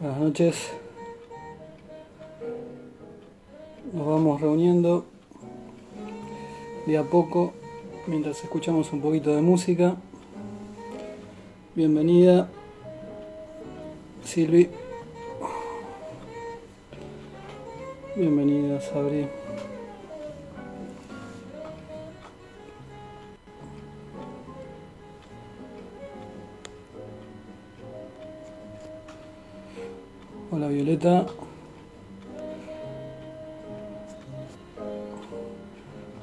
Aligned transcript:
Buenas 0.00 0.20
noches. 0.20 0.70
Nos 3.92 4.06
vamos 4.06 4.40
reuniendo 4.40 5.06
de 6.86 6.98
a 6.98 7.02
poco 7.02 7.52
mientras 8.06 8.44
escuchamos 8.44 8.92
un 8.92 9.00
poquito 9.00 9.34
de 9.34 9.42
música. 9.42 9.96
Bienvenida, 11.74 12.48
Silvi. 14.22 14.68
Bienvenida, 18.14 18.80
Sabri. 18.80 19.37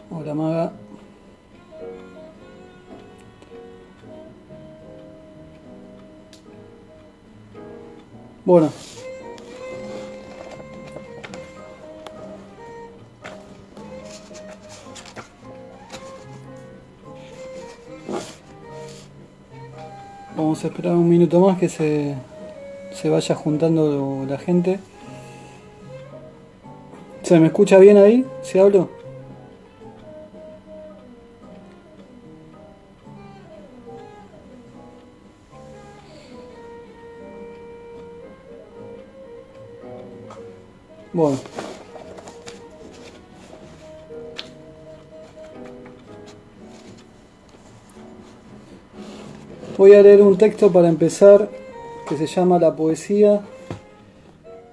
Hola, 0.09 0.33
Maga. 0.33 0.73
Bueno. 8.43 8.69
Vamos 20.35 20.63
a 20.63 20.67
esperar 20.67 20.93
un 20.93 21.07
minuto 21.07 21.39
más 21.39 21.57
que 21.57 21.69
se, 21.69 22.15
se 23.05 23.11
vaya 23.11 23.35
juntando 23.35 24.25
la 24.27 24.39
gente. 24.39 24.79
¿Se 27.21 27.39
me 27.39 27.45
escucha 27.45 27.77
bien 27.77 27.97
ahí? 27.97 28.25
¿Si 28.41 28.57
hablo? 28.57 28.89
Bueno. 41.13 41.37
Voy 49.77 49.93
a 49.93 50.01
leer 50.01 50.23
un 50.23 50.39
texto 50.39 50.71
para 50.71 50.89
empezar 50.89 51.64
que 52.07 52.17
se 52.17 52.27
llama 52.27 52.59
La 52.59 52.75
poesía 52.75 53.41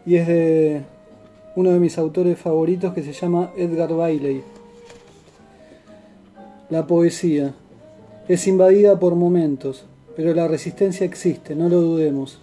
y 0.04 0.16
es 0.16 0.26
de 0.26 0.82
uno 1.56 1.70
de 1.70 1.78
mis 1.78 1.98
autores 1.98 2.38
favoritos 2.38 2.92
que 2.94 3.02
se 3.02 3.12
llama 3.12 3.50
Edgar 3.56 3.92
Bailey. 3.94 4.42
La 6.70 6.86
poesía 6.86 7.54
es 8.28 8.46
invadida 8.46 8.98
por 8.98 9.14
momentos, 9.14 9.84
pero 10.16 10.34
la 10.34 10.48
resistencia 10.48 11.04
existe, 11.04 11.54
no 11.54 11.68
lo 11.68 11.80
dudemos. 11.80 12.40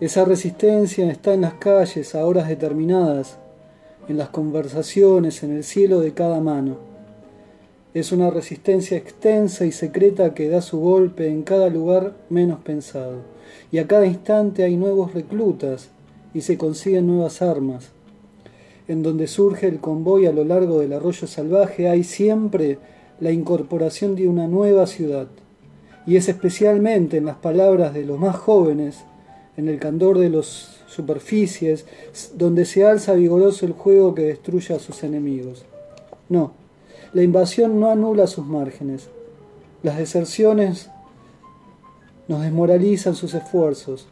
Esa 0.00 0.24
resistencia 0.24 1.10
está 1.10 1.34
en 1.34 1.42
las 1.42 1.54
calles 1.54 2.14
a 2.14 2.26
horas 2.26 2.48
determinadas, 2.48 3.36
en 4.08 4.18
las 4.18 4.28
conversaciones, 4.28 5.42
en 5.42 5.56
el 5.56 5.64
cielo 5.64 6.00
de 6.00 6.12
cada 6.12 6.40
mano. 6.40 6.93
Es 7.94 8.10
una 8.10 8.28
resistencia 8.28 8.98
extensa 8.98 9.64
y 9.64 9.70
secreta 9.70 10.34
que 10.34 10.48
da 10.48 10.60
su 10.62 10.80
golpe 10.80 11.28
en 11.28 11.44
cada 11.44 11.68
lugar 11.68 12.16
menos 12.28 12.58
pensado. 12.58 13.18
Y 13.70 13.78
a 13.78 13.86
cada 13.86 14.04
instante 14.04 14.64
hay 14.64 14.76
nuevos 14.76 15.14
reclutas 15.14 15.90
y 16.34 16.40
se 16.40 16.58
consiguen 16.58 17.06
nuevas 17.06 17.40
armas. 17.40 17.92
En 18.88 19.04
donde 19.04 19.28
surge 19.28 19.68
el 19.68 19.78
convoy 19.78 20.26
a 20.26 20.32
lo 20.32 20.44
largo 20.44 20.80
del 20.80 20.92
arroyo 20.92 21.28
salvaje 21.28 21.88
hay 21.88 22.02
siempre 22.02 22.78
la 23.20 23.30
incorporación 23.30 24.16
de 24.16 24.26
una 24.28 24.48
nueva 24.48 24.88
ciudad. 24.88 25.28
Y 26.04 26.16
es 26.16 26.28
especialmente 26.28 27.18
en 27.18 27.26
las 27.26 27.36
palabras 27.36 27.94
de 27.94 28.04
los 28.04 28.18
más 28.18 28.34
jóvenes, 28.34 29.04
en 29.56 29.68
el 29.68 29.78
candor 29.78 30.18
de 30.18 30.30
las 30.30 30.80
superficies, 30.88 31.86
donde 32.34 32.64
se 32.64 32.84
alza 32.84 33.12
vigoroso 33.12 33.64
el 33.66 33.72
juego 33.72 34.16
que 34.16 34.22
destruye 34.22 34.74
a 34.74 34.80
sus 34.80 35.04
enemigos. 35.04 35.64
No, 36.28 36.63
la 37.14 37.22
invasión 37.22 37.78
no 37.78 37.90
anula 37.90 38.26
sus 38.26 38.44
márgenes. 38.44 39.08
Las 39.84 39.98
deserciones 39.98 40.90
nos 42.26 42.42
desmoralizan 42.42 43.14
sus 43.14 43.34
esfuerzos. 43.34 44.08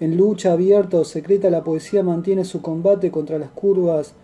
En 0.00 0.16
lucha 0.16 0.52
abierta 0.52 0.96
o 0.96 1.04
secreta 1.04 1.50
la 1.50 1.62
poesía 1.62 2.02
mantiene 2.02 2.46
su 2.46 2.62
combate 2.62 3.10
contra 3.10 3.38
las 3.38 3.50
curvas 3.50 4.14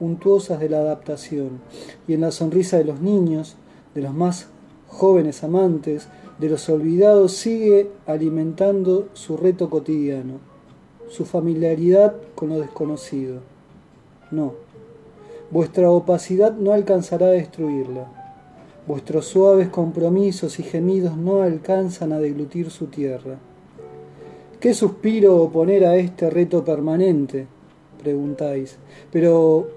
untuosas 0.00 0.58
de 0.58 0.70
la 0.70 0.78
adaptación. 0.78 1.60
Y 2.08 2.14
en 2.14 2.22
la 2.22 2.30
sonrisa 2.30 2.78
de 2.78 2.84
los 2.84 3.02
niños, 3.02 3.56
de 3.94 4.00
los 4.00 4.14
más 4.14 4.48
jóvenes 4.88 5.44
amantes, 5.44 6.08
de 6.38 6.48
los 6.48 6.66
olvidados, 6.70 7.32
sigue 7.32 7.90
alimentando 8.06 9.08
su 9.12 9.36
reto 9.36 9.68
cotidiano, 9.68 10.40
su 11.10 11.26
familiaridad 11.26 12.14
con 12.34 12.48
lo 12.48 12.58
desconocido. 12.58 13.40
No 14.30 14.65
Vuestra 15.50 15.90
opacidad 15.90 16.52
no 16.56 16.72
alcanzará 16.72 17.26
a 17.26 17.30
destruirla. 17.30 18.06
Vuestros 18.86 19.26
suaves 19.26 19.68
compromisos 19.68 20.58
y 20.58 20.64
gemidos 20.64 21.16
no 21.16 21.42
alcanzan 21.42 22.12
a 22.12 22.18
deglutir 22.18 22.70
su 22.70 22.86
tierra. 22.86 23.38
¿Qué 24.58 24.74
suspiro 24.74 25.36
oponer 25.36 25.84
a 25.84 25.96
este 25.96 26.30
reto 26.30 26.64
permanente? 26.64 27.46
preguntáis. 28.02 28.76
Pero, 29.12 29.68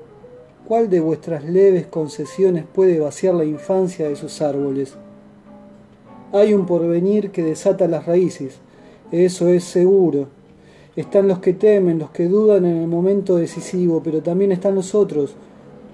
¿cuál 0.68 0.90
de 0.90 1.00
vuestras 1.00 1.44
leves 1.44 1.86
concesiones 1.88 2.66
puede 2.66 3.00
vaciar 3.00 3.36
la 3.36 3.46
infancia 3.46 4.08
de 4.08 4.16
sus 4.16 4.42
árboles? 4.42 4.96
Hay 6.32 6.54
un 6.54 6.66
porvenir 6.66 7.32
que 7.32 7.44
desata 7.44 7.88
las 7.88 8.06
raíces, 8.06 8.60
eso 9.12 9.48
es 9.48 9.64
seguro. 9.64 10.28
Están 10.96 11.28
los 11.28 11.40
que 11.40 11.54
temen, 11.54 12.00
los 12.00 12.12
que 12.12 12.28
dudan 12.28 12.66
en 12.66 12.78
el 12.78 12.88
momento 12.88 13.38
decisivo, 13.38 14.02
pero 14.04 14.22
también 14.22 14.52
están 14.52 14.76
los 14.76 14.94
otros, 14.94 15.36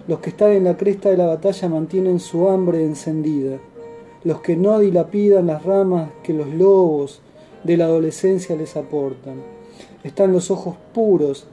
los 0.07 0.19
que 0.19 0.29
están 0.29 0.51
en 0.51 0.63
la 0.65 0.77
cresta 0.77 1.09
de 1.09 1.17
la 1.17 1.25
batalla 1.25 1.67
mantienen 1.67 2.19
su 2.19 2.47
hambre 2.47 2.83
encendida. 2.83 3.57
Los 4.23 4.41
que 4.41 4.55
no 4.55 4.79
dilapidan 4.79 5.47
las 5.47 5.63
ramas 5.63 6.09
que 6.23 6.33
los 6.33 6.47
lobos 6.47 7.21
de 7.63 7.77
la 7.77 7.85
adolescencia 7.85 8.55
les 8.55 8.75
aportan. 8.75 9.41
Están 10.03 10.31
los 10.31 10.51
ojos 10.51 10.75
puros 10.93 11.47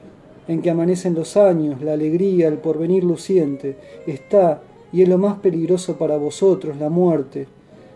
en 0.47 0.61
que 0.61 0.69
amanecen 0.69 1.15
los 1.15 1.37
años, 1.37 1.81
la 1.81 1.93
alegría, 1.93 2.47
el 2.47 2.57
porvenir 2.57 3.03
luciente. 3.03 3.77
Está, 4.05 4.61
y 4.91 5.01
es 5.01 5.09
lo 5.09 5.17
más 5.17 5.39
peligroso 5.39 5.97
para 5.97 6.17
vosotros, 6.17 6.77
la 6.77 6.89
muerte, 6.89 7.47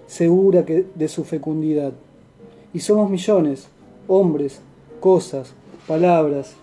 segura 0.07 0.66
que 0.66 0.85
de 0.95 1.07
su 1.07 1.24
fecundidad. 1.24 1.94
Y 2.74 2.79
somos 2.79 3.09
millones, 3.09 3.68
hombres, 4.07 4.62
cosas, 5.00 5.53
palabras, 5.88 6.56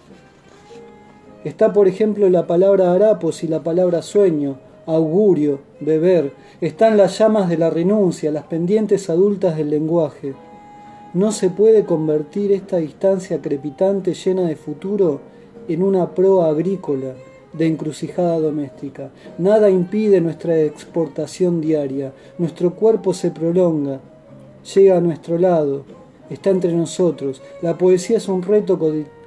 Está, 1.45 1.75
por 1.75 1.89
ejemplo, 1.89 2.29
la 2.31 2.47
palabra 2.47 2.93
harapos 2.93 3.45
y 3.45 3.49
la 3.49 3.63
palabra 3.63 4.01
sueño, 4.01 4.57
augurio, 4.87 5.61
beber. 5.81 6.33
Están 6.61 6.97
las 6.97 7.19
llamas 7.19 7.51
de 7.51 7.59
la 7.59 7.69
renuncia, 7.69 8.31
las 8.31 8.45
pendientes 8.45 9.11
adultas 9.11 9.57
del 9.57 9.69
lenguaje. 9.71 10.35
No 11.13 11.33
se 11.33 11.51
puede 11.51 11.85
convertir 11.85 12.51
esta 12.53 12.79
distancia 12.79 13.43
crepitante 13.43 14.15
llena 14.15 14.43
de 14.43 14.57
futuro 14.57 15.21
en 15.69 15.83
una 15.83 16.15
proa 16.15 16.49
agrícola 16.49 17.15
de 17.53 17.67
encrucijada 17.67 18.41
doméstica. 18.41 19.11
Nada 19.39 19.71
impide 19.71 20.21
nuestra 20.21 20.59
exportación 20.61 21.61
diaria. 21.61 22.13
Nuestro 22.39 22.75
cuerpo 22.75 23.15
se 23.15 23.31
prolonga, 23.31 24.01
llega 24.75 24.97
a 24.97 25.01
nuestro 25.01 25.39
lado, 25.39 25.85
está 26.31 26.51
entre 26.51 26.73
nosotros. 26.73 27.43
La 27.63 27.79
poesía 27.79 28.17
es 28.17 28.29
un 28.29 28.43
reto 28.43 28.79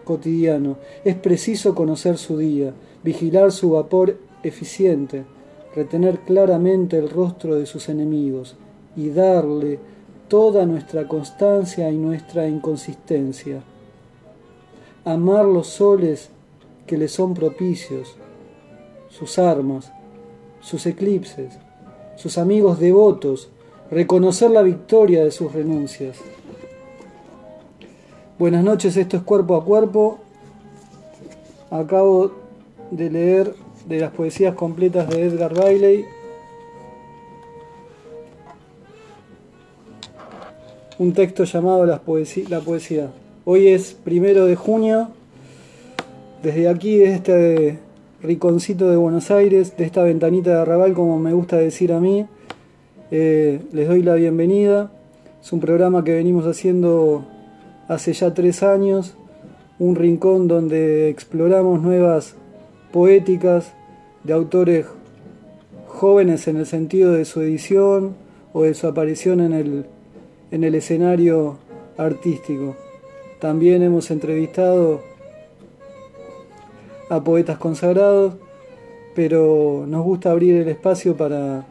cotidiano. 0.08 0.78
Es 1.04 1.16
preciso 1.16 1.76
conocer 1.76 2.18
su 2.18 2.38
día, 2.38 2.74
vigilar 3.04 3.52
su 3.52 3.72
vapor 3.72 4.18
eficiente, 4.42 5.26
retener 5.76 6.20
claramente 6.22 6.98
el 6.98 7.10
rostro 7.10 7.56
de 7.56 7.66
sus 7.66 7.90
enemigos 7.90 8.56
y 8.96 9.10
darle 9.10 9.80
toda 10.30 10.66
nuestra 10.66 11.08
constancia 11.08 11.92
y 11.92 11.98
nuestra 11.98 12.48
inconsistencia. 12.48 13.62
Amar 15.04 15.46
los 15.46 15.68
soles 15.68 16.30
que 16.86 16.98
le 16.98 17.10
son 17.10 17.34
propicios, 17.34 18.16
sus 19.10 19.38
armas, 19.38 19.92
sus 20.62 20.86
eclipses, 20.86 21.54
sus 22.16 22.38
amigos 22.38 22.80
devotos, 22.80 23.50
reconocer 23.92 24.52
la 24.52 24.64
victoria 24.64 25.24
de 25.24 25.32
sus 25.32 25.52
renuncias. 25.52 26.18
Buenas 28.40 28.64
noches, 28.64 28.96
esto 28.98 29.18
es 29.18 29.24
Cuerpo 29.24 29.56
a 29.56 29.66
Cuerpo. 29.66 30.20
Acabo 31.72 32.32
de 32.92 33.10
leer 33.10 33.56
de 33.88 34.00
las 34.00 34.12
poesías 34.12 34.54
completas 34.54 35.10
de 35.10 35.26
Edgar 35.26 35.56
Bailey. 35.56 36.06
un 41.00 41.14
texto 41.14 41.44
llamado 41.46 41.86
La 41.86 42.00
Poesía. 42.00 43.12
Hoy 43.46 43.68
es 43.68 43.94
primero 43.94 44.46
de 44.46 44.56
junio, 44.56 45.10
desde 46.42 46.70
aquí, 46.70 46.98
desde 46.98 47.16
este 47.16 47.80
riconcito 48.22 48.90
de 48.90 48.98
Buenos 48.98 49.30
Aires, 49.32 49.78
de 49.78 49.86
esta 49.86 50.04
ventanita 50.04 50.52
de 50.52 50.62
arrabal, 50.62 50.94
como 50.94 51.20
me 51.20 51.34
gusta 51.34 51.58
decir 51.58 51.94
a 51.94 52.00
mí, 52.00 52.26
eh, 53.12 53.62
les 53.72 53.88
doy 53.88 54.02
la 54.02 54.16
bienvenida. 54.16 54.92
Es 55.42 55.52
un 55.54 55.60
programa 55.60 56.04
que 56.04 56.14
venimos 56.14 56.46
haciendo 56.46 57.26
hace 57.88 58.14
ya 58.14 58.34
tres 58.34 58.64
años, 58.64 59.16
un 59.80 59.96
rincón 59.96 60.48
donde 60.48 61.10
exploramos 61.10 61.82
nuevas 61.82 62.36
poéticas 62.92 63.74
de 64.24 64.34
autores 64.34 64.86
jóvenes 65.88 66.48
en 66.48 66.58
el 66.58 66.66
sentido 66.66 67.14
de 67.14 67.26
su 67.26 67.42
edición 67.42 68.16
o 68.54 68.64
de 68.64 68.74
su 68.74 68.88
aparición 68.88 69.40
en 69.40 69.54
el, 69.54 69.86
en 70.52 70.64
el 70.64 70.76
escenario 70.76 71.58
artístico. 71.98 72.76
También 73.40 73.84
hemos 73.84 74.10
entrevistado 74.12 75.02
a 77.10 77.24
poetas 77.24 77.58
consagrados, 77.58 78.34
pero 79.16 79.86
nos 79.88 80.04
gusta 80.04 80.32
abrir 80.32 80.56
el 80.56 80.68
espacio 80.68 81.16
para, 81.16 81.66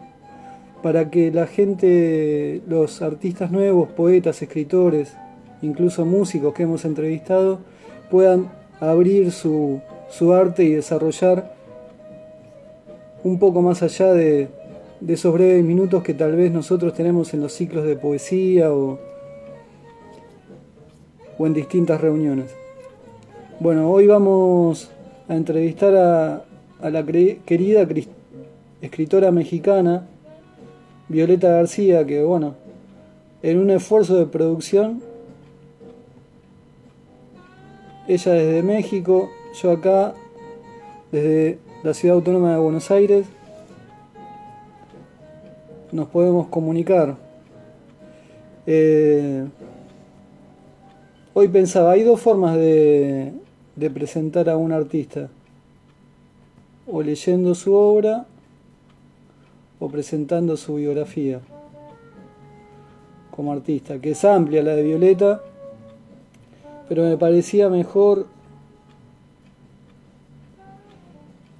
para 0.83 1.11
que 1.11 1.31
la 1.31 1.47
gente, 1.47 2.63
los 2.67 3.03
artistas 3.03 3.51
nuevos, 3.51 3.89
poetas, 3.91 4.41
escritores, 4.43 5.17
incluso 5.63 6.05
músicos 6.05 6.55
que 6.55 6.65
hemos 6.65 6.85
entrevistado, 6.85 7.61
puedan 8.11 8.51
abrir 8.81 9.33
su, 9.33 9.81
su 10.11 10.33
arte 10.33 10.65
y 10.65 10.73
desarrollar 10.73 11.55
un 13.25 13.39
poco 13.39 13.63
más 13.63 13.83
allá 13.83 14.13
de, 14.13 14.49
de 15.01 15.15
esos 15.15 15.33
breves 15.33 15.65
minutos 15.65 16.03
que 16.03 16.15
tal 16.15 16.37
vez 16.37 16.53
nosotros 16.53 16.95
tenemos 16.95 17.35
en 17.35 17.41
los 17.41 17.53
ciclos 17.53 17.85
de 17.85 17.97
poesía 17.97 18.73
o, 18.73 18.99
en 21.39 21.55
distintas 21.55 22.01
reuniones. 22.01 22.55
Bueno, 23.61 23.91
hoy 23.91 24.07
vamos 24.07 24.91
a 25.29 25.37
entrevistar 25.37 25.95
a, 25.95 26.45
a 26.81 26.91
la 26.91 27.05
querida 27.05 27.87
escritora 28.81 29.31
mexicana 29.31 30.07
Violeta 31.09 31.51
García, 31.51 32.07
que 32.07 32.23
bueno, 32.23 32.55
en 33.43 33.59
un 33.59 33.71
esfuerzo 33.71 34.17
de 34.17 34.27
producción, 34.27 35.03
ella 38.09 38.33
desde 38.33 38.63
México, 38.63 39.31
yo 39.61 39.73
acá, 39.73 40.15
desde 41.11 41.59
la 41.83 41.95
ciudad 41.95 42.17
autónoma 42.17 42.53
de 42.53 42.59
Buenos 42.59 42.91
Aires, 42.91 43.27
nos 45.93 46.09
podemos 46.09 46.47
comunicar. 46.49 47.17
Eh, 48.67 49.45
hoy 51.35 51.49
pensaba, 51.49 51.93
hay 51.93 52.03
dos 52.03 52.21
formas 52.21 52.57
de, 52.57 53.33
de 53.75 53.91
presentar 53.91 54.49
a 54.49 54.57
un 54.57 54.73
artista, 54.73 55.29
o 56.87 57.03
leyendo 57.03 57.55
su 57.55 57.75
obra 57.75 58.27
o 59.79 59.89
presentando 59.89 60.57
su 60.57 60.77
biografía 60.77 61.41
como 63.31 63.53
artista, 63.53 63.99
que 63.99 64.13
es 64.13 64.25
amplia 64.25 64.63
la 64.63 64.75
de 64.75 64.83
Violeta, 64.83 65.43
pero 66.89 67.03
me 67.03 67.17
parecía 67.17 67.69
mejor 67.69 68.27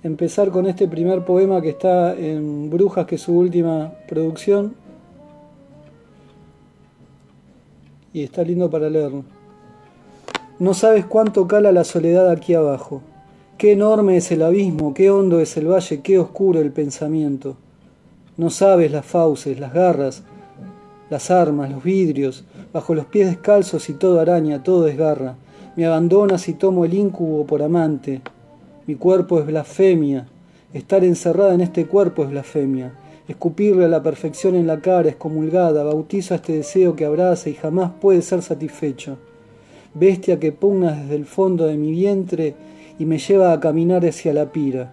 empezar 0.03 0.51
con 0.51 0.67
este 0.67 0.87
primer 0.87 1.25
poema 1.25 1.61
que 1.61 1.71
está 1.71 2.15
en 2.15 2.71
Brujas, 2.71 3.07
que 3.07 3.17
es 3.17 3.23
su 3.23 3.37
última 3.37 3.93
producción, 4.09 4.75
y 8.13 8.23
está 8.23 8.43
lindo 8.43 8.71
para 8.71 8.89
leerlo. 8.89 9.25
No 10.59 10.73
sabes 10.73 11.05
cuánto 11.05 11.47
cala 11.47 11.71
la 11.71 11.85
soledad 11.85 12.31
aquí 12.31 12.55
abajo. 12.55 13.03
Qué 13.59 13.73
enorme 13.73 14.17
es 14.17 14.31
el 14.33 14.43
abismo, 14.43 14.95
qué 14.95 15.11
hondo 15.11 15.41
es 15.41 15.57
el 15.57 15.71
valle, 15.71 16.01
qué 16.01 16.19
oscuro 16.19 16.61
el 16.61 16.73
pensamiento. 16.73 17.57
No 18.37 18.49
sabes 18.51 18.91
las 18.93 19.05
fauces, 19.05 19.59
las 19.59 19.73
garras, 19.73 20.23
las 21.11 21.31
armas, 21.31 21.71
los 21.71 21.83
vidrios, 21.83 22.45
bajo 22.77 22.95
los 22.95 23.07
pies 23.07 23.29
descalzos 23.29 23.89
y 23.89 23.95
todo 23.95 24.21
araña, 24.21 24.63
todo 24.63 24.85
desgarra. 24.85 25.37
Me 25.77 25.87
abandonas 25.87 26.49
y 26.49 26.55
tomo 26.55 26.85
el 26.85 26.95
incubo 26.95 27.45
por 27.47 27.63
amante. 27.63 28.23
Mi 28.87 28.95
cuerpo 28.95 29.41
es 29.41 29.47
blasfemia. 29.47 30.27
Estar 30.73 31.05
encerrada 31.05 31.55
en 31.55 31.61
este 31.61 31.87
cuerpo 31.87 32.23
es 32.23 32.31
blasfemia. 32.31 32.93
Escupirle 33.29 33.87
a 33.87 33.89
la 33.89 34.03
perfección 34.03 34.55
en 34.55 34.67
la 34.67 34.81
cara, 34.81 35.09
excomulgada, 35.09 35.83
bautizo 35.83 36.35
a 36.35 36.37
este 36.37 36.53
deseo 36.53 36.95
que 36.95 37.05
abraza 37.05 37.51
y 37.51 37.55
jamás 37.55 37.91
puede 38.01 38.23
ser 38.23 38.43
satisfecho 38.43 39.19
bestia 39.99 40.39
que 40.39 40.53
pugna 40.53 40.93
desde 40.93 41.17
el 41.17 41.25
fondo 41.25 41.67
de 41.67 41.77
mi 41.79 41.91
vientre 41.91 42.55
y 42.99 43.07
me 43.07 43.19
lleva 43.19 43.53
a 43.53 43.61
caminar 43.61 44.05
hacia 44.05 44.35
la 44.35 44.53
pira. 44.53 44.93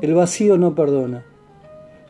El 0.00 0.14
vacío 0.14 0.56
no 0.56 0.74
perdona. 0.74 1.24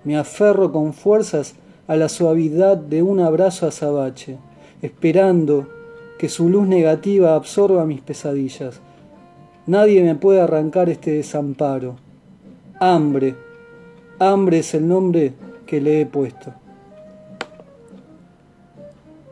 Me 0.04 0.16
aferro 0.16 0.70
con 0.70 0.92
fuerzas 0.92 1.54
a 1.86 1.96
la 1.96 2.08
suavidad 2.08 2.76
de 2.76 3.02
un 3.02 3.20
abrazo 3.20 3.66
azabache, 3.66 4.38
esperando 4.82 5.68
que 6.18 6.28
su 6.28 6.48
luz 6.48 6.66
negativa 6.66 7.34
absorba 7.34 7.86
mis 7.86 8.00
pesadillas. 8.00 8.80
Nadie 9.66 10.02
me 10.02 10.14
puede 10.14 10.40
arrancar 10.40 10.88
este 10.88 11.12
desamparo. 11.12 11.96
Hambre, 12.80 13.34
hambre 14.18 14.58
es 14.58 14.74
el 14.74 14.86
nombre 14.88 15.32
que 15.66 15.80
le 15.80 16.00
he 16.00 16.06
puesto. 16.06 16.52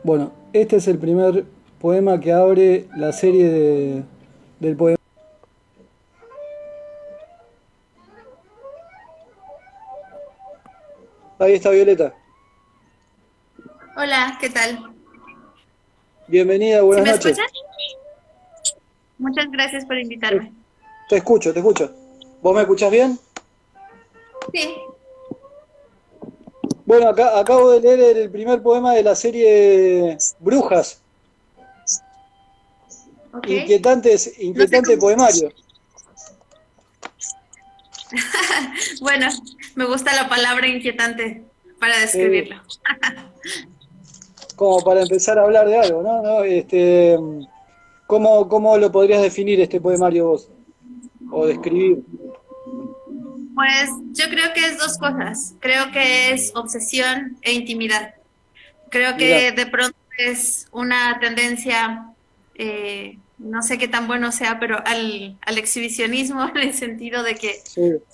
Bueno, 0.03 0.31
este 0.53 0.77
es 0.77 0.87
el 0.87 0.97
primer 0.97 1.45
poema 1.79 2.19
que 2.19 2.31
abre 2.31 2.85
la 2.95 3.11
serie 3.11 3.49
de, 3.49 4.03
del 4.59 4.75
poema. 4.75 4.97
Ahí 11.39 11.53
está 11.53 11.69
Violeta. 11.71 12.13
Hola, 13.97 14.37
¿qué 14.41 14.49
tal? 14.49 14.93
Bienvenida, 16.27 16.81
buenas 16.81 17.15
noches. 17.15 17.37
Muchas 19.17 19.49
gracias 19.49 19.85
por 19.85 19.97
invitarme. 19.97 20.51
Te 21.07 21.15
escucho, 21.17 21.53
te 21.53 21.59
escucho. 21.59 21.95
¿Vos 22.41 22.53
me 22.53 22.61
escuchás 22.61 22.91
bien? 22.91 23.17
Sí. 24.53 24.75
Bueno, 26.85 27.07
acá, 27.07 27.39
acabo 27.39 27.71
de 27.71 27.79
leer 27.79 28.17
el 28.17 28.29
primer 28.29 28.61
poema 28.61 28.93
de 28.93 29.03
la 29.03 29.15
serie 29.15 30.17
Brujas, 30.39 31.01
Inquietante, 33.47 34.15
inquietante 34.39 34.97
poemario. 34.97 35.49
bueno, 39.01 39.27
me 39.75 39.85
gusta 39.85 40.13
la 40.15 40.27
palabra 40.27 40.67
inquietante 40.67 41.43
para 41.79 41.97
describirlo. 41.99 42.61
como 44.55 44.81
para 44.81 45.01
empezar 45.01 45.37
a 45.37 45.43
hablar 45.43 45.67
de 45.67 45.77
algo, 45.77 46.01
¿no? 46.01 46.43
Este, 46.43 47.17
¿cómo, 48.07 48.47
¿Cómo 48.47 48.77
lo 48.77 48.91
podrías 48.91 49.21
definir 49.21 49.59
este 49.61 49.81
poemario 49.81 50.27
vos? 50.29 50.49
O 51.31 51.45
describir. 51.45 52.03
Pues 53.53 53.89
yo 54.13 54.25
creo 54.29 54.53
que 54.53 54.65
es 54.65 54.77
dos 54.77 54.97
cosas. 54.97 55.55
Creo 55.59 55.91
que 55.91 56.31
es 56.31 56.51
obsesión 56.55 57.37
e 57.41 57.53
intimidad. 57.53 58.15
Creo 58.89 59.17
que 59.17 59.51
de 59.51 59.65
pronto 59.65 59.97
es 60.17 60.67
una 60.71 61.19
tendencia 61.19 62.13
eh, 62.55 63.17
no 63.37 63.61
sé 63.61 63.77
qué 63.77 63.87
tan 63.87 64.07
bueno 64.07 64.31
sea, 64.31 64.59
pero 64.59 64.81
al, 64.85 65.37
al 65.41 65.57
exhibicionismo 65.57 66.47
en 66.55 66.57
el 66.57 66.73
sentido 66.73 67.23
de 67.23 67.35
que 67.35 67.61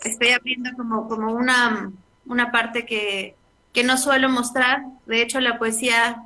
estoy 0.03 0.29
abriendo 0.29 0.71
como, 0.75 1.07
como 1.07 1.33
una, 1.33 1.91
una 2.25 2.51
parte 2.51 2.86
que, 2.86 3.36
que 3.74 3.83
no 3.83 3.98
suelo 3.98 4.29
mostrar. 4.29 4.83
De 5.05 5.21
hecho, 5.21 5.39
la 5.39 5.60
poesía, 5.60 6.24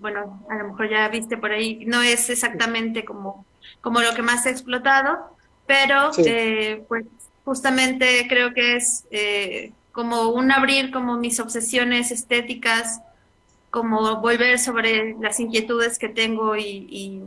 bueno, 0.00 0.44
a 0.48 0.56
lo 0.56 0.68
mejor 0.68 0.90
ya 0.90 1.08
viste 1.08 1.36
por 1.36 1.52
ahí, 1.52 1.84
no 1.86 2.02
es 2.02 2.30
exactamente 2.30 3.04
como, 3.04 3.44
como 3.80 4.00
lo 4.00 4.14
que 4.14 4.22
más 4.22 4.46
he 4.46 4.50
explotado, 4.50 5.36
pero 5.66 6.10
eh, 6.18 6.84
pues 6.88 7.04
justamente 7.44 8.26
creo 8.28 8.54
que 8.54 8.76
es 8.76 9.04
eh, 9.10 9.72
como 9.92 10.28
un 10.28 10.50
abrir 10.50 10.90
como 10.90 11.16
mis 11.16 11.40
obsesiones 11.40 12.10
estéticas, 12.10 13.00
como 13.70 14.20
volver 14.20 14.58
sobre 14.58 15.14
las 15.20 15.40
inquietudes 15.40 15.98
que 15.98 16.08
tengo 16.08 16.56
y 16.56 17.22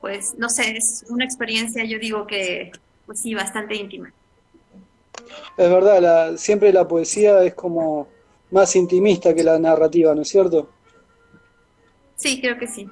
pues 0.00 0.34
no 0.38 0.48
sé, 0.48 0.76
es 0.76 1.04
una 1.08 1.24
experiencia, 1.24 1.84
yo 1.84 1.98
digo 1.98 2.26
que, 2.26 2.70
pues 3.06 3.20
sí, 3.20 3.34
bastante 3.34 3.74
íntima. 3.74 4.12
Es 5.56 5.68
verdad, 5.68 6.00
la, 6.00 6.38
siempre 6.38 6.72
la 6.72 6.86
poesía 6.86 7.42
es 7.42 7.54
como 7.54 8.08
más 8.50 8.74
intimista 8.76 9.34
que 9.34 9.42
la 9.42 9.58
narrativa, 9.58 10.14
¿no 10.14 10.22
es 10.22 10.28
cierto? 10.28 10.70
Sí, 12.18 12.40
creo 12.40 12.58
que 12.58 12.66
sí. 12.66 12.86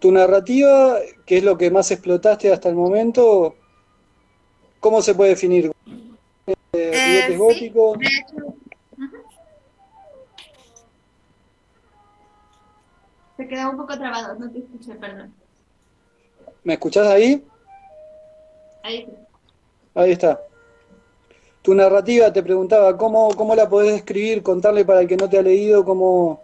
Tu 0.00 0.10
narrativa, 0.10 0.98
que 1.24 1.38
es 1.38 1.44
lo 1.44 1.56
que 1.56 1.70
más 1.70 1.90
explotaste 1.90 2.52
hasta 2.52 2.68
el 2.68 2.74
momento, 2.74 3.54
¿cómo 4.80 5.00
se 5.00 5.14
puede 5.14 5.30
definir? 5.30 5.72
Eh, 6.72 7.26
eh 7.28 7.36
góticos? 7.36 7.98
Se 13.36 13.48
quedó 13.48 13.70
un 13.70 13.76
poco 13.76 13.96
trabado, 13.96 14.34
no 14.34 14.50
te 14.50 14.58
escuché, 14.58 14.94
perdón. 14.96 15.32
¿Me 16.64 16.74
escuchás 16.74 17.06
ahí? 17.06 17.44
Ahí. 18.82 19.08
Ahí 19.94 20.12
está. 20.12 20.40
Tu 21.62 21.72
narrativa 21.72 22.32
te 22.32 22.42
preguntaba, 22.42 22.96
¿cómo, 22.96 23.28
cómo 23.36 23.54
la 23.54 23.68
podés 23.68 23.92
describir, 23.92 24.42
contarle 24.42 24.84
para 24.84 25.00
el 25.02 25.08
que 25.08 25.16
no 25.16 25.28
te 25.28 25.38
ha 25.38 25.42
leído, 25.42 25.84
cómo, 25.84 26.43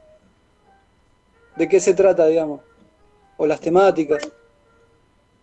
de 1.56 1.68
qué 1.68 1.80
se 1.80 1.94
trata, 1.94 2.26
digamos, 2.26 2.60
o 3.36 3.46
las 3.46 3.60
temáticas? 3.60 4.30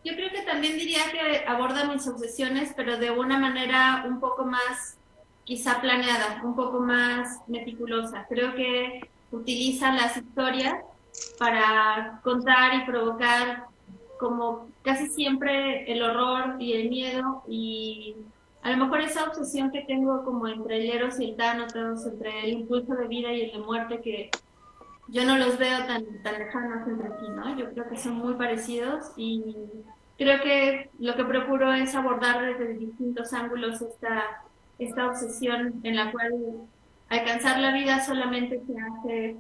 Yo 0.04 0.14
creo 0.16 0.30
que 0.30 0.42
también 0.44 0.78
diría 0.78 1.02
que 1.12 1.46
aborda 1.48 1.86
mis 1.92 2.08
obsesiones, 2.08 2.72
pero 2.76 2.98
de 2.98 3.12
una 3.12 3.38
manera 3.38 4.06
un 4.08 4.20
poco 4.20 4.46
más, 4.46 4.98
quizá 5.44 5.82
planeada, 5.82 6.42
un 6.44 6.56
poco 6.56 6.80
más 6.80 7.40
meticulosa. 7.48 8.26
Creo 8.30 8.56
que 8.56 9.02
utiliza 9.32 9.92
las 9.94 10.16
historias 10.16 10.76
para 11.38 12.22
contar 12.24 12.76
y 12.76 12.86
provocar 12.86 13.66
como 14.20 14.68
casi 14.82 15.08
siempre 15.08 15.92
el 15.92 16.02
horror 16.02 16.56
y 16.60 16.74
el 16.74 16.90
miedo 16.90 17.44
y 17.48 18.16
a 18.64 18.72
lo 18.72 18.78
mejor 18.78 19.02
esa 19.02 19.26
obsesión 19.26 19.72
que 19.72 19.82
tengo 19.82 20.24
como 20.24 20.48
entre 20.48 20.78
el 20.78 20.90
Eros 20.90 21.20
y 21.20 21.26
el 21.26 21.36
Tánatos, 21.36 22.06
entre 22.06 22.46
el 22.46 22.54
impulso 22.54 22.96
de 22.96 23.08
vida 23.08 23.32
y 23.32 23.42
el 23.42 23.52
de 23.52 23.60
muerte 23.60 24.02
que 24.02 24.30
yo 25.10 25.26
no 25.26 25.38
los 25.38 25.58
veo 25.58 25.86
tan, 25.86 26.06
tan 26.24 26.40
lejanos 26.40 26.88
entre 26.88 27.10
sí, 27.10 27.30
¿no? 27.36 27.58
Yo 27.58 27.72
creo 27.72 27.90
que 27.90 27.98
son 27.98 28.16
muy 28.16 28.36
parecidos 28.36 29.12
y 29.16 29.56
creo 30.18 30.42
que 30.42 30.90
lo 31.00 31.16
que 31.16 31.24
procuro 31.24 31.74
es 31.74 31.96
abordar 31.96 32.44
desde 32.46 32.74
distintos 32.74 33.34
ángulos 33.34 33.82
esta, 33.82 34.44
esta 34.80 35.08
obsesión 35.08 35.80
en 35.84 35.96
la 35.96 36.12
cual 36.12 36.34
alcanzar 37.10 37.60
la 37.60 37.74
vida 37.74 38.04
solamente 38.06 38.62
se 38.66 38.74
hace, 38.80 39.36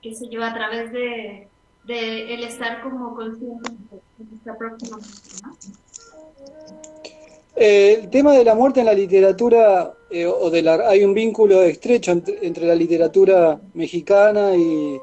que 0.00 0.14
se 0.14 0.28
lleva 0.28 0.48
a 0.48 0.54
través 0.54 0.92
de, 0.92 1.48
de 1.84 2.34
el 2.34 2.44
estar 2.44 2.82
como 2.82 3.14
consciente 3.14 3.70
de 4.18 4.24
nuestra 4.24 4.56
próxima 4.56 4.96
¿no? 5.44 6.89
Eh, 7.62 8.00
el 8.00 8.10
tema 8.10 8.32
de 8.32 8.42
la 8.42 8.54
muerte 8.54 8.80
en 8.80 8.86
la 8.86 8.94
literatura, 8.94 9.92
eh, 10.10 10.26
o 10.26 10.50
de 10.50 10.62
la, 10.62 10.88
hay 10.88 11.04
un 11.04 11.12
vínculo 11.12 11.62
estrecho 11.62 12.10
entre, 12.10 12.46
entre, 12.46 12.66
la 12.66 12.74
literatura 12.74 13.60
mexicana 13.74 14.56
y 14.56 14.98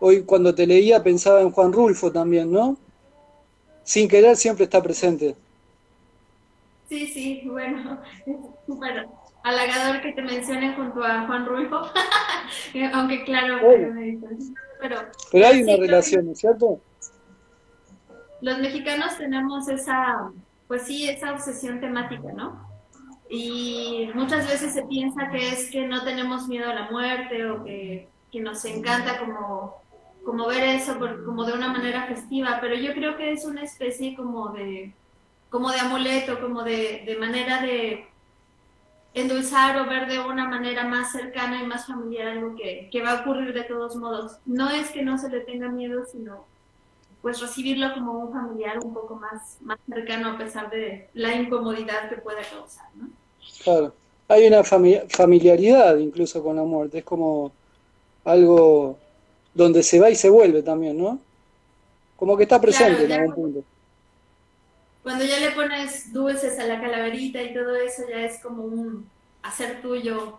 hoy 0.00 0.22
cuando 0.24 0.54
te 0.54 0.66
leía 0.66 1.02
pensaba 1.02 1.40
en 1.40 1.50
Juan 1.50 1.72
Rulfo 1.72 2.12
también, 2.12 2.52
¿no? 2.52 2.76
sin 3.86 4.08
querer 4.08 4.36
siempre 4.36 4.64
está 4.64 4.82
presente. 4.82 5.36
Sí, 6.88 7.06
sí, 7.06 7.42
bueno, 7.46 8.00
súper 8.66 9.06
halagador 9.44 10.02
que 10.02 10.12
te 10.12 10.22
mencionen 10.22 10.74
junto 10.74 11.02
a 11.04 11.24
Juan 11.26 11.46
Rulfo, 11.46 11.80
aunque 12.92 13.24
claro, 13.24 13.58
pero, 14.80 14.98
pero 15.30 15.46
hay 15.46 15.62
una 15.62 15.76
relación, 15.76 16.34
cierto? 16.34 16.80
Los 18.40 18.58
mexicanos 18.58 19.16
tenemos 19.16 19.68
esa, 19.68 20.32
pues 20.68 20.82
sí, 20.82 21.08
esa 21.08 21.32
obsesión 21.32 21.80
temática, 21.80 22.32
¿no? 22.32 22.68
Y 23.28 24.10
muchas 24.14 24.48
veces 24.48 24.72
se 24.72 24.84
piensa 24.84 25.30
que 25.30 25.48
es 25.48 25.70
que 25.70 25.86
no 25.86 26.04
tenemos 26.04 26.48
miedo 26.48 26.70
a 26.70 26.74
la 26.74 26.90
muerte 26.90 27.50
o 27.50 27.64
que, 27.64 28.08
que 28.30 28.40
nos 28.40 28.64
encanta 28.64 29.18
como 29.18 29.86
como 30.26 30.48
ver 30.48 30.64
eso 30.64 30.98
como 31.24 31.44
de 31.44 31.52
una 31.52 31.68
manera 31.68 32.08
festiva, 32.08 32.58
pero 32.60 32.74
yo 32.74 32.92
creo 32.94 33.16
que 33.16 33.30
es 33.30 33.44
una 33.44 33.62
especie 33.62 34.16
como 34.16 34.48
de, 34.48 34.92
como 35.48 35.70
de 35.70 35.78
amuleto, 35.78 36.40
como 36.40 36.64
de, 36.64 37.04
de 37.06 37.16
manera 37.16 37.62
de 37.62 38.08
endulzar 39.14 39.78
o 39.78 39.86
ver 39.86 40.08
de 40.08 40.18
una 40.18 40.48
manera 40.48 40.84
más 40.84 41.12
cercana 41.12 41.62
y 41.62 41.66
más 41.66 41.86
familiar 41.86 42.26
algo 42.26 42.56
que, 42.56 42.88
que, 42.90 43.02
va 43.02 43.12
a 43.12 43.20
ocurrir 43.20 43.54
de 43.54 43.62
todos 43.62 43.94
modos. 43.94 44.38
No 44.44 44.68
es 44.68 44.90
que 44.90 45.02
no 45.02 45.16
se 45.16 45.30
le 45.30 45.40
tenga 45.40 45.68
miedo, 45.68 46.04
sino 46.04 46.44
pues 47.26 47.40
recibirlo 47.40 47.92
como 47.92 48.20
un 48.20 48.32
familiar 48.32 48.78
un 48.78 48.94
poco 48.94 49.16
más, 49.16 49.56
más 49.60 49.80
cercano 49.92 50.30
a 50.30 50.38
pesar 50.38 50.70
de 50.70 51.08
la 51.14 51.34
incomodidad 51.34 52.08
que 52.08 52.18
pueda 52.18 52.38
causar. 52.48 52.86
¿no? 52.94 53.08
Claro, 53.64 53.92
hay 54.28 54.46
una 54.46 54.62
familiaridad 54.62 55.96
incluso 55.96 56.40
con 56.40 56.54
la 56.54 56.62
muerte, 56.62 56.98
es 56.98 57.04
como 57.04 57.50
algo 58.24 58.96
donde 59.52 59.82
se 59.82 59.98
va 59.98 60.08
y 60.08 60.14
se 60.14 60.30
vuelve 60.30 60.62
también, 60.62 60.96
¿no? 60.98 61.18
Como 62.14 62.36
que 62.36 62.44
está 62.44 62.60
presente 62.60 63.06
en 63.06 63.10
algún 63.10 63.34
punto. 63.34 63.64
Cuando 65.02 65.24
ya 65.24 65.40
le 65.40 65.50
pones 65.50 66.12
dulces 66.12 66.56
a 66.60 66.64
la 66.64 66.80
calaverita 66.80 67.42
y 67.42 67.52
todo 67.52 67.74
eso, 67.74 68.02
ya 68.08 68.20
es 68.20 68.40
como 68.40 68.62
un 68.62 69.04
hacer 69.42 69.82
tuyo 69.82 70.38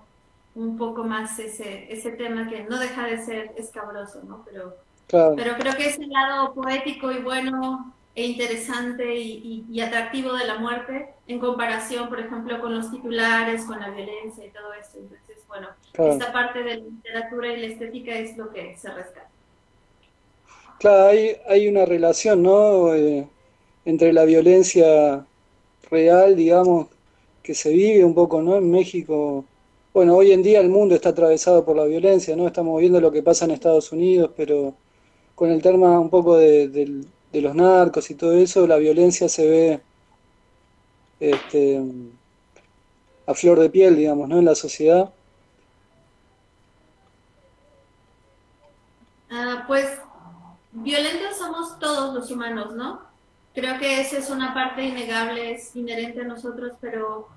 un 0.55 0.77
poco 0.77 1.03
más 1.03 1.37
ese, 1.37 1.91
ese 1.91 2.11
tema 2.11 2.47
que 2.47 2.63
no 2.63 2.79
deja 2.79 3.05
de 3.07 3.17
ser 3.17 3.51
escabroso, 3.57 4.23
¿no? 4.23 4.45
Pero, 4.45 4.86
pero 5.09 5.55
creo 5.57 5.75
que 5.75 5.87
ese 5.87 6.05
lado 6.07 6.53
poético 6.53 7.11
y 7.11 7.19
bueno 7.19 7.93
e 8.13 8.25
interesante 8.25 9.15
y, 9.15 9.63
y, 9.69 9.79
atractivo 9.79 10.33
de 10.33 10.45
la 10.45 10.57
muerte 10.57 11.09
en 11.27 11.39
comparación, 11.39 12.09
por 12.09 12.19
ejemplo, 12.19 12.59
con 12.59 12.75
los 12.75 12.89
titulares, 12.89 13.63
con 13.65 13.79
la 13.79 13.91
violencia 13.91 14.43
y 14.43 14.49
todo 14.49 14.73
esto. 14.73 14.97
Entonces, 14.97 15.37
bueno, 15.47 15.67
esta 15.93 16.33
parte 16.33 16.63
de 16.63 16.77
la 16.77 16.83
literatura 16.83 17.53
y 17.53 17.61
la 17.61 17.67
estética 17.67 18.17
es 18.17 18.35
lo 18.35 18.51
que 18.51 18.75
se 18.75 18.91
rescata. 18.91 19.29
Claro, 20.79 21.09
hay, 21.09 21.37
hay 21.47 21.67
una 21.67 21.85
relación, 21.85 22.41
¿no? 22.41 22.95
Eh, 22.95 23.27
entre 23.85 24.11
la 24.13 24.25
violencia 24.25 25.23
real, 25.91 26.35
digamos, 26.35 26.87
que 27.43 27.53
se 27.53 27.71
vive 27.71 28.03
un 28.03 28.15
poco, 28.15 28.41
¿no? 28.41 28.57
En 28.57 28.71
México, 28.71 29.45
bueno, 29.93 30.15
hoy 30.15 30.31
en 30.31 30.41
día 30.43 30.59
el 30.59 30.69
mundo 30.69 30.95
está 30.95 31.09
atravesado 31.09 31.63
por 31.63 31.75
la 31.75 31.85
violencia, 31.85 32.35
¿no? 32.35 32.47
Estamos 32.47 32.79
viendo 32.79 32.99
lo 32.99 33.11
que 33.11 33.23
pasa 33.23 33.45
en 33.45 33.51
Estados 33.51 33.91
Unidos, 33.91 34.31
pero 34.35 34.73
con 35.37 35.51
el 35.51 35.61
tema 35.61 35.99
un 35.99 36.09
poco 36.09 36.35
de, 36.35 37.05
los 37.31 37.53
narcos 37.53 38.09
y 38.09 38.15
todo 38.15 38.33
eso, 38.33 38.65
la 38.65 38.77
violencia 38.77 39.29
se 39.29 39.47
ve 39.47 39.81
este, 41.19 41.79
a 43.27 43.35
flor 43.35 43.59
de 43.59 43.69
piel, 43.69 43.95
digamos, 43.95 44.27
¿no? 44.27 44.39
En 44.39 44.45
la 44.45 44.55
sociedad. 44.55 45.13
Ah, 49.29 49.63
pues 49.67 49.99
violentos 50.71 51.37
somos 51.37 51.77
todos 51.77 52.15
los 52.15 52.31
humanos, 52.31 52.73
¿no? 52.75 53.01
Creo 53.53 53.77
que 53.77 54.01
esa 54.01 54.17
es 54.17 54.31
una 54.31 54.55
parte 54.55 54.85
innegable, 54.85 55.51
es 55.51 55.75
inherente 55.75 56.21
a 56.21 56.27
nosotros, 56.27 56.73
pero 56.81 57.27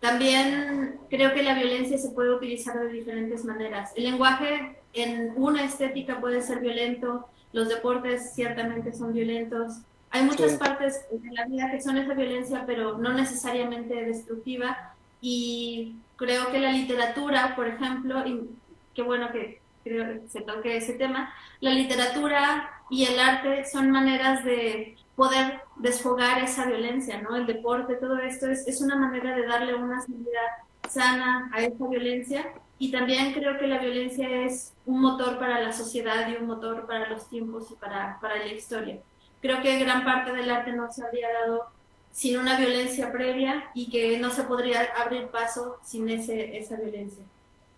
también 0.00 0.98
creo 1.10 1.34
que 1.34 1.42
la 1.42 1.52
violencia 1.52 1.98
se 1.98 2.08
puede 2.08 2.34
utilizar 2.34 2.80
de 2.80 2.88
diferentes 2.88 3.44
maneras. 3.44 3.92
El 3.96 4.04
lenguaje 4.04 4.78
en 4.94 5.34
una 5.36 5.62
estética 5.62 6.22
puede 6.22 6.40
ser 6.40 6.60
violento, 6.60 7.28
los 7.52 7.68
deportes 7.68 8.34
ciertamente 8.34 8.92
son 8.92 9.12
violentos. 9.12 9.78
Hay 10.10 10.24
muchas 10.24 10.54
partes 10.54 11.04
de 11.10 11.32
la 11.32 11.46
vida 11.46 11.70
que 11.70 11.80
son 11.80 11.96
esa 11.96 12.14
violencia, 12.14 12.64
pero 12.66 12.98
no 12.98 13.12
necesariamente 13.12 13.94
destructiva. 14.04 14.94
Y 15.20 15.96
creo 16.16 16.50
que 16.50 16.58
la 16.58 16.72
literatura, 16.72 17.54
por 17.54 17.68
ejemplo, 17.68 18.26
y 18.26 18.50
qué 18.94 19.02
bueno 19.02 19.30
que 19.30 19.60
creo 19.84 20.04
que 20.04 20.28
se 20.28 20.40
toque 20.42 20.76
ese 20.76 20.94
tema, 20.94 21.32
la 21.60 21.70
literatura 21.70 22.70
y 22.90 23.04
el 23.04 23.18
arte 23.18 23.64
son 23.64 23.90
maneras 23.90 24.44
de 24.44 24.96
poder 25.14 25.60
desfogar 25.76 26.42
esa 26.42 26.66
violencia, 26.66 27.20
¿no? 27.20 27.36
El 27.36 27.46
deporte, 27.46 27.94
todo 27.94 28.18
esto 28.18 28.50
es, 28.50 28.66
es 28.66 28.80
una 28.80 28.96
manera 28.96 29.36
de 29.36 29.46
darle 29.46 29.74
una 29.74 30.00
salida 30.00 30.40
sana 30.88 31.50
a 31.52 31.60
esa 31.60 31.86
violencia 31.86 32.52
y 32.80 32.90
también 32.90 33.34
creo 33.34 33.58
que 33.58 33.66
la 33.66 33.76
violencia 33.78 34.26
es 34.46 34.72
un 34.86 35.02
motor 35.02 35.38
para 35.38 35.60
la 35.60 35.70
sociedad 35.70 36.26
y 36.30 36.36
un 36.36 36.46
motor 36.46 36.86
para 36.86 37.10
los 37.10 37.28
tiempos 37.28 37.70
y 37.70 37.74
para, 37.74 38.18
para 38.22 38.38
la 38.38 38.46
historia. 38.46 38.96
Creo 39.42 39.60
que 39.60 39.78
gran 39.78 40.02
parte 40.02 40.32
del 40.32 40.50
arte 40.50 40.72
no 40.72 40.90
se 40.90 41.04
habría 41.04 41.28
dado 41.30 41.66
sin 42.10 42.38
una 42.38 42.58
violencia 42.58 43.12
previa 43.12 43.70
y 43.74 43.90
que 43.90 44.18
no 44.18 44.30
se 44.30 44.44
podría 44.44 44.88
abrir 44.96 45.26
paso 45.26 45.78
sin 45.84 46.08
ese, 46.08 46.56
esa 46.56 46.76
violencia. 46.76 47.22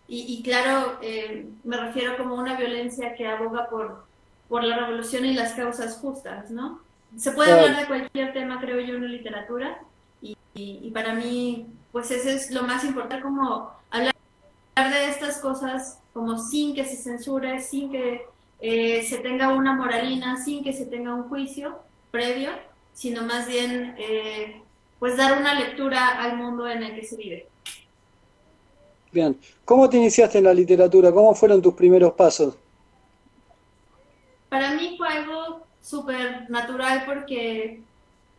Y, 0.06 0.38
y 0.38 0.42
claro, 0.44 1.00
eh, 1.02 1.48
me 1.64 1.78
refiero 1.78 2.16
como 2.16 2.36
una 2.36 2.56
violencia 2.56 3.16
que 3.16 3.26
aboga 3.26 3.68
por, 3.68 4.04
por 4.48 4.62
la 4.62 4.76
revolución 4.76 5.24
y 5.24 5.34
las 5.34 5.54
causas 5.54 5.96
justas, 5.96 6.48
¿no? 6.52 6.80
Se 7.16 7.32
puede 7.32 7.50
hablar 7.50 7.76
de 7.76 7.86
cualquier 7.86 8.32
tema, 8.32 8.60
creo 8.60 8.78
yo, 8.78 8.94
en 8.94 9.02
la 9.02 9.08
literatura, 9.08 9.80
y, 10.22 10.36
y, 10.54 10.78
y 10.80 10.90
para 10.92 11.12
mí, 11.12 11.66
pues 11.90 12.12
eso 12.12 12.28
es 12.28 12.52
lo 12.52 12.62
más 12.62 12.84
importante, 12.84 13.20
como 13.20 13.81
hablar 14.74 15.00
de 15.00 15.10
estas 15.10 15.38
cosas 15.38 15.98
como 16.12 16.38
sin 16.38 16.74
que 16.74 16.84
se 16.84 16.96
censure, 16.96 17.60
sin 17.60 17.90
que 17.90 18.26
eh, 18.60 19.02
se 19.02 19.18
tenga 19.18 19.52
una 19.52 19.74
moralina, 19.74 20.42
sin 20.42 20.62
que 20.62 20.72
se 20.72 20.86
tenga 20.86 21.14
un 21.14 21.28
juicio 21.28 21.78
previo, 22.10 22.50
sino 22.92 23.22
más 23.22 23.46
bien 23.46 23.94
eh, 23.98 24.62
pues 24.98 25.16
dar 25.16 25.38
una 25.38 25.54
lectura 25.54 26.22
al 26.22 26.36
mundo 26.36 26.68
en 26.68 26.82
el 26.82 26.94
que 26.94 27.06
se 27.06 27.16
vive. 27.16 27.46
Bien, 29.10 29.38
¿cómo 29.64 29.90
te 29.90 29.98
iniciaste 29.98 30.38
en 30.38 30.44
la 30.44 30.54
literatura? 30.54 31.12
¿Cómo 31.12 31.34
fueron 31.34 31.60
tus 31.60 31.74
primeros 31.74 32.12
pasos? 32.14 32.56
Para 34.48 34.74
mí 34.74 34.94
fue 34.96 35.08
algo 35.08 35.66
súper 35.82 36.48
natural 36.48 37.02
porque 37.04 37.82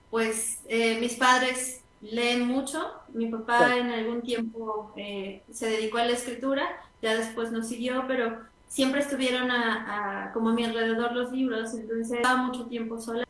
pues 0.10 0.60
eh, 0.68 1.00
mis 1.00 1.16
padres 1.16 1.83
leen 2.04 2.48
mucho. 2.48 2.92
Mi 3.14 3.28
papá 3.28 3.78
en 3.78 3.90
algún 3.92 4.22
tiempo 4.22 4.94
eh, 4.96 5.44
se 5.52 5.68
dedicó 5.68 5.98
a 5.98 6.06
la 6.06 6.14
escritura, 6.14 6.64
ya 7.02 7.16
después 7.16 7.52
no 7.52 7.64
siguió, 7.64 8.06
pero 8.08 8.40
siempre 8.68 9.02
estuvieron 9.02 9.52
a, 9.52 10.32
como 10.34 10.50
a 10.50 10.54
mi 10.54 10.64
alrededor 10.64 11.14
los 11.14 11.32
libros, 11.32 11.74
entonces 11.74 12.18
estaba 12.18 12.42
mucho 12.42 12.66
tiempo 12.66 13.00
sola. 13.00 13.24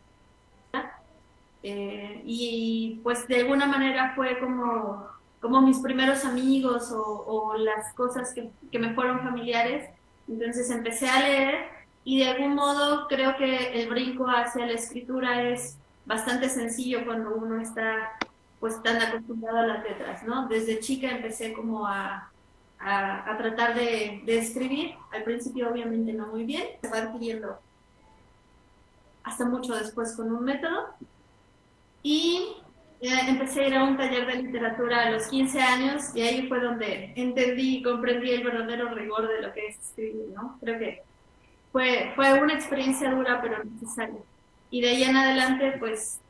Eh, 1.66 2.22
y 2.26 3.00
pues 3.04 3.26
de 3.28 3.40
alguna 3.40 3.66
manera 3.66 4.14
fue 4.16 4.38
como, 4.40 5.08
como 5.40 5.62
mis 5.62 5.80
primeros 5.80 6.26
amigos 6.26 6.92
o, 6.92 7.56
las 7.58 7.94
cosas 7.94 8.34
que, 8.34 8.50
que, 8.72 8.80
me 8.80 8.94
fueron 8.94 9.22
familiares. 9.22 9.90
Entonces 10.28 10.70
empecé 10.70 11.08
a 11.08 11.22
leer 11.22 11.56
y 12.04 12.20
de 12.20 12.30
algún 12.30 12.56
modo 12.56 13.08
creo 13.08 13.38
que 13.38 13.82
el 13.82 13.90
brinco 13.90 14.26
hacia 14.28 14.66
la 14.66 14.74
escritura 14.74 15.44
es 15.44 15.78
bastante 16.06 16.50
sencillo 16.50 17.06
cuando 17.06 17.36
uno 17.36 17.62
está 17.62 18.12
pues 18.64 18.82
tan 18.82 18.96
acostumbrado 19.02 19.58
a 19.58 19.68
las 19.68 19.84
letras, 19.84 20.24
¿no? 20.24 20.48
Desde 20.48 20.80
chica 20.80 21.12
empecé 21.12 21.52
como 21.52 21.86
a, 21.86 22.32
a, 22.80 23.38
tratar 23.38 23.76
de, 23.76 24.22
de, 24.26 24.38
escribir. 24.38 24.96
Al 25.12 25.26
principio 25.26 25.70
obviamente 25.70 26.14
no 26.14 26.28
muy 26.28 26.46
bien, 26.46 26.64
se 26.82 26.88
va 26.90 27.00
adquiriendo 27.00 27.60
hasta 29.22 29.44
mucho 29.44 29.76
después 29.76 30.16
con 30.16 30.32
un 30.32 30.46
método. 30.46 30.96
Y 32.04 32.56
eh, 33.02 33.10
empecé 33.28 33.66
a 33.66 33.68
ir 33.68 33.76
a 33.76 33.84
un 33.84 33.98
taller 33.98 34.28
de 34.28 34.44
literatura 34.44 35.08
a 35.08 35.10
los 35.10 35.28
15 35.28 35.62
años 35.62 36.16
y 36.16 36.22
ahí 36.22 36.48
fue 36.48 36.62
donde 36.62 37.12
entendí 37.18 37.80
y 37.80 37.84
comprendí 37.84 38.32
el 38.32 38.46
verdadero 38.46 38.94
rigor 38.94 39.28
de 39.28 39.42
lo 39.42 39.52
que 39.52 39.68
es 39.68 39.78
escribir, 39.78 40.30
¿no? 40.34 40.58
Creo 40.62 40.80
que 40.80 41.04
fue, 41.74 42.14
fue 42.16 42.40
una 42.40 42.54
experiencia 42.54 43.12
dura 43.12 43.42
pero 43.42 43.62
necesaria. 43.62 44.22
Y 44.72 44.80
de 44.80 44.88
ahí 44.88 45.04
en 45.04 45.18
adelante, 45.18 45.76
pues, 45.80 46.22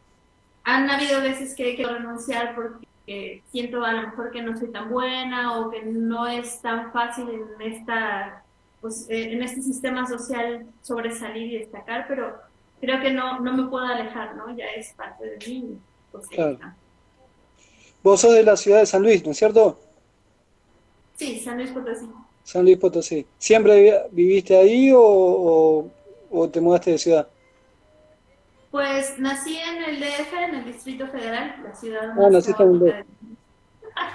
han 0.63 0.89
habido 0.89 1.21
veces 1.21 1.55
que 1.55 1.71
he 1.71 1.75
querido 1.75 1.95
renunciar 1.95 2.55
porque 2.55 2.87
que 3.05 3.43
siento 3.51 3.83
a 3.83 3.91
lo 3.91 4.07
mejor 4.07 4.31
que 4.31 4.41
no 4.41 4.57
soy 4.57 4.71
tan 4.71 4.89
buena 4.89 5.59
o 5.59 5.69
que 5.69 5.83
no 5.83 6.27
es 6.27 6.61
tan 6.61 6.91
fácil 6.93 7.27
en 7.29 7.73
esta 7.73 8.43
pues, 8.79 9.05
eh, 9.09 9.33
en 9.33 9.43
este 9.43 9.61
sistema 9.61 10.07
social 10.07 10.65
sobresalir 10.81 11.53
y 11.53 11.59
destacar, 11.59 12.05
pero 12.07 12.37
creo 12.81 13.01
que 13.01 13.11
no, 13.11 13.39
no 13.39 13.53
me 13.53 13.69
puedo 13.69 13.85
alejar, 13.85 14.35
¿no? 14.35 14.55
Ya 14.55 14.65
es 14.75 14.93
parte 14.93 15.25
de 15.25 15.47
mí. 15.47 15.77
Pues, 16.11 16.27
claro. 16.27 16.59
Vos 18.03 18.19
sos 18.19 18.33
de 18.33 18.43
la 18.43 18.57
ciudad 18.57 18.79
de 18.79 18.85
San 18.85 19.01
Luis, 19.01 19.23
¿no 19.23 19.31
es 19.31 19.37
cierto? 19.37 19.79
Sí, 21.15 21.39
San 21.39 21.57
Luis 21.57 21.71
Potosí. 21.71 22.09
San 22.43 22.63
Luis 22.63 22.77
Potosí. 22.77 23.25
¿Siempre 23.37 24.03
viviste 24.11 24.57
ahí 24.57 24.91
o, 24.93 25.89
o 26.29 26.49
te 26.49 26.59
mudaste 26.59 26.91
de 26.91 26.97
ciudad? 26.97 27.27
Pues 28.73 29.19
nací 29.19 29.55
en 29.55 29.83
el 29.83 29.99
DF, 29.99 30.33
en 30.33 30.55
el 30.55 30.65
Distrito 30.65 31.05
Federal, 31.05 31.61
la 31.63 31.75
ciudad 31.75 32.09
ah, 32.17 32.29
nací 32.31 32.53
en 32.57 33.05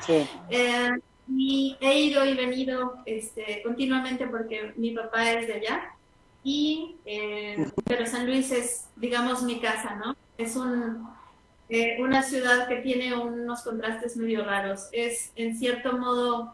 sí. 0.04 0.28
eh, 0.50 0.90
y 1.28 1.76
he 1.80 2.00
ido 2.00 2.24
y 2.24 2.34
venido 2.34 2.96
este, 3.06 3.62
continuamente 3.62 4.26
porque 4.26 4.72
mi 4.74 4.90
papá 4.90 5.30
es 5.30 5.46
de 5.46 5.52
allá. 5.52 5.94
Y, 6.42 6.96
eh, 7.06 7.68
pero 7.84 8.04
San 8.04 8.26
Luis 8.26 8.50
es, 8.50 8.88
digamos, 8.96 9.44
mi 9.44 9.60
casa, 9.60 9.94
¿no? 9.94 10.16
Es 10.36 10.56
un, 10.56 11.08
eh, 11.68 11.96
una 12.00 12.24
ciudad 12.24 12.66
que 12.66 12.78
tiene 12.78 13.16
unos 13.16 13.62
contrastes 13.62 14.16
medio 14.16 14.44
raros. 14.44 14.88
Es, 14.90 15.30
en 15.36 15.56
cierto 15.56 15.96
modo, 15.98 16.52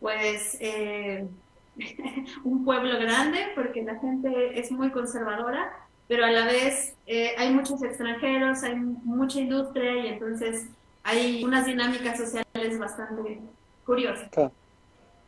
pues, 0.00 0.56
eh, 0.60 1.28
un 2.44 2.64
pueblo 2.64 2.98
grande 2.98 3.52
porque 3.54 3.82
la 3.82 3.98
gente 3.98 4.58
es 4.58 4.72
muy 4.72 4.90
conservadora 4.92 5.81
pero 6.08 6.24
a 6.24 6.30
la 6.30 6.46
vez 6.46 6.94
eh, 7.06 7.32
hay 7.36 7.50
muchos 7.50 7.82
extranjeros, 7.82 8.62
hay 8.62 8.76
mucha 8.76 9.40
industria 9.40 9.96
y 9.96 10.08
entonces 10.08 10.66
hay 11.02 11.42
unas 11.44 11.66
dinámicas 11.66 12.18
sociales 12.18 12.78
bastante 12.78 13.40
curiosas. 13.84 14.28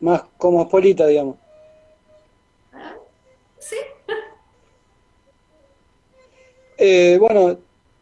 Más 0.01 0.23
cosmopolita, 0.37 1.07
digamos. 1.07 1.37
Ah, 2.73 2.95
sí. 3.59 3.77
Eh, 6.77 7.19
bueno, 7.21 7.57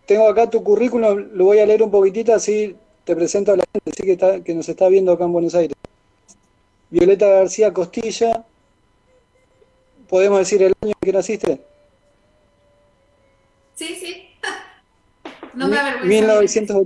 tengo 0.07 0.27
acá 0.27 0.49
tu 0.49 0.64
currículum, 0.64 1.29
lo 1.35 1.44
voy 1.44 1.59
a 1.59 1.66
leer 1.66 1.83
un 1.83 1.90
poquitito, 1.90 2.33
así 2.33 2.75
te 3.05 3.14
presento 3.14 3.53
a 3.53 3.57
la 3.57 3.64
gente 3.70 3.90
así 3.90 4.03
que, 4.03 4.42
que 4.42 4.55
nos 4.55 4.66
está 4.66 4.88
viendo 4.88 5.12
acá 5.12 5.25
en 5.25 5.33
Buenos 5.33 5.55
Aires. 5.55 5.77
Violeta 6.88 7.29
García 7.29 7.73
Costilla, 7.73 8.46
¿podemos 10.09 10.38
decir 10.38 10.62
el 10.62 10.73
año 10.81 10.94
en 10.94 11.01
que 11.07 11.12
naciste? 11.12 11.61
Sí, 13.83 13.97
sí. 13.97 14.14
no 15.55 15.66
me 15.66 15.77
avergüenza. 15.77 16.81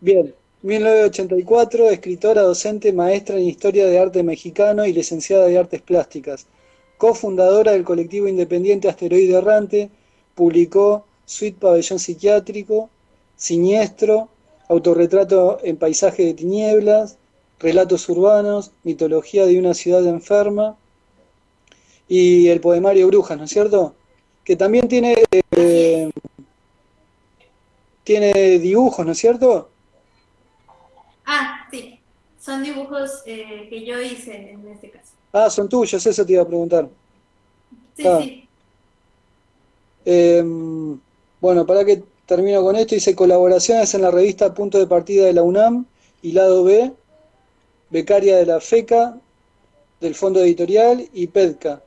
Bien, 0.00 0.32
1984, 0.62 1.90
escritora, 1.90 2.42
docente, 2.42 2.92
maestra 2.92 3.36
en 3.36 3.48
Historia 3.48 3.86
de 3.86 3.98
Arte 3.98 4.22
Mexicano 4.22 4.86
y 4.86 4.92
licenciada 4.92 5.46
de 5.46 5.58
Artes 5.58 5.82
Plásticas. 5.82 6.46
Cofundadora 6.98 7.72
del 7.72 7.82
colectivo 7.82 8.28
independiente 8.28 8.88
Asteroide 8.88 9.36
Errante, 9.36 9.90
publicó 10.36 11.04
Suite 11.24 11.58
Pabellón 11.58 11.98
Psiquiátrico, 11.98 12.88
Siniestro, 13.36 14.28
Autorretrato 14.68 15.58
en 15.64 15.78
Paisaje 15.78 16.26
de 16.26 16.34
Tinieblas, 16.34 17.18
Relatos 17.58 18.08
Urbanos, 18.08 18.70
Mitología 18.84 19.46
de 19.46 19.58
una 19.58 19.74
Ciudad 19.74 20.06
Enferma 20.06 20.76
y 22.06 22.48
el 22.48 22.60
poemario 22.60 23.08
Brujas, 23.08 23.36
¿no 23.36 23.44
es 23.44 23.50
cierto? 23.50 23.96
Que 24.44 24.56
también 24.56 24.88
tiene, 24.88 25.22
eh, 25.52 26.10
tiene 28.04 28.58
dibujos, 28.58 29.06
¿no 29.06 29.12
es 29.12 29.18
cierto? 29.18 29.70
Ah, 31.24 31.66
sí, 31.70 32.00
son 32.40 32.62
dibujos 32.62 33.22
eh, 33.26 33.66
que 33.70 33.84
yo 33.84 34.00
hice 34.00 34.52
en 34.52 34.66
este 34.68 34.90
caso. 34.90 35.12
Ah, 35.32 35.48
son 35.48 35.68
tuyos, 35.68 36.04
eso 36.04 36.26
te 36.26 36.32
iba 36.32 36.42
a 36.42 36.46
preguntar. 36.46 36.88
Sí, 37.96 38.06
ah. 38.06 38.18
sí. 38.20 38.48
Em, 40.04 40.98
bueno, 41.40 41.64
para 41.64 41.84
que 41.84 42.02
termino 42.26 42.62
con 42.62 42.76
esto, 42.76 42.94
hice 42.94 43.14
colaboraciones 43.14 43.94
en 43.94 44.02
la 44.02 44.10
revista 44.10 44.54
Punto 44.54 44.78
de 44.78 44.86
Partida 44.86 45.26
de 45.26 45.32
la 45.32 45.42
UNAM 45.42 45.86
y 46.22 46.32
Lado 46.32 46.64
B, 46.64 46.92
becaria 47.90 48.36
de 48.36 48.46
la 48.46 48.60
FECA, 48.60 49.18
del 50.00 50.14
Fondo 50.14 50.40
Editorial 50.40 51.08
y 51.12 51.28
PEDCA. 51.28 51.82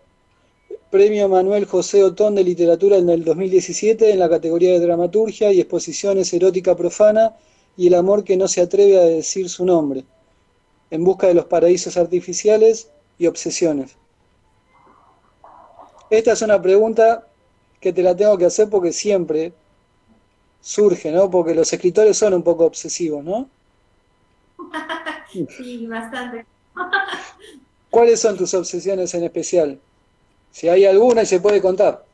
Premio 0.91 1.27
Manuel 1.27 1.65
José 1.65 2.03
Otón 2.03 2.35
de 2.35 2.43
Literatura 2.43 2.97
en 2.97 3.09
el 3.09 3.23
2017 3.23 4.11
en 4.11 4.19
la 4.19 4.29
categoría 4.29 4.71
de 4.71 4.79
Dramaturgia 4.79 5.51
y 5.51 5.59
Exposiciones 5.59 6.31
Erótica 6.33 6.75
Profana 6.75 7.35
y 7.75 7.87
El 7.87 7.95
amor 7.95 8.23
que 8.23 8.37
no 8.37 8.47
se 8.47 8.61
atreve 8.61 8.97
a 8.97 9.03
decir 9.03 9.49
su 9.49 9.65
nombre, 9.65 10.05
en 10.91 11.03
busca 11.03 11.27
de 11.27 11.33
los 11.33 11.45
paraísos 11.45 11.97
artificiales 11.97 12.89
y 13.17 13.27
obsesiones. 13.27 13.97
Esta 16.09 16.33
es 16.33 16.41
una 16.41 16.61
pregunta 16.61 17.27
que 17.81 17.91
te 17.91 18.03
la 18.03 18.15
tengo 18.15 18.37
que 18.37 18.45
hacer 18.45 18.69
porque 18.69 18.93
siempre 18.93 19.53
surge, 20.61 21.11
¿no? 21.11 21.29
Porque 21.29 21.53
los 21.53 21.71
escritores 21.73 22.17
son 22.17 22.33
un 22.33 22.43
poco 22.43 22.65
obsesivos, 22.65 23.23
¿no? 23.23 23.49
Sí, 25.57 25.85
bastante. 25.87 26.45
¿Cuáles 27.89 28.21
son 28.21 28.37
tus 28.37 28.53
obsesiones 28.53 29.13
en 29.15 29.25
especial? 29.25 29.79
Si 30.55 30.69
hay 30.69 30.85
alguna 30.85 31.23
y 31.23 31.25
se 31.25 31.41
puede 31.41 31.61
contar. 31.61 32.05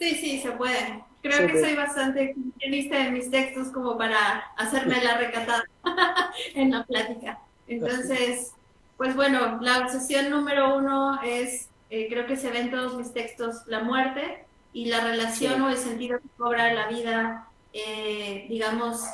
Sí, 0.00 0.16
sí, 0.16 0.40
se 0.40 0.50
puede. 0.50 1.04
Creo 1.22 1.46
que 1.46 1.60
soy 1.60 1.76
bastante 1.76 2.34
lista 2.58 3.06
en 3.06 3.12
mis 3.12 3.30
textos 3.30 3.68
como 3.68 3.96
para 3.96 4.40
hacerme 4.56 5.00
la 5.00 5.16
recatada 5.18 5.64
en 6.56 6.72
la 6.72 6.84
plática. 6.84 7.38
Entonces, 7.68 8.50
pues 8.96 9.14
bueno, 9.14 9.60
la 9.62 9.78
obsesión 9.78 10.28
número 10.28 10.76
uno 10.76 11.22
es, 11.22 11.68
eh, 11.88 12.08
creo 12.10 12.26
que 12.26 12.36
se 12.36 12.50
ve 12.50 12.62
en 12.62 12.72
todos 12.72 12.96
mis 12.96 13.12
textos, 13.12 13.58
la 13.66 13.78
muerte 13.78 14.44
y 14.72 14.86
la 14.86 14.98
relación 14.98 15.62
o 15.62 15.70
el 15.70 15.76
sentido 15.76 16.18
que 16.18 16.28
cobra 16.36 16.74
la 16.74 16.88
vida, 16.88 17.46
eh, 17.72 18.46
digamos, 18.48 19.04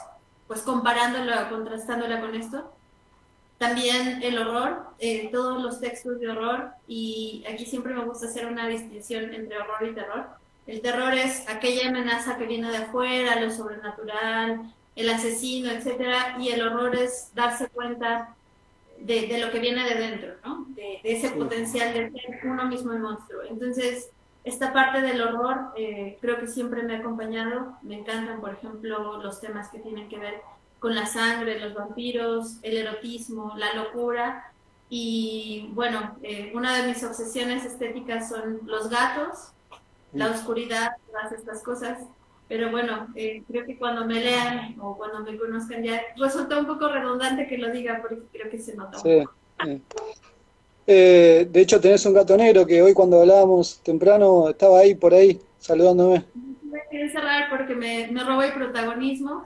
pues 0.49 0.63
comparándola, 0.63 1.51
contrastándola 1.51 2.23
con 2.23 2.35
esto. 2.35 2.73
También 3.61 4.23
el 4.23 4.39
horror, 4.39 4.87
eh, 4.99 5.29
todos 5.31 5.63
los 5.63 5.81
textos 5.81 6.19
de 6.19 6.31
horror, 6.31 6.71
y 6.89 7.45
aquí 7.47 7.67
siempre 7.67 7.93
me 7.93 8.07
gusta 8.07 8.25
hacer 8.25 8.47
una 8.47 8.67
distinción 8.67 9.35
entre 9.35 9.59
horror 9.59 9.87
y 9.87 9.95
terror. 9.95 10.29
El 10.67 10.81
terror 10.81 11.13
es 11.13 11.47
aquella 11.47 11.91
amenaza 11.91 12.39
que 12.39 12.47
viene 12.47 12.71
de 12.71 12.79
afuera, 12.79 13.39
lo 13.39 13.51
sobrenatural, 13.51 14.73
el 14.97 15.11
asesino, 15.11 15.71
etcétera, 15.71 16.39
y 16.41 16.49
el 16.49 16.67
horror 16.67 16.97
es 16.97 17.33
darse 17.35 17.69
cuenta 17.69 18.35
de, 18.99 19.27
de 19.27 19.39
lo 19.39 19.51
que 19.51 19.59
viene 19.59 19.85
de 19.85 19.95
dentro, 19.95 20.35
¿no? 20.43 20.65
De, 20.71 21.01
ese 21.05 21.29
potencial 21.29 21.93
de 21.93 22.11
ser 22.13 22.41
uno 22.45 22.65
mismo 22.65 22.95
el 22.95 23.01
monstruo. 23.01 23.43
Entonces, 23.43 24.09
esta 24.43 24.73
parte 24.73 25.03
del 25.03 25.21
horror 25.21 25.75
eh, 25.77 26.17
creo 26.23 26.41
que 26.41 26.47
siempre 26.47 26.83
me 26.83 26.97
ha 26.97 27.01
acompañado. 27.01 27.77
Me 27.83 27.99
encantan, 27.99 28.41
por 28.41 28.55
ejemplo, 28.55 29.23
los 29.23 29.39
temas 29.39 29.69
que 29.69 29.81
tienen 29.81 30.09
que 30.09 30.19
ver 30.19 30.41
con 30.81 30.95
la 30.95 31.07
sangre, 31.07 31.61
los 31.61 31.75
vampiros, 31.75 32.57
el 32.63 32.79
erotismo, 32.79 33.53
la 33.57 33.75
locura. 33.75 34.51
Y 34.89 35.71
bueno, 35.75 36.17
eh, 36.23 36.51
una 36.55 36.79
de 36.79 36.89
mis 36.89 37.05
obsesiones 37.05 37.65
estéticas 37.65 38.29
son 38.29 38.61
los 38.65 38.91
gatos, 38.91 39.53
la 40.13 40.29
mm. 40.29 40.33
oscuridad, 40.33 40.93
todas 41.07 41.33
estas 41.33 41.63
cosas. 41.63 41.99
Pero 42.49 42.73
bueno, 42.73 43.07
eh, 43.15 43.45
creo 43.47 43.65
que 43.65 43.79
cuando 43.79 44.05
me 44.07 44.15
lean 44.15 44.75
o 44.81 44.97
cuando 44.97 45.21
me 45.21 45.39
conozcan 45.39 45.85
ya 45.85 46.03
resulta 46.17 46.59
un 46.59 46.67
poco 46.67 46.89
redundante 46.89 47.47
que 47.47 47.59
lo 47.59 47.71
diga 47.71 48.01
porque 48.01 48.23
creo 48.33 48.51
que 48.51 48.59
se 48.59 48.75
nota. 48.75 48.99
Sí, 48.99 49.23
Eh, 50.87 51.47
de 51.49 51.61
hecho, 51.61 51.81
tenés 51.81 52.05
un 52.07 52.15
gato 52.15 52.37
negro 52.37 52.67
que 52.67 52.83
hoy 52.83 52.93
cuando 52.93 53.21
hablábamos 53.21 53.81
temprano 53.85 54.49
estaba 54.49 54.81
ahí 54.81 54.97
por 54.97 55.15
ahí 55.15 55.41
saludándome. 55.59 56.25
Me 56.65 56.81
quedé 56.91 57.11
cerrar 57.11 57.49
porque 57.51 57.77
me, 57.77 58.09
me 58.11 58.25
robó 58.25 58.43
el 58.43 58.53
protagonismo. 58.55 59.45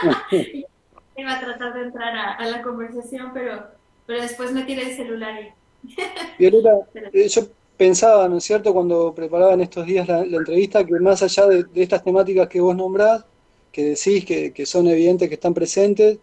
Iba 1.16 1.32
a 1.32 1.40
tratar 1.40 1.74
de 1.74 1.82
entrar 1.82 2.14
a, 2.38 2.46
la 2.46 2.62
conversación, 2.62 3.30
pero, 3.32 3.64
pero 4.06 4.22
después 4.22 4.52
me 4.52 4.64
tiré 4.64 4.90
el 4.90 4.96
celular 4.96 5.34
y... 5.40 5.52
Violeta, 6.38 6.80
eh, 7.12 7.28
yo 7.28 7.42
pensaba, 7.76 8.28
¿no 8.28 8.38
es 8.38 8.44
cierto?, 8.44 8.72
cuando 8.72 9.14
preparaba 9.14 9.54
en 9.54 9.62
estos 9.62 9.86
días 9.86 10.06
la, 10.08 10.22
entrevista, 10.22 10.84
que 10.84 10.92
más 11.00 11.22
allá 11.22 11.46
de, 11.46 11.66
estas 11.74 12.02
temáticas 12.02 12.48
que 12.48 12.60
vos 12.60 12.76
nombrás, 12.76 13.24
que 13.72 13.90
decís 13.90 14.24
que, 14.24 14.52
que 14.52 14.66
son 14.66 14.88
evidentes, 14.88 15.28
que 15.28 15.34
están 15.34 15.54
presentes, 15.54 16.18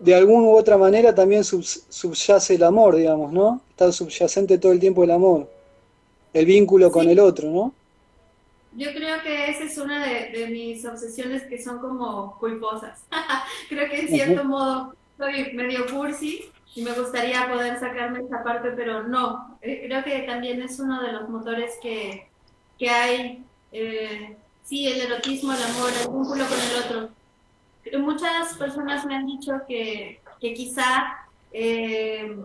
de 0.00 0.14
alguna 0.14 0.48
u 0.48 0.56
otra 0.56 0.78
manera 0.78 1.14
también 1.14 1.44
subyace 1.44 2.54
el 2.54 2.62
amor, 2.62 2.96
digamos, 2.96 3.32
¿no? 3.32 3.60
Está 3.70 3.92
subyacente 3.92 4.58
todo 4.58 4.72
el 4.72 4.80
tiempo 4.80 5.04
el 5.04 5.10
amor, 5.10 5.48
el 6.32 6.46
vínculo 6.46 6.90
con 6.90 7.08
el 7.08 7.20
otro, 7.20 7.50
¿no? 7.50 7.74
Yo 8.72 8.92
creo 8.92 9.20
que 9.22 9.50
esa 9.50 9.64
es 9.64 9.78
una 9.78 10.04
de, 10.04 10.48
mis 10.50 10.84
obsesiones 10.84 11.42
que 11.44 11.62
son 11.62 11.78
como 11.80 12.38
culposas. 12.38 13.04
creo 13.68 13.88
que 13.90 14.00
en 14.00 14.08
cierto 14.08 14.44
modo 14.44 14.94
soy 15.18 15.52
medio 15.54 15.86
cursi 15.86 16.50
y 16.74 16.82
me 16.82 16.92
gustaría 16.92 17.50
poder 17.52 17.78
sacarme 17.78 18.20
esa 18.20 18.44
parte, 18.44 18.70
pero 18.72 19.02
no. 19.02 19.58
Eh, 19.60 19.84
creo 19.86 20.04
que 20.04 20.20
también 20.20 20.62
es 20.62 20.78
uno 20.78 21.02
de 21.02 21.12
los 21.12 21.28
motores 21.28 21.74
que, 21.82 22.28
que 22.78 22.90
hay. 22.90 23.44
Eh, 23.72 24.36
sí, 24.62 24.86
el 24.86 25.00
erotismo, 25.00 25.52
el 25.52 25.62
amor, 25.62 25.90
el 25.90 26.12
vínculo 26.12 26.44
con 26.46 26.58
el 26.58 26.84
otro 26.84 27.20
muchas 27.98 28.56
personas 28.56 29.04
me 29.06 29.16
han 29.16 29.26
dicho 29.26 29.52
que, 29.66 30.20
que 30.40 30.54
quizá 30.54 31.16
eh, 31.52 32.36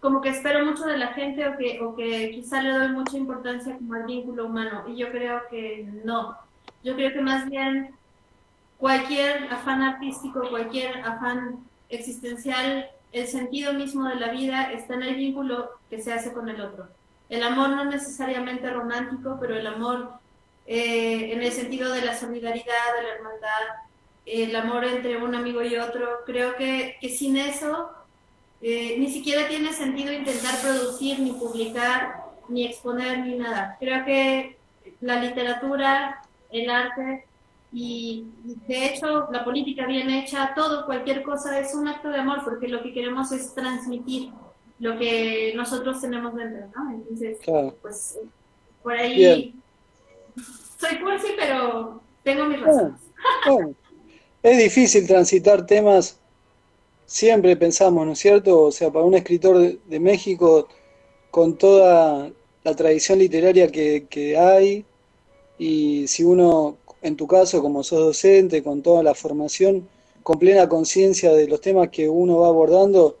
como 0.00 0.20
que 0.20 0.28
espero 0.28 0.64
mucho 0.64 0.84
de 0.84 0.96
la 0.96 1.08
gente 1.08 1.46
o 1.48 1.56
que, 1.56 1.80
o 1.80 1.96
que 1.96 2.30
quizá 2.30 2.62
le 2.62 2.70
doy 2.70 2.88
mucha 2.88 3.16
importancia 3.16 3.76
como 3.76 3.94
al 3.94 4.04
vínculo 4.04 4.46
humano 4.46 4.84
y 4.88 4.96
yo 4.96 5.10
creo 5.10 5.42
que 5.50 5.88
no. 6.04 6.36
Yo 6.84 6.94
creo 6.94 7.12
que 7.12 7.20
más 7.20 7.48
bien 7.48 7.94
cualquier 8.78 9.52
afán 9.52 9.82
artístico, 9.82 10.48
cualquier 10.48 11.00
afán 11.00 11.64
existencial, 11.88 12.88
el 13.12 13.26
sentido 13.26 13.72
mismo 13.72 14.08
de 14.08 14.16
la 14.16 14.30
vida 14.30 14.72
está 14.72 14.94
en 14.94 15.02
el 15.02 15.14
vínculo 15.16 15.70
que 15.90 16.00
se 16.00 16.12
hace 16.12 16.32
con 16.32 16.48
el 16.48 16.60
otro. 16.60 16.88
El 17.28 17.42
amor 17.42 17.70
no 17.70 17.84
necesariamente 17.84 18.70
romántico, 18.70 19.36
pero 19.40 19.56
el 19.56 19.66
amor 19.66 20.12
eh, 20.66 21.32
en 21.32 21.42
el 21.42 21.52
sentido 21.52 21.92
de 21.92 22.02
la 22.02 22.14
solidaridad, 22.16 22.96
de 22.96 23.02
la 23.02 23.14
hermandad, 23.14 23.62
el 24.26 24.54
amor 24.54 24.84
entre 24.84 25.16
un 25.16 25.34
amigo 25.34 25.62
y 25.62 25.76
otro. 25.76 26.20
Creo 26.24 26.54
que, 26.56 26.96
que 27.00 27.08
sin 27.08 27.36
eso 27.36 27.90
eh, 28.60 28.96
ni 28.98 29.10
siquiera 29.10 29.48
tiene 29.48 29.72
sentido 29.72 30.12
intentar 30.12 30.60
producir, 30.60 31.20
ni 31.20 31.32
publicar, 31.32 32.24
ni 32.48 32.66
exponer, 32.66 33.20
ni 33.20 33.36
nada. 33.36 33.76
Creo 33.78 34.04
que 34.04 34.56
la 35.00 35.20
literatura, 35.20 36.22
el 36.50 36.70
arte 36.70 37.24
y 37.72 38.24
de 38.66 38.86
hecho 38.86 39.28
la 39.30 39.44
política 39.44 39.86
bien 39.86 40.10
hecha, 40.10 40.52
todo, 40.54 40.86
cualquier 40.86 41.22
cosa 41.22 41.58
es 41.60 41.74
un 41.74 41.86
acto 41.86 42.08
de 42.08 42.18
amor 42.18 42.42
porque 42.42 42.66
lo 42.68 42.82
que 42.82 42.92
queremos 42.92 43.30
es 43.30 43.54
transmitir 43.54 44.30
lo 44.78 44.98
que 44.98 45.52
nosotros 45.54 46.00
tenemos 46.00 46.34
dentro, 46.34 46.66
¿no? 46.74 46.92
Entonces, 46.92 47.38
pues 47.82 48.18
por 48.82 48.92
ahí 48.92 49.54
soy 50.78 50.98
cursi, 51.00 51.28
pero 51.36 52.00
tengo 52.22 52.44
mis 52.46 52.60
razones. 52.60 53.00
Es 54.42 54.58
difícil 54.58 55.06
transitar 55.06 55.66
temas, 55.66 56.20
siempre 57.08 57.56
pensamos, 57.56 58.06
¿no 58.06 58.12
es 58.12 58.18
cierto? 58.20 58.64
O 58.64 58.70
sea, 58.70 58.90
para 58.90 59.04
un 59.04 59.14
escritor 59.14 59.58
de, 59.58 60.00
México, 60.00 60.68
con 61.30 61.56
toda 61.56 62.30
la 62.62 62.76
tradición 62.76 63.18
literaria 63.18 63.68
que, 63.72 64.36
hay, 64.38 64.84
y 65.58 66.06
si 66.06 66.22
uno, 66.22 66.76
en 67.02 67.16
tu 67.16 67.26
caso, 67.26 67.62
como 67.62 67.82
sos 67.82 68.00
docente, 68.00 68.62
con 68.62 68.82
toda 68.82 69.02
la 69.02 69.14
formación, 69.14 69.88
con 70.22 70.38
plena 70.38 70.68
conciencia 70.68 71.32
de 71.32 71.48
los 71.48 71.60
temas 71.62 71.88
que 71.88 72.08
uno 72.08 72.40
va 72.40 72.48
abordando 72.48 73.16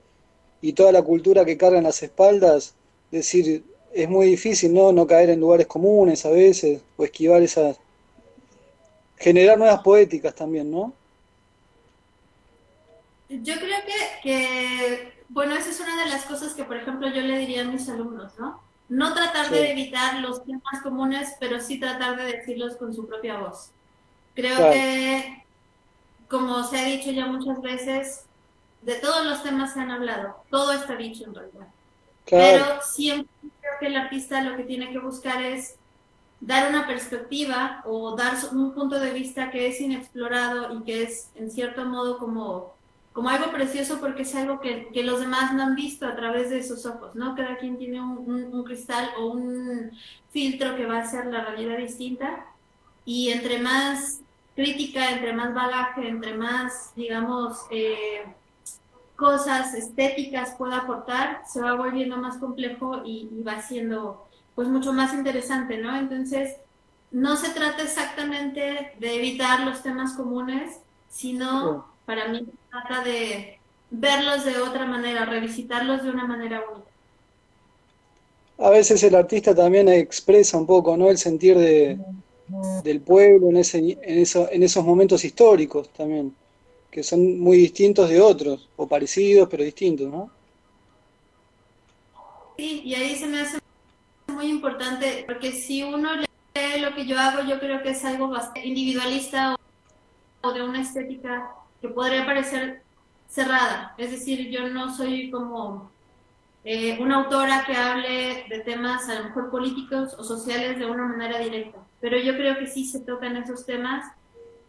y 0.60 0.74
toda 0.74 0.92
la 0.92 1.02
cultura 1.02 1.44
que 1.46 1.56
carga 1.56 1.78
en 1.78 1.84
las 1.84 2.02
espaldas, 2.02 2.74
decir, 3.10 3.64
es 3.94 4.08
muy 4.08 4.26
difícil, 4.26 4.74
¿no? 4.74 4.92
No 4.92 5.06
caer 5.06 5.30
en 5.30 5.40
lugares 5.40 5.66
comunes 5.66 6.26
a 6.26 6.30
veces, 6.30 6.82
o 6.98 7.04
esquivar 7.04 7.42
esas... 7.42 7.78
generar 9.16 9.56
nuevas 9.58 9.80
poéticas 9.82 10.34
también, 10.34 10.70
¿no? 10.70 10.92
Yo 13.28 13.54
creo 13.56 13.78
que, 13.84 14.20
que, 14.22 15.24
bueno, 15.28 15.54
esa 15.54 15.70
es 15.70 15.80
una 15.80 16.02
de 16.02 16.10
las 16.10 16.24
cosas 16.24 16.54
que, 16.54 16.64
por 16.64 16.76
ejemplo, 16.76 17.08
yo 17.08 17.20
le 17.20 17.38
diría 17.38 17.62
a 17.62 17.64
mis 17.64 17.88
alumnos, 17.88 18.38
¿no? 18.38 18.60
No 18.88 19.12
tratar 19.12 19.50
de 19.50 19.72
evitar 19.72 20.20
los 20.20 20.44
temas 20.44 20.82
comunes, 20.82 21.36
pero 21.38 21.60
sí 21.60 21.78
tratar 21.78 22.16
de 22.16 22.24
decirlos 22.24 22.76
con 22.76 22.94
su 22.94 23.06
propia 23.06 23.38
voz. 23.38 23.70
Creo 24.34 24.70
que, 24.70 25.44
como 26.28 26.64
se 26.64 26.78
ha 26.78 26.84
dicho 26.84 27.10
ya 27.10 27.26
muchas 27.26 27.60
veces, 27.60 28.24
de 28.82 28.94
todos 28.94 29.26
los 29.26 29.42
temas 29.42 29.74
se 29.74 29.80
han 29.80 29.90
hablado, 29.90 30.36
todo 30.50 30.72
está 30.72 30.96
dicho 30.96 31.24
en 31.24 31.34
realidad. 31.34 31.66
Pero 32.24 32.80
siempre 32.82 33.28
creo 33.40 33.72
que 33.80 33.86
el 33.86 33.96
artista 33.96 34.42
lo 34.42 34.56
que 34.56 34.64
tiene 34.64 34.90
que 34.90 34.98
buscar 34.98 35.42
es 35.42 35.76
dar 36.40 36.68
una 36.70 36.86
perspectiva 36.86 37.82
o 37.84 38.14
dar 38.14 38.34
un 38.52 38.72
punto 38.72 39.00
de 39.00 39.12
vista 39.12 39.50
que 39.50 39.66
es 39.66 39.80
inexplorado 39.80 40.72
y 40.74 40.84
que 40.84 41.02
es 41.02 41.30
en 41.34 41.50
cierto 41.50 41.84
modo 41.84 42.18
como 42.18 42.77
como 43.18 43.30
algo 43.30 43.50
precioso 43.50 43.98
porque 43.98 44.22
es 44.22 44.32
algo 44.36 44.60
que, 44.60 44.90
que, 44.94 45.02
los 45.02 45.18
demás 45.18 45.52
no 45.52 45.64
han 45.64 45.74
visto 45.74 46.06
a 46.06 46.14
través 46.14 46.50
de 46.50 46.60
esos 46.60 46.86
ojos, 46.86 47.16
¿no? 47.16 47.34
Cada 47.34 47.56
quien 47.56 47.76
tiene 47.76 48.00
un, 48.00 48.48
un, 48.52 48.62
cristal 48.62 49.10
o 49.18 49.32
un 49.32 49.90
filtro 50.30 50.76
que 50.76 50.86
va 50.86 50.98
a 50.98 51.02
hacer 51.02 51.26
la 51.26 51.44
realidad 51.44 51.78
distinta 51.78 52.46
y 53.04 53.30
entre 53.30 53.58
más 53.58 54.20
crítica, 54.54 55.10
entre 55.10 55.32
más 55.32 55.52
bagaje, 55.52 56.06
entre 56.06 56.34
más, 56.34 56.92
digamos, 56.94 57.66
eh, 57.72 58.24
cosas 59.16 59.74
estéticas 59.74 60.54
pueda 60.56 60.76
aportar, 60.76 61.42
se 61.44 61.60
va 61.60 61.74
volviendo 61.74 62.18
más 62.18 62.36
complejo 62.36 63.02
y, 63.04 63.28
va 63.42 63.60
siendo 63.60 64.28
pues 64.54 64.68
mucho 64.68 64.92
más 64.92 65.12
interesante, 65.12 65.76
¿no? 65.78 65.96
Entonces, 65.96 66.54
no 67.10 67.34
se 67.34 67.50
trata 67.50 67.82
exactamente 67.82 68.92
de 68.96 69.16
evitar 69.16 69.66
los 69.66 69.82
temas 69.82 70.12
comunes, 70.12 70.78
sino 71.08 71.87
para 72.08 72.26
mí 72.26 72.38
se 72.38 72.70
trata 72.70 73.04
de 73.04 73.58
verlos 73.90 74.46
de 74.46 74.58
otra 74.62 74.86
manera, 74.86 75.26
revisitarlos 75.26 76.02
de 76.02 76.08
una 76.08 76.26
manera 76.26 76.64
única. 76.66 76.88
A 78.56 78.70
veces 78.70 79.02
el 79.02 79.14
artista 79.14 79.54
también 79.54 79.90
expresa 79.90 80.56
un 80.56 80.66
poco 80.66 80.96
¿no? 80.96 81.10
el 81.10 81.18
sentir 81.18 81.58
de, 81.58 81.98
del 82.82 83.02
pueblo 83.02 83.50
en, 83.50 83.58
ese, 83.58 83.76
en, 83.78 84.18
eso, 84.18 84.48
en 84.50 84.62
esos 84.62 84.82
momentos 84.86 85.22
históricos 85.22 85.90
también, 85.90 86.34
que 86.90 87.02
son 87.02 87.38
muy 87.40 87.58
distintos 87.58 88.08
de 88.08 88.22
otros, 88.22 88.70
o 88.76 88.88
parecidos 88.88 89.46
pero 89.50 89.62
distintos, 89.62 90.10
¿no? 90.10 90.30
Sí, 92.56 92.80
y 92.86 92.94
ahí 92.94 93.16
se 93.16 93.26
me 93.26 93.42
hace 93.42 93.58
muy 94.28 94.46
importante, 94.46 95.24
porque 95.26 95.52
si 95.52 95.82
uno 95.82 96.16
lee 96.16 96.80
lo 96.80 96.94
que 96.94 97.04
yo 97.04 97.18
hago, 97.18 97.46
yo 97.46 97.60
creo 97.60 97.82
que 97.82 97.90
es 97.90 98.02
algo 98.06 98.28
bastante 98.28 98.66
individualista 98.66 99.56
o 100.40 100.52
de 100.52 100.62
una 100.62 100.80
estética 100.80 101.52
que 101.80 101.88
podría 101.88 102.26
parecer 102.26 102.82
cerrada. 103.28 103.94
Es 103.98 104.10
decir, 104.10 104.50
yo 104.50 104.68
no 104.68 104.94
soy 104.94 105.30
como 105.30 105.90
eh, 106.64 106.98
una 107.00 107.16
autora 107.16 107.64
que 107.64 107.76
hable 107.76 108.46
de 108.48 108.60
temas 108.60 109.08
a 109.08 109.14
lo 109.14 109.24
mejor 109.24 109.50
políticos 109.50 110.14
o 110.18 110.24
sociales 110.24 110.78
de 110.78 110.86
una 110.86 111.04
manera 111.04 111.38
directa, 111.38 111.78
pero 112.00 112.18
yo 112.18 112.34
creo 112.34 112.58
que 112.58 112.66
sí 112.66 112.84
se 112.84 113.00
tocan 113.00 113.36
esos 113.36 113.64
temas 113.64 114.04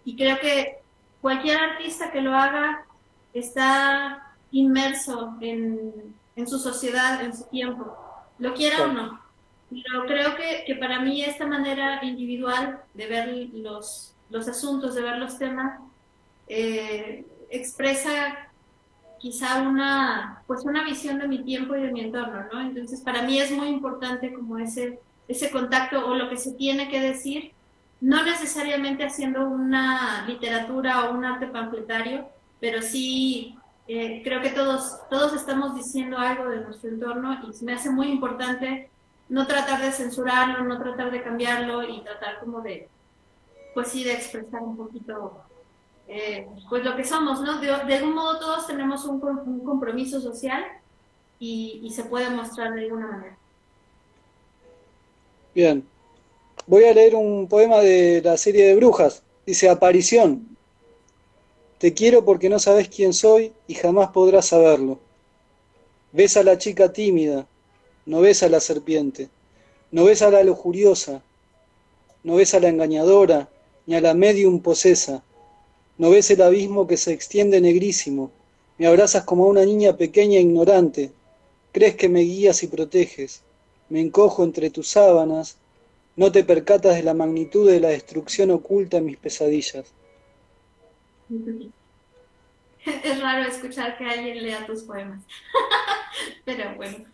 y 0.06 0.15
creo 0.15 0.39
que 0.39 0.78
cualquier 1.22 1.58
artista 1.58 2.12
que 2.12 2.22
lo 2.22 2.36
haga 2.36 2.86
está 3.34 4.36
inmerso 4.52 5.38
en, 5.41 6.15
en 6.36 6.48
su 6.48 6.60
sociedad, 6.60 7.22
en 7.24 7.36
su 7.36 7.45
tiempo, 7.45 7.98
lo 8.38 8.54
quiera 8.54 8.84
o 8.84 8.88
no. 8.88 9.19
Pero 9.69 10.06
creo 10.08 10.36
que, 10.36 10.63
que, 10.65 10.76
para 10.76 11.00
mí 11.00 11.24
esta 11.24 11.45
manera 11.45 12.04
individual 12.04 12.82
de 12.95 13.08
ver 13.08 13.50
los, 13.54 14.15
los 14.30 14.48
asuntos, 14.48 14.95
de 14.95 15.02
ver 15.02 15.17
los 15.17 15.38
temas, 15.38 15.80
eh, 16.49 17.25
expresa 17.49 18.49
quizá 19.19 19.62
una, 19.62 20.43
pues 20.47 20.63
una 20.65 20.83
visión 20.83 21.19
de 21.19 21.27
mi 21.27 21.43
tiempo 21.43 21.75
y 21.75 21.81
de 21.81 21.91
mi 21.91 22.01
entorno, 22.01 22.45
¿no? 22.51 22.62
Entonces, 22.62 23.01
para 23.01 23.21
mí 23.21 23.39
es 23.39 23.51
muy 23.51 23.67
importante 23.67 24.33
como 24.33 24.57
ese, 24.57 24.99
ese 25.27 25.51
contacto 25.51 26.07
o 26.07 26.15
lo 26.15 26.29
que 26.29 26.38
se 26.38 26.53
tiene 26.53 26.89
que 26.89 26.99
decir, 26.99 27.51
no 28.01 28.23
necesariamente 28.23 29.03
haciendo 29.03 29.47
una 29.47 30.25
literatura 30.25 31.05
o 31.05 31.13
un 31.13 31.25
arte 31.25 31.47
panfletario, 31.47 32.29
pero 32.59 32.81
sí 32.81 33.57
eh, 33.88 34.21
creo 34.23 34.41
que 34.41 34.51
todos, 34.51 34.99
todos 35.09 35.33
estamos 35.33 35.75
diciendo 35.75 36.17
algo 36.17 36.49
de 36.49 36.62
nuestro 36.62 36.89
entorno 36.89 37.39
y 37.43 37.65
me 37.65 37.73
hace 37.73 37.89
muy 37.89 38.07
importante 38.07 38.89
no 39.27 39.45
tratar 39.45 39.81
de 39.81 39.91
censurarlo, 39.91 40.63
no 40.63 40.79
tratar 40.79 41.12
de 41.12 41.21
cambiarlo 41.21 41.83
y 41.83 42.01
tratar 42.01 42.39
como 42.39 42.62
de, 42.62 42.88
pues 43.73 43.89
sí, 43.89 44.03
de 44.03 44.13
expresar 44.13 44.62
un 44.62 44.77
poquito 44.77 45.43
eh, 46.12 46.48
pues 46.67 46.84
lo 46.84 46.95
que 46.95 47.06
somos, 47.06 47.39
¿no? 47.41 47.62
De, 47.62 47.69
algún 47.69 48.15
modo 48.15 48.39
todos 48.39 48.65
tenemos 48.65 49.06
un, 49.06 49.19
compromiso 49.63 50.19
social 50.19 50.63
y, 51.39 51.88
se 51.95 52.04
puede 52.04 52.32
mostrar 52.32 52.74
de 52.74 52.82
alguna 52.82 53.06
manera. 53.06 53.38
Bien. 55.54 55.88
Voy 56.65 56.86
a 56.86 56.93
leer 56.93 57.15
un 57.15 57.48
poema 57.48 57.78
de 57.80 58.22
la 58.24 58.38
serie 58.38 58.65
de 58.65 58.76
brujas. 58.76 59.22
Dice, 59.45 59.69
aparición. 59.69 60.58
Te 61.78 61.93
quiero 61.93 62.26
porque 62.26 62.50
no 62.50 62.58
sabes 62.58 62.89
quién 62.89 63.13
soy 63.13 63.54
y 63.67 63.76
jamás 63.76 64.10
podrás 64.10 64.48
saberlo. 64.48 65.00
Ves 66.12 66.38
a 66.38 66.43
la 66.43 66.58
chica 66.58 66.91
tímida, 66.91 67.45
no 68.08 68.22
ves 68.22 68.41
a 68.41 68.50
la 68.50 68.60
serpiente, 68.60 69.30
no 69.91 70.06
ves 70.06 70.24
a 70.24 70.32
la 70.32 70.43
lujuriosa, 70.43 71.22
no 72.24 72.36
ves 72.36 72.56
a 72.56 72.60
la 72.60 72.69
engañadora, 72.69 73.48
ni 73.86 73.95
a 73.95 74.02
la 74.02 74.15
medium 74.15 74.60
posesa, 74.60 75.24
no 75.99 76.09
ves 76.09 76.31
el 76.31 76.41
abismo 76.41 76.88
que 76.88 76.97
se 76.97 77.12
extiende 77.12 77.59
negrísimo, 77.62 78.31
me 78.77 78.88
abrazas 78.88 79.25
como 79.25 79.43
a 79.43 79.47
una 79.47 79.65
niña 79.65 79.97
pequeña 79.97 80.38
e 80.38 80.41
ignorante, 80.41 81.12
crees 81.73 81.95
que 81.95 82.07
me 82.07 82.21
guías 82.21 82.63
y 82.63 82.67
proteges, 82.67 83.43
me 83.89 83.99
encojo 83.99 84.45
entre 84.45 84.69
tus 84.69 84.88
sábanas, 84.88 85.57
no 86.15 86.31
te 86.31 86.45
percatas 86.45 86.95
de 86.95 87.03
la 87.03 87.13
magnitud 87.13 87.69
de 87.69 87.81
la 87.81 87.89
destrucción 87.89 88.49
oculta 88.49 88.97
en 88.97 89.05
mis 89.07 89.17
pesadillas. 89.17 89.91
Es 92.85 93.21
raro 93.21 93.49
escuchar 93.49 93.97
que 93.97 94.05
alguien 94.05 94.41
lea 94.41 94.65
tus 94.65 94.83
poemas, 94.83 95.21
pero 96.45 96.75
bueno. 96.75 97.05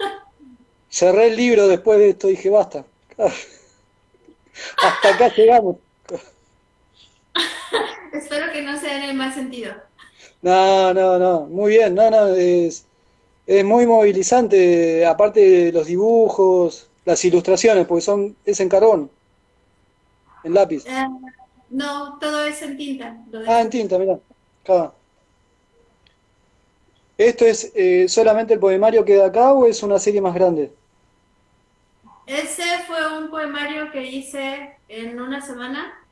Cerré 0.92 1.28
el 1.30 1.36
libro 1.36 1.68
después 1.68 1.98
de 1.98 2.10
esto, 2.10 2.28
dije, 2.28 2.52
basta. 2.52 2.86
Hasta 3.18 5.10
acá 5.10 5.34
llegamos. 5.36 5.78
Espero 8.14 8.52
que 8.52 8.62
no 8.62 8.80
sea 8.80 8.98
en 8.98 9.10
el 9.10 9.16
más 9.16 9.36
sentido. 9.36 9.74
No, 10.42 10.94
no, 10.94 11.18
no, 11.18 11.42
muy 11.48 11.72
bien, 11.72 11.96
no, 11.96 12.10
no, 12.12 12.28
es, 12.28 12.86
es 13.48 13.66
muy 13.66 13.86
movilizante, 13.86 15.06
aparte 15.06 15.40
de 15.40 15.72
los 15.72 15.88
dibujos, 15.88 16.90
las 17.04 17.24
ilustraciones, 17.26 17.88
porque 17.88 18.02
son, 18.02 18.36
es 18.46 18.60
en 18.60 18.70
carbón, 18.70 19.10
en 20.44 20.54
lápiz. 20.54 20.86
Eh, 20.86 21.08
no, 21.70 22.18
todo 22.20 22.44
es 22.44 22.62
en 22.62 22.78
tinta. 22.78 23.18
Ah, 23.48 23.62
en 23.62 23.70
tinta, 23.70 23.98
mira, 23.98 24.20
acá. 24.64 24.94
¿Esto 27.18 27.46
es 27.46 27.72
eh, 27.76 28.08
solamente 28.10 28.54
el 28.54 28.60
poemario 28.60 29.06
que 29.06 29.16
da 29.16 29.28
acá 29.28 29.54
o 29.54 29.66
es 29.66 29.82
una 29.84 30.00
serie 30.00 30.22
más 30.22 30.36
grande? 30.36 30.72
Ese 32.28 32.64
fue 32.88 33.18
un 33.18 33.30
poemario 33.30 33.92
que 33.92 34.04
hice 34.04 34.78
en 34.90 35.22
una 35.22 35.42
semana 35.42 36.05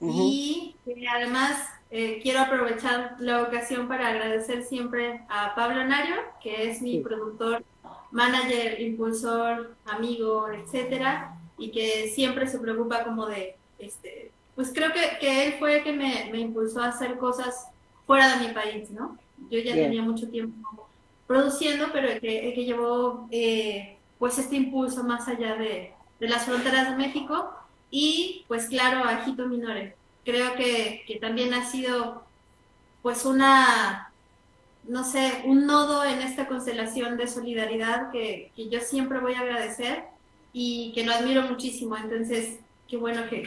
y 0.00 0.74
además 1.10 1.68
eh, 1.90 2.20
quiero 2.22 2.40
aprovechar 2.40 3.16
la 3.18 3.42
ocasión 3.42 3.88
para 3.88 4.08
agradecer 4.08 4.62
siempre 4.62 5.22
a 5.28 5.54
Pablo 5.54 5.84
Nario, 5.84 6.16
que 6.42 6.70
es 6.70 6.82
mi 6.82 7.00
productor, 7.00 7.64
manager, 8.10 8.80
impulsor, 8.80 9.74
amigo, 9.86 10.48
etcétera, 10.50 11.34
y 11.56 11.70
que 11.70 12.10
siempre 12.14 12.46
se 12.46 12.58
preocupa 12.58 13.04
como 13.04 13.26
de, 13.26 13.56
este, 13.78 14.30
pues 14.54 14.70
creo 14.74 14.92
que, 14.92 15.18
que 15.18 15.46
él 15.46 15.54
fue 15.58 15.78
el 15.78 15.84
que 15.84 15.92
me, 15.92 16.28
me, 16.30 16.40
impulsó 16.40 16.82
a 16.82 16.88
hacer 16.88 17.16
cosas 17.16 17.68
fuera 18.06 18.36
de 18.36 18.48
mi 18.48 18.54
país, 18.54 18.90
¿no? 18.90 19.16
Yo 19.50 19.58
ya 19.60 19.72
tenía 19.72 20.02
mucho 20.02 20.28
tiempo 20.28 20.88
produciendo, 21.26 21.86
pero 21.92 22.08
el 22.08 22.20
que, 22.20 22.48
el 22.48 22.54
que 22.54 22.64
llevó 22.64 23.28
eh, 23.30 23.96
pues 24.18 24.38
este 24.38 24.56
impulso 24.56 25.04
más 25.04 25.26
allá 25.28 25.56
de, 25.56 25.92
de, 26.20 26.28
las 26.28 26.44
fronteras 26.44 26.90
de 26.90 26.96
México 26.96 27.50
y 27.90 28.44
pues 28.48 28.66
claro 28.66 29.04
a 29.04 29.24
Jito 29.24 29.46
Minore. 29.46 29.96
Creo 30.24 30.54
que, 30.54 31.04
que 31.06 31.16
también 31.16 31.54
ha 31.54 31.64
sido 31.64 32.24
pues 33.02 33.24
una, 33.24 34.12
no 34.84 35.04
sé, 35.04 35.42
un 35.44 35.66
nodo 35.66 36.04
en 36.04 36.20
esta 36.20 36.46
constelación 36.46 37.16
de 37.16 37.28
solidaridad 37.28 38.10
que, 38.10 38.52
que 38.54 38.68
yo 38.68 38.80
siempre 38.80 39.20
voy 39.20 39.34
a 39.34 39.40
agradecer 39.40 40.04
y 40.52 40.92
que 40.94 41.04
lo 41.04 41.12
admiro 41.12 41.42
muchísimo. 41.42 41.96
Entonces, 41.96 42.58
qué 42.88 42.96
bueno 42.96 43.28
que, 43.28 43.42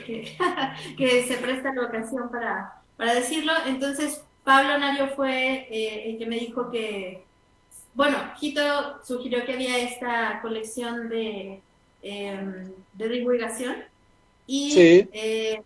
que, 0.97 1.23
se 1.27 1.37
presta 1.37 1.73
la 1.73 1.83
ocasión 1.83 2.29
para, 2.29 2.81
para 2.97 3.13
decirlo. 3.13 3.53
Entonces, 3.65 4.23
Pablo 4.43 4.77
Nario 4.77 5.09
fue 5.09 5.67
eh, 5.69 6.09
el 6.09 6.17
que 6.17 6.25
me 6.25 6.39
dijo 6.39 6.71
que, 6.71 7.23
bueno, 7.93 8.17
Quito 8.39 9.03
sugirió 9.03 9.45
que 9.45 9.53
había 9.53 9.77
esta 9.77 10.39
colección 10.41 11.09
de, 11.09 11.61
em, 12.01 12.71
de 12.93 13.09
divulgación 13.09 13.90
y 14.53 15.07
eh, 15.13 15.63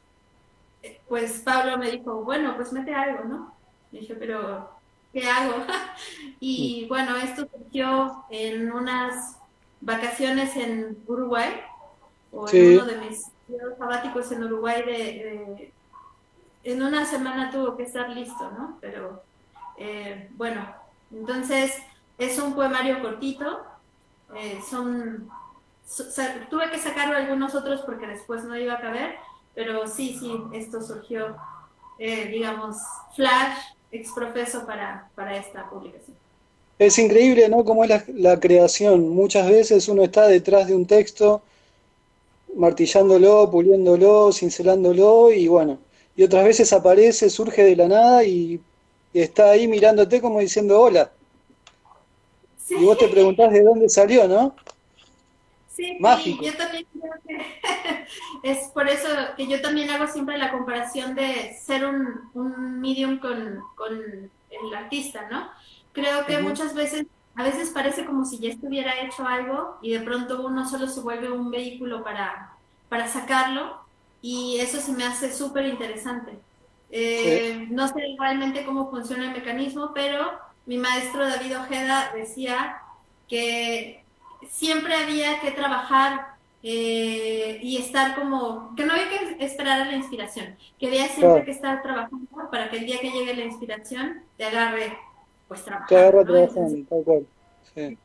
pues 1.07 1.41
Pablo 1.43 1.77
me 1.77 1.89
dijo, 1.89 2.23
bueno, 2.23 2.55
pues 2.55 2.71
mete 2.71 2.93
algo, 2.93 3.23
¿no? 3.23 3.55
dije, 3.91 4.13
pero 4.15 4.69
¿qué 5.11 5.27
hago? 5.27 5.65
y 6.39 6.85
bueno, 6.87 7.15
esto 7.15 7.47
surgió 7.51 8.25
en 8.29 8.71
unas 8.71 9.37
vacaciones 9.81 10.55
en 10.55 10.97
Uruguay, 11.07 11.61
o 12.31 12.47
en 12.49 12.73
uno 12.73 12.85
de 12.85 12.97
mis 12.97 13.25
sabáticos 13.77 14.31
en 14.31 14.43
Uruguay 14.43 14.83
de 14.83 15.71
en 16.63 16.81
una 16.81 17.05
semana 17.05 17.51
tuvo 17.51 17.77
que 17.77 17.83
estar 17.83 18.09
listo, 18.09 18.51
¿no? 18.51 18.77
Pero 18.81 19.23
eh, 19.77 20.29
bueno, 20.35 20.65
entonces 21.11 21.73
es 22.17 22.37
un 22.39 22.53
poemario 22.53 23.01
cortito, 23.01 23.63
eh, 24.35 24.59
son, 24.69 25.29
tuve 26.49 26.69
que 26.71 26.79
sacarlo 26.79 27.17
algunos 27.17 27.55
otros 27.55 27.81
porque 27.81 28.07
después 28.07 28.43
no 28.43 28.57
iba 28.57 28.73
a 28.73 28.81
caber, 28.81 29.15
pero 29.53 29.87
sí, 29.87 30.17
sí, 30.19 30.31
esto 30.53 30.81
surgió, 30.81 31.35
eh, 31.99 32.27
digamos, 32.27 32.77
flash, 33.15 33.57
exprofeso 33.91 34.65
para, 34.65 35.09
para 35.15 35.37
esta 35.37 35.69
publicación. 35.69 36.17
Es 36.77 36.97
increíble, 36.99 37.47
¿no? 37.47 37.63
Cómo 37.63 37.83
es 37.85 37.89
la, 37.89 38.03
la, 38.07 38.39
creación. 38.39 39.09
Muchas 39.09 39.47
veces 39.47 39.87
uno 39.87 40.03
está 40.03 40.27
detrás 40.27 40.67
de 40.67 40.75
un 40.75 40.85
texto, 40.85 41.41
martillándolo, 42.55 43.49
puliéndolo, 43.49 44.33
cincelándolo, 44.33 45.31
y 45.31 45.47
bueno, 45.47 45.79
y 46.15 46.23
otras 46.23 46.45
veces 46.45 46.71
aparece, 46.71 47.29
surge 47.29 47.63
de 47.63 47.75
la 47.75 47.87
nada 47.87 48.23
y, 48.23 48.61
está 49.13 49.51
ahí 49.51 49.67
mirándote 49.67 50.19
como 50.19 50.41
diciendo 50.41 50.79
hola. 50.81 51.09
Y 52.69 52.83
vos 52.83 52.97
te 52.97 53.07
preguntás 53.07 53.53
de 53.53 53.63
dónde 53.63 53.87
salió, 53.87 54.27
¿no? 54.27 54.55
Sí, 55.75 55.97
Mágico. 55.99 56.41
yo 56.43 56.55
también 56.55 56.85
creo 56.93 57.13
que 57.27 58.07
es 58.43 58.69
por 58.69 58.87
eso 58.87 59.09
que 59.35 59.45
yo 59.47 59.61
también 59.61 59.89
hago 59.89 60.07
siempre 60.07 60.37
la 60.37 60.51
comparación 60.51 61.15
de 61.15 61.53
ser 61.53 61.85
un, 61.85 62.29
un 62.33 62.79
medium 62.79 63.19
con, 63.19 63.59
con, 63.75 63.93
el 63.93 64.73
artista, 64.73 65.27
¿no? 65.29 65.49
Creo 65.91 66.25
que 66.25 66.39
muchas 66.39 66.73
veces, 66.73 67.07
a 67.35 67.43
veces 67.43 67.71
parece 67.71 68.05
como 68.05 68.23
si 68.23 68.39
ya 68.39 68.49
estuviera 68.49 69.01
hecho 69.01 69.27
algo 69.27 69.77
y 69.81 69.91
de 69.91 69.99
pronto 69.99 70.45
uno 70.45 70.67
solo 70.67 70.87
se 70.87 71.01
vuelve 71.01 71.29
un 71.29 71.51
vehículo 71.51 72.05
para, 72.05 72.53
para 72.87 73.09
sacarlo 73.09 73.81
y 74.21 74.57
eso 74.61 74.79
se 74.79 74.93
me 74.93 75.03
hace 75.03 75.33
súper 75.33 75.65
interesante. 75.65 76.39
Eh, 76.89 77.67
no 77.69 77.89
sé 77.89 77.95
realmente 78.17 78.63
cómo 78.63 78.89
funciona 78.89 79.25
el 79.25 79.31
mecanismo, 79.31 79.91
pero 79.93 80.39
mi 80.65 80.77
maestro 80.77 81.27
David 81.27 81.59
Ojeda 81.59 82.11
decía 82.15 82.77
que 83.27 84.04
siempre 84.49 84.95
había 84.95 85.39
que 85.39 85.51
trabajar 85.51 86.35
eh, 86.63 87.59
y 87.61 87.77
estar 87.77 88.15
como, 88.15 88.73
que 88.75 88.85
no 88.85 88.93
había 88.93 89.09
que 89.09 89.45
esperar 89.45 89.81
a 89.81 89.85
la 89.85 89.95
inspiración, 89.95 90.55
que 90.79 90.87
había 90.87 91.07
siempre 91.07 91.45
que 91.45 91.51
estar 91.51 91.81
trabajando 91.83 92.27
para 92.51 92.69
que 92.69 92.77
el 92.77 92.85
día 92.85 92.99
que 92.99 93.11
llegue 93.11 93.35
la 93.35 93.45
inspiración 93.45 94.23
te 94.37 94.45
agarre, 94.45 94.97
pues 95.47 95.63
trabajar. 95.63 95.87
Te 95.87 95.97
agarre 95.97 96.47
tal 96.89 97.03
cual. 97.03 97.27
Sí. 97.73 97.97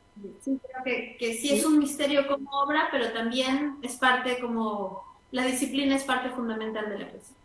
sí, 0.42 0.60
creo 0.62 0.84
que, 0.84 1.16
que 1.18 1.34
sí 1.34 1.54
es 1.54 1.64
un 1.64 1.78
misterio 1.78 2.26
como 2.26 2.50
obra, 2.50 2.88
pero 2.90 3.12
también 3.12 3.76
es 3.82 3.96
parte 3.96 4.38
como 4.40 5.04
la 5.30 5.44
disciplina 5.44 5.96
es 5.96 6.04
parte 6.04 6.30
fundamental 6.30 6.90
de 6.90 6.98
la 6.98 7.08
poesía. 7.08 7.36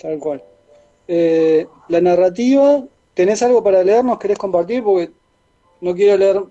Tal 0.00 0.18
cual. 0.18 0.42
Eh, 1.08 1.66
la 1.88 2.00
narrativa, 2.00 2.84
¿tenés 3.14 3.42
algo 3.42 3.62
para 3.62 3.82
leernos? 3.82 4.18
¿Querés 4.18 4.38
compartir? 4.38 4.82
Porque 4.82 5.10
no 5.80 5.94
quiero 5.94 6.16
leer 6.16 6.42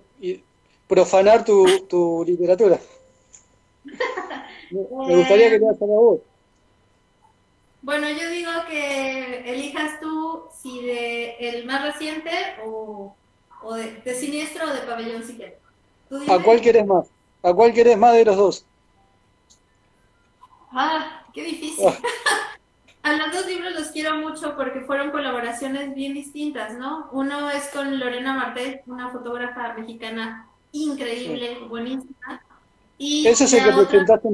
profanar 0.88 1.44
tu, 1.44 2.24
literatura. 2.26 2.80
Me 4.70 5.16
gustaría 5.16 5.50
que 5.50 5.58
te 5.60 5.66
hagas 5.66 5.82
a 5.82 5.86
vos. 5.86 6.20
Bueno, 7.80 8.08
yo 8.10 8.28
digo 8.30 8.50
que 8.68 9.50
elijas 9.50 10.00
tú 10.00 10.42
si 10.60 10.82
de 10.84 11.36
el 11.38 11.64
más 11.64 11.82
reciente 11.82 12.30
o, 12.64 13.14
de, 14.04 14.14
Siniestro 14.14 14.66
o 14.68 14.72
de 14.72 14.80
Pabellón 14.80 15.22
Psiquiátrico. 15.22 15.62
¿A 16.28 16.42
cuál 16.42 16.60
querés 16.60 16.86
más? 16.86 17.06
¿A 17.42 17.52
cuál 17.54 17.72
querés 17.72 17.96
más 17.96 18.14
de 18.14 18.24
los 18.24 18.36
dos? 18.36 18.66
Ah, 20.72 21.22
qué 21.32 21.44
difícil. 21.44 21.86
Ah. 21.86 21.96
A 23.02 23.12
los 23.14 23.32
dos 23.32 23.46
libros 23.46 23.72
los 23.72 23.88
quiero 23.88 24.16
mucho 24.16 24.54
porque 24.54 24.82
fueron 24.82 25.10
colaboraciones 25.10 25.94
bien 25.94 26.12
distintas, 26.12 26.74
¿no? 26.74 27.08
Uno 27.12 27.50
es 27.50 27.68
con 27.68 27.98
Lorena 27.98 28.34
Martel, 28.34 28.82
una 28.86 29.08
fotógrafa 29.08 29.72
mexicana 29.72 30.48
increíble, 30.72 31.58
buenísima. 31.68 32.42
Y 32.96 33.26
Ese 33.26 33.44
es 33.44 33.52
el 33.52 33.64
que, 33.64 33.72
presentaste 33.72 34.28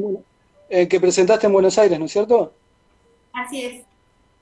en, 0.70 0.88
que 0.88 1.00
presentaste 1.00 1.46
en 1.46 1.52
Buenos 1.52 1.78
Aires, 1.78 1.98
¿no 1.98 2.06
es 2.06 2.12
cierto? 2.12 2.52
Así 3.32 3.62
es. 3.62 3.84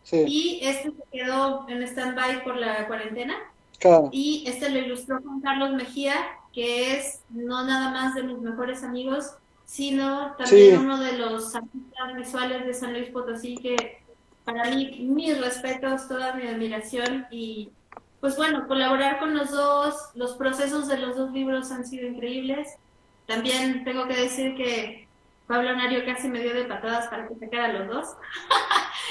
Sí. 0.04 0.24
Y 0.26 0.60
este 0.62 0.90
se 0.90 1.02
quedó 1.10 1.68
en 1.68 1.82
stand-by 1.82 2.44
por 2.44 2.56
la 2.56 2.86
cuarentena. 2.86 3.34
Claro. 3.78 4.08
Y 4.12 4.44
este 4.46 4.68
lo 4.68 4.78
ilustró 4.78 5.20
Juan 5.22 5.40
Carlos 5.40 5.72
Mejía 5.72 6.14
que 6.52 6.92
es 6.92 7.20
no 7.30 7.64
nada 7.64 7.90
más 7.90 8.14
de 8.14 8.22
mis 8.22 8.38
mejores 8.38 8.84
amigos, 8.84 9.32
sino 9.64 10.34
también 10.36 10.78
uno 10.78 10.98
de 10.98 11.14
los 11.14 11.54
artistas 11.54 12.14
visuales 12.14 12.66
de 12.66 12.74
San 12.74 12.92
Luis 12.92 13.08
Potosí 13.08 13.56
que 13.56 14.02
para 14.44 14.70
mí 14.70 14.98
mis 15.00 15.40
respetos, 15.40 16.08
toda 16.08 16.34
mi 16.34 16.46
admiración 16.46 17.26
y 17.30 17.70
pues 18.22 18.36
bueno, 18.36 18.68
colaborar 18.68 19.18
con 19.18 19.36
los 19.36 19.50
dos, 19.50 19.96
los 20.14 20.34
procesos 20.36 20.86
de 20.86 20.96
los 20.96 21.16
dos 21.16 21.32
libros 21.32 21.72
han 21.72 21.84
sido 21.84 22.06
increíbles. 22.06 22.76
También 23.26 23.82
tengo 23.82 24.06
que 24.06 24.14
decir 24.14 24.54
que 24.54 25.08
Pablo 25.48 25.74
Nario 25.74 26.04
casi 26.06 26.28
me 26.28 26.40
dio 26.40 26.54
de 26.54 26.62
patadas 26.62 27.08
para 27.08 27.26
que 27.26 27.34
sacara 27.34 27.72
los 27.72 27.88
dos. 27.88 28.06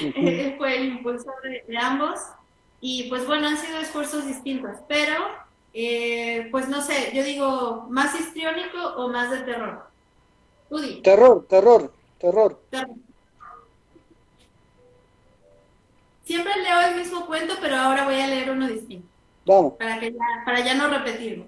Él 0.16 0.54
fue 0.56 0.78
el 0.78 0.84
impulsor 0.86 1.34
de, 1.42 1.76
ambos. 1.76 2.20
Y 2.80 3.10
pues 3.10 3.26
bueno, 3.26 3.48
han 3.48 3.58
sido 3.58 3.80
esfuerzos 3.80 4.26
distintos, 4.26 4.78
pero 4.88 5.26
eh, 5.74 6.48
pues 6.50 6.70
no 6.70 6.80
sé, 6.80 7.12
yo 7.12 7.22
digo, 7.22 7.88
¿más 7.90 8.18
histriónico 8.18 8.78
o 8.96 9.10
más 9.10 9.30
de 9.30 9.42
terror? 9.42 9.90
Terror, 11.02 11.46
terror, 11.50 11.92
terror. 12.18 12.62
Siempre 16.32 16.62
leo 16.62 16.80
el 16.80 16.96
mismo 16.96 17.26
cuento, 17.26 17.56
pero 17.60 17.76
ahora 17.76 18.06
voy 18.06 18.14
a 18.14 18.26
leer 18.26 18.50
uno 18.50 18.66
distinto. 18.66 19.06
Vamos. 19.44 19.74
Para, 19.74 20.00
que 20.00 20.12
ya, 20.12 20.42
para 20.46 20.60
ya 20.60 20.72
no 20.72 20.88
repetirlo. 20.88 21.46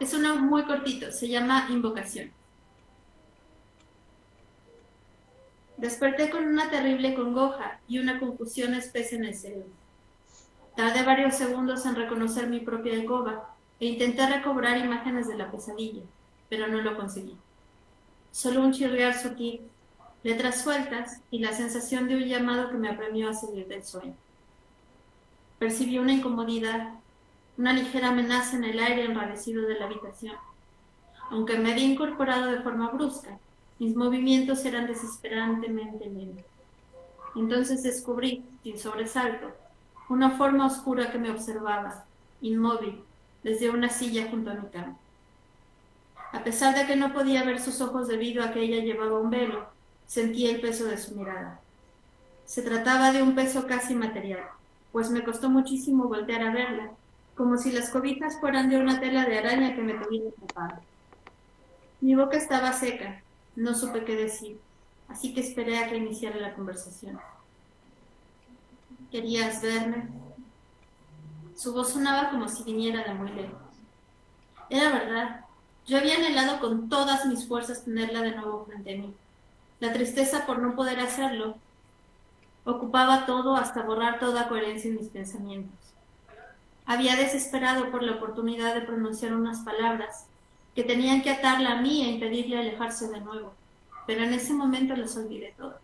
Es 0.00 0.14
uno 0.14 0.36
muy 0.36 0.64
cortito, 0.64 1.12
se 1.12 1.28
llama 1.28 1.66
Invocación. 1.68 2.32
Desperté 5.76 6.30
con 6.30 6.46
una 6.46 6.70
terrible 6.70 7.14
congoja 7.14 7.78
y 7.88 7.98
una 7.98 8.18
confusión 8.18 8.72
espesa 8.72 9.16
en 9.16 9.26
el 9.26 9.34
cerebro. 9.34 9.68
Tardé 10.74 11.02
varios 11.02 11.34
segundos 11.34 11.84
en 11.84 11.94
reconocer 11.94 12.46
mi 12.46 12.60
propia 12.60 12.94
alcoba 12.94 13.54
e 13.80 13.84
intenté 13.84 14.26
recobrar 14.26 14.78
imágenes 14.78 15.28
de 15.28 15.36
la 15.36 15.50
pesadilla, 15.50 16.04
pero 16.48 16.68
no 16.68 16.80
lo 16.80 16.96
conseguí. 16.96 17.36
Solo 18.30 18.62
un 18.62 18.72
chirriar 18.72 19.12
sutil, 19.12 19.60
letras 20.22 20.62
sueltas 20.62 21.20
y 21.30 21.40
la 21.40 21.52
sensación 21.52 22.08
de 22.08 22.16
un 22.16 22.24
llamado 22.24 22.70
que 22.70 22.76
me 22.76 22.88
apremió 22.88 23.28
a 23.28 23.34
salir 23.34 23.66
del 23.66 23.84
sueño. 23.84 24.14
Percibí 25.58 25.98
una 25.98 26.12
incomodidad, 26.12 26.94
una 27.58 27.72
ligera 27.72 28.08
amenaza 28.08 28.56
en 28.56 28.64
el 28.64 28.78
aire 28.78 29.04
enrarecido 29.04 29.66
de 29.66 29.78
la 29.78 29.86
habitación. 29.86 30.36
Aunque 31.30 31.58
me 31.58 31.72
había 31.72 31.84
incorporado 31.84 32.50
de 32.50 32.60
forma 32.60 32.90
brusca, 32.90 33.38
mis 33.78 33.96
movimientos 33.96 34.64
eran 34.64 34.86
desesperantemente 34.86 36.06
lentos. 36.06 36.44
Entonces 37.34 37.82
descubrí, 37.82 38.44
sin 38.62 38.78
sobresalto, 38.78 39.50
una 40.08 40.30
forma 40.30 40.66
oscura 40.66 41.10
que 41.10 41.18
me 41.18 41.30
observaba, 41.30 42.04
inmóvil, 42.42 43.02
desde 43.42 43.70
una 43.70 43.88
silla 43.88 44.28
junto 44.30 44.50
a 44.50 44.54
mi 44.54 44.68
cama. 44.68 44.96
A 46.32 46.44
pesar 46.44 46.74
de 46.74 46.86
que 46.86 46.96
no 46.96 47.12
podía 47.12 47.44
ver 47.44 47.60
sus 47.60 47.80
ojos 47.80 48.08
debido 48.08 48.42
a 48.42 48.52
que 48.52 48.60
ella 48.60 48.82
llevaba 48.82 49.18
un 49.18 49.30
velo, 49.30 49.66
sentía 50.12 50.50
el 50.50 50.60
peso 50.60 50.84
de 50.84 50.98
su 50.98 51.14
mirada. 51.14 51.58
Se 52.44 52.60
trataba 52.60 53.12
de 53.12 53.22
un 53.22 53.34
peso 53.34 53.66
casi 53.66 53.94
material, 53.94 54.42
pues 54.92 55.08
me 55.08 55.24
costó 55.24 55.48
muchísimo 55.48 56.04
voltear 56.04 56.42
a 56.42 56.52
verla, 56.52 56.90
como 57.34 57.56
si 57.56 57.72
las 57.72 57.88
cobijas 57.88 58.38
fueran 58.38 58.68
de 58.68 58.76
una 58.76 59.00
tela 59.00 59.24
de 59.24 59.38
araña 59.38 59.74
que 59.74 59.80
me 59.80 59.94
tuviera 59.94 60.28
atrapada. 60.28 60.82
Mi 62.02 62.14
boca 62.14 62.36
estaba 62.36 62.74
seca, 62.74 63.22
no 63.56 63.74
supe 63.74 64.04
qué 64.04 64.14
decir, 64.14 64.60
así 65.08 65.32
que 65.32 65.40
esperé 65.40 65.78
a 65.78 65.88
que 65.88 65.96
iniciara 65.96 66.36
la 66.36 66.54
conversación. 66.54 67.18
¿Querías 69.10 69.62
verme? 69.62 70.08
Su 71.56 71.72
voz 71.72 71.88
sonaba 71.88 72.28
como 72.28 72.50
si 72.50 72.64
viniera 72.64 73.02
de 73.02 73.14
muy 73.14 73.30
lejos. 73.30 73.62
Era 74.68 74.92
verdad, 74.92 75.46
yo 75.86 75.96
había 75.96 76.16
anhelado 76.16 76.60
con 76.60 76.90
todas 76.90 77.24
mis 77.24 77.48
fuerzas 77.48 77.86
tenerla 77.86 78.20
de 78.20 78.36
nuevo 78.36 78.66
frente 78.66 78.94
a 78.94 78.98
mí. 78.98 79.14
La 79.82 79.92
tristeza 79.92 80.46
por 80.46 80.60
no 80.60 80.76
poder 80.76 81.00
hacerlo 81.00 81.56
ocupaba 82.64 83.26
todo 83.26 83.56
hasta 83.56 83.82
borrar 83.82 84.20
toda 84.20 84.46
coherencia 84.46 84.88
en 84.88 84.94
mis 84.94 85.08
pensamientos. 85.08 85.76
Había 86.86 87.16
desesperado 87.16 87.90
por 87.90 88.04
la 88.04 88.12
oportunidad 88.12 88.76
de 88.76 88.82
pronunciar 88.82 89.34
unas 89.34 89.58
palabras 89.62 90.26
que 90.76 90.84
tenían 90.84 91.22
que 91.22 91.30
atarla 91.30 91.72
a 91.72 91.82
mí 91.82 92.00
e 92.00 92.12
impedirle 92.12 92.60
alejarse 92.60 93.08
de 93.08 93.22
nuevo, 93.22 93.54
pero 94.06 94.22
en 94.22 94.32
ese 94.32 94.54
momento 94.54 94.94
las 94.94 95.16
olvidé 95.16 95.52
todas. 95.58 95.82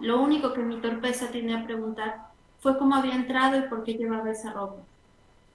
Lo 0.00 0.20
único 0.20 0.52
que 0.52 0.62
mi 0.62 0.80
torpeza 0.80 1.30
tenía 1.30 1.60
a 1.60 1.66
preguntar 1.66 2.32
fue 2.58 2.78
cómo 2.78 2.96
había 2.96 3.14
entrado 3.14 3.58
y 3.60 3.68
por 3.68 3.84
qué 3.84 3.94
llevaba 3.94 4.32
esa 4.32 4.52
ropa. 4.52 4.82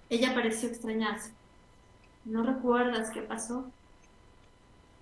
Ella 0.10 0.34
pareció 0.34 0.69
extrañarse. 0.69 1.34
¿No 2.23 2.41
recuerdas 2.41 3.12
qué 3.12 3.21
pasó? 3.21 3.65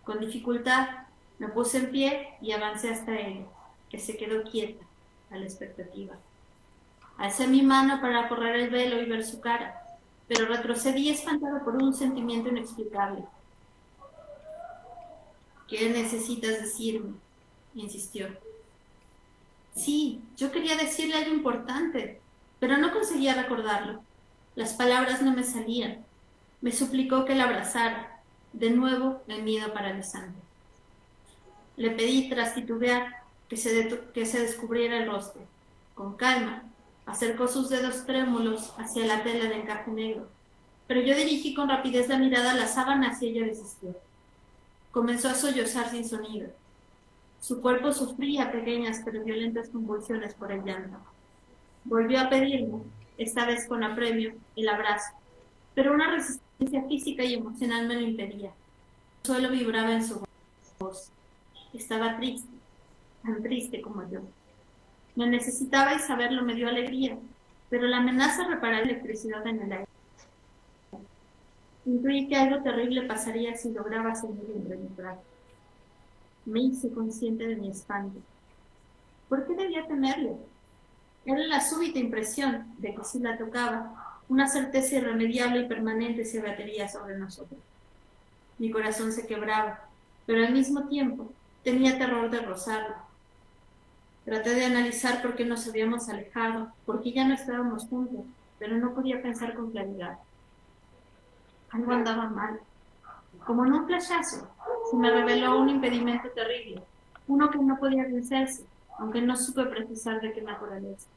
Con 0.03 0.19
dificultad 0.19 1.01
me 1.41 1.47
puse 1.47 1.79
en 1.79 1.89
pie 1.89 2.35
y 2.39 2.51
avancé 2.51 2.91
hasta 2.91 3.19
ella, 3.19 3.47
que 3.89 3.97
se 3.97 4.15
quedó 4.15 4.43
quieta, 4.43 4.85
a 5.31 5.37
la 5.37 5.43
expectativa. 5.43 6.13
Alcé 7.17 7.47
mi 7.47 7.63
mano 7.63 7.99
para 7.99 8.29
correr 8.29 8.57
el 8.57 8.69
velo 8.69 9.01
y 9.01 9.07
ver 9.07 9.25
su 9.25 9.41
cara, 9.41 9.81
pero 10.27 10.45
retrocedí 10.45 11.09
espantado 11.09 11.63
por 11.63 11.81
un 11.81 11.95
sentimiento 11.95 12.49
inexplicable. 12.49 13.23
¿Qué 15.67 15.89
necesitas 15.89 16.61
decirme? 16.61 17.15
insistió. 17.73 18.27
Sí, 19.73 20.21
yo 20.37 20.51
quería 20.51 20.75
decirle 20.75 21.15
algo 21.15 21.33
importante, 21.33 22.21
pero 22.59 22.77
no 22.77 22.93
conseguía 22.93 23.33
recordarlo. 23.33 24.03
Las 24.53 24.73
palabras 24.73 25.23
no 25.23 25.33
me 25.33 25.43
salían. 25.43 26.05
Me 26.61 26.71
suplicó 26.71 27.25
que 27.25 27.33
la 27.33 27.45
abrazara. 27.45 28.21
De 28.53 28.69
nuevo, 28.69 29.23
el 29.27 29.41
miedo 29.41 29.73
paralizante. 29.73 30.50
Le 31.77 31.91
pedí 31.91 32.29
tras 32.29 32.53
titubear 32.53 33.23
que 33.49 33.57
se, 33.57 33.99
que 34.13 34.25
se 34.25 34.39
descubriera 34.41 34.97
el 34.97 35.09
rostro. 35.09 35.41
Con 35.95 36.15
calma, 36.15 36.63
acercó 37.05 37.47
sus 37.47 37.69
dedos 37.69 38.05
trémulos 38.05 38.73
hacia 38.77 39.05
la 39.05 39.23
tela 39.23 39.45
de 39.45 39.55
encaje 39.55 39.91
negro, 39.91 40.27
pero 40.87 41.01
yo 41.01 41.15
dirigí 41.15 41.53
con 41.53 41.69
rapidez 41.69 42.07
la 42.09 42.17
mirada 42.17 42.51
a 42.51 42.55
la 42.55 42.67
sábana 42.67 43.17
y 43.19 43.27
ella 43.27 43.45
desistió. 43.45 43.95
Comenzó 44.91 45.29
a 45.29 45.35
sollozar 45.35 45.89
sin 45.89 46.07
sonido. 46.07 46.49
Su 47.39 47.61
cuerpo 47.61 47.91
sufría 47.91 48.51
pequeñas 48.51 49.01
pero 49.03 49.23
violentas 49.23 49.69
convulsiones 49.69 50.33
por 50.35 50.51
el 50.51 50.63
llanto. 50.63 50.97
Volvió 51.85 52.19
a 52.19 52.29
pedirme, 52.29 52.79
esta 53.17 53.45
vez 53.45 53.67
con 53.67 53.83
apremio, 53.83 54.33
el 54.55 54.69
abrazo, 54.69 55.13
pero 55.73 55.93
una 55.93 56.11
resistencia 56.11 56.83
física 56.87 57.23
y 57.23 57.33
emocional 57.33 57.87
me 57.87 57.95
lo 57.95 58.01
impedía. 58.01 58.51
Solo 59.23 59.49
vibraba 59.49 59.93
en 59.93 60.05
su 60.05 60.23
voz. 60.79 61.11
Estaba 61.73 62.17
triste, 62.17 62.49
tan 63.23 63.41
triste 63.41 63.81
como 63.81 64.09
yo. 64.09 64.21
Me 65.15 65.27
necesitaba 65.27 65.93
y 65.93 65.99
saberlo 65.99 66.43
me 66.43 66.55
dio 66.55 66.67
alegría, 66.67 67.17
pero 67.69 67.87
la 67.87 67.97
amenaza 67.97 68.47
reparar 68.47 68.83
electricidad 68.83 69.45
en 69.47 69.61
el 69.61 69.71
aire. 69.71 69.87
Intuí 71.85 72.27
que 72.27 72.35
algo 72.35 72.61
terrible 72.61 73.03
pasaría 73.03 73.55
si 73.55 73.71
lograba 73.71 74.15
seguir 74.15 74.51
entre 74.55 74.77
mi 74.77 74.87
brazo 74.95 75.21
me 76.45 76.61
hice 76.61 76.91
consciente 76.91 77.47
de 77.47 77.55
mi 77.55 77.69
espanto. 77.69 78.19
¿Por 79.29 79.45
qué 79.45 79.55
debía 79.55 79.87
temerle? 79.87 80.35
Era 81.25 81.45
la 81.45 81.61
súbita 81.61 81.99
impresión 81.99 82.73
de 82.79 82.95
que 82.95 83.03
si 83.03 83.19
la 83.19 83.37
tocaba, 83.37 84.19
una 84.27 84.47
certeza 84.47 84.95
irremediable 84.95 85.61
y 85.61 85.67
permanente 85.67 86.25
se 86.25 86.39
abatería 86.39 86.87
sobre 86.87 87.17
nosotros. 87.17 87.59
Mi 88.57 88.71
corazón 88.71 89.11
se 89.11 89.27
quebraba, 89.27 89.87
pero 90.25 90.45
al 90.45 90.53
mismo 90.53 90.87
tiempo 90.87 91.31
tenía 91.63 91.97
terror 91.97 92.29
de 92.29 92.41
rozarlo. 92.41 92.95
Traté 94.25 94.53
de 94.53 94.65
analizar 94.65 95.21
por 95.21 95.35
qué 95.35 95.45
nos 95.45 95.67
habíamos 95.67 96.07
alejado, 96.09 96.71
por 96.85 97.01
qué 97.01 97.11
ya 97.11 97.27
no 97.27 97.33
estábamos 97.33 97.87
juntos, 97.87 98.25
pero 98.59 98.77
no 98.77 98.93
podía 98.93 99.21
pensar 99.21 99.55
con 99.55 99.71
claridad. 99.71 100.19
Algo 101.71 101.91
andaba 101.91 102.29
mal. 102.29 102.59
Como 103.45 103.65
en 103.65 103.73
un 103.73 103.87
flashazo, 103.87 104.47
se 104.89 104.97
me 104.97 105.09
reveló 105.09 105.59
un 105.59 105.69
impedimento 105.69 106.29
terrible, 106.29 106.83
uno 107.27 107.49
que 107.49 107.57
no 107.57 107.77
podía 107.77 108.03
vencerse, 108.03 108.65
aunque 108.99 109.21
no 109.21 109.35
supe 109.35 109.65
precisar 109.65 110.21
de 110.21 110.33
qué 110.33 110.41
naturaleza. 110.41 111.07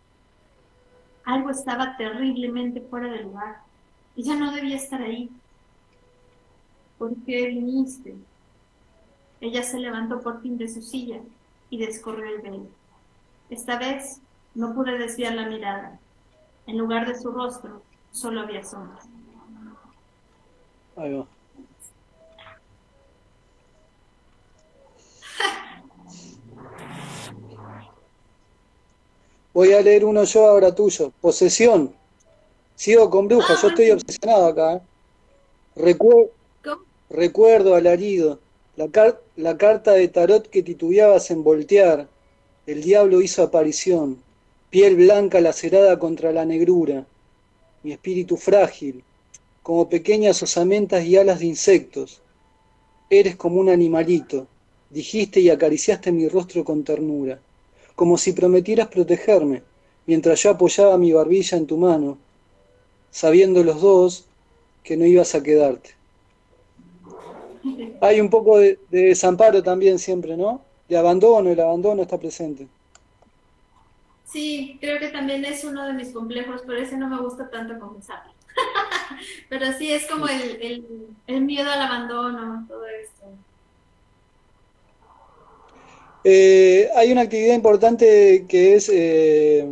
Algo 1.24 1.50
estaba 1.50 1.96
terriblemente 1.96 2.80
fuera 2.80 3.10
de 3.10 3.24
lugar, 3.24 3.56
ya 4.16 4.36
no 4.36 4.52
debía 4.52 4.76
estar 4.76 5.02
ahí. 5.02 5.30
¿Por 6.98 7.14
qué 7.24 7.48
viniste? 7.48 8.14
Ella 9.44 9.62
se 9.62 9.78
levantó 9.78 10.22
por 10.22 10.40
fin 10.40 10.56
de 10.56 10.66
su 10.68 10.80
silla 10.80 11.20
y 11.68 11.76
descorrió 11.76 12.34
el 12.34 12.40
velo. 12.40 12.66
Esta 13.50 13.78
vez 13.78 14.18
no 14.54 14.74
pude 14.74 14.96
desviar 14.96 15.34
la 15.34 15.44
mirada. 15.46 16.00
En 16.66 16.78
lugar 16.78 17.06
de 17.06 17.20
su 17.20 17.30
rostro, 17.30 17.82
solo 18.10 18.40
había 18.40 18.64
sombras. 18.64 19.04
Ahí 20.96 21.22
Voy 29.52 29.72
a 29.74 29.82
leer 29.82 30.06
uno 30.06 30.24
yo 30.24 30.46
ahora 30.46 30.74
tuyo. 30.74 31.12
Posesión. 31.20 31.94
Sigo 32.76 33.10
con 33.10 33.28
brujas, 33.28 33.60
yo 33.60 33.68
estoy 33.68 33.90
obsesionado 33.90 34.46
acá. 34.46 34.76
¿eh? 34.76 34.80
recuerdo 37.10 37.74
alarido, 37.74 38.40
la, 38.76 39.18
la 39.36 39.56
carta 39.56 39.92
de 39.92 40.08
tarot 40.08 40.48
que 40.48 40.62
titubeabas 40.62 41.30
en 41.30 41.42
voltear. 41.44 42.08
El 42.66 42.82
diablo 42.82 43.20
hizo 43.20 43.42
aparición, 43.42 44.18
piel 44.70 44.96
blanca 44.96 45.40
lacerada 45.40 45.98
contra 45.98 46.32
la 46.32 46.44
negrura. 46.44 47.06
Mi 47.82 47.92
espíritu 47.92 48.36
frágil, 48.36 49.04
como 49.62 49.88
pequeñas 49.88 50.42
osamentas 50.42 51.04
y 51.04 51.16
alas 51.16 51.40
de 51.40 51.46
insectos. 51.46 52.20
Eres 53.10 53.36
como 53.36 53.60
un 53.60 53.68
animalito, 53.68 54.46
dijiste 54.90 55.40
y 55.40 55.50
acariciaste 55.50 56.10
mi 56.10 56.28
rostro 56.28 56.64
con 56.64 56.84
ternura, 56.84 57.38
como 57.94 58.18
si 58.18 58.32
prometieras 58.32 58.88
protegerme, 58.88 59.62
mientras 60.06 60.42
yo 60.42 60.50
apoyaba 60.50 60.98
mi 60.98 61.12
barbilla 61.12 61.58
en 61.58 61.66
tu 61.66 61.76
mano, 61.76 62.18
sabiendo 63.10 63.62
los 63.62 63.80
dos 63.80 64.24
que 64.82 64.96
no 64.96 65.04
ibas 65.04 65.34
a 65.34 65.42
quedarte. 65.42 65.90
Hay 68.00 68.20
un 68.20 68.28
poco 68.28 68.58
de, 68.58 68.78
desamparo 68.90 69.62
también 69.62 69.98
siempre, 69.98 70.36
¿no? 70.36 70.60
De 70.88 70.96
abandono, 70.96 71.50
el 71.50 71.60
abandono 71.60 72.02
está 72.02 72.18
presente. 72.18 72.66
Sí, 74.30 74.78
creo 74.80 74.98
que 74.98 75.08
también 75.08 75.44
es 75.44 75.64
uno 75.64 75.86
de 75.86 75.92
mis 75.92 76.10
complejos, 76.10 76.62
por 76.62 76.76
eso 76.76 76.96
no 76.96 77.08
me 77.08 77.18
gusta 77.18 77.48
tanto 77.50 77.78
confesarlo. 77.78 78.32
Pero 79.48 79.72
sí, 79.78 79.92
es 79.92 80.06
como 80.06 80.26
el, 80.28 80.84
miedo 81.42 81.70
al 81.70 81.80
abandono, 81.80 82.66
todo 82.68 82.86
esto. 82.86 83.24
Eh, 86.24 86.88
hay 86.96 87.12
una 87.12 87.22
actividad 87.22 87.54
importante 87.54 88.44
que 88.48 88.74
es, 88.74 88.90
eh, 88.92 89.66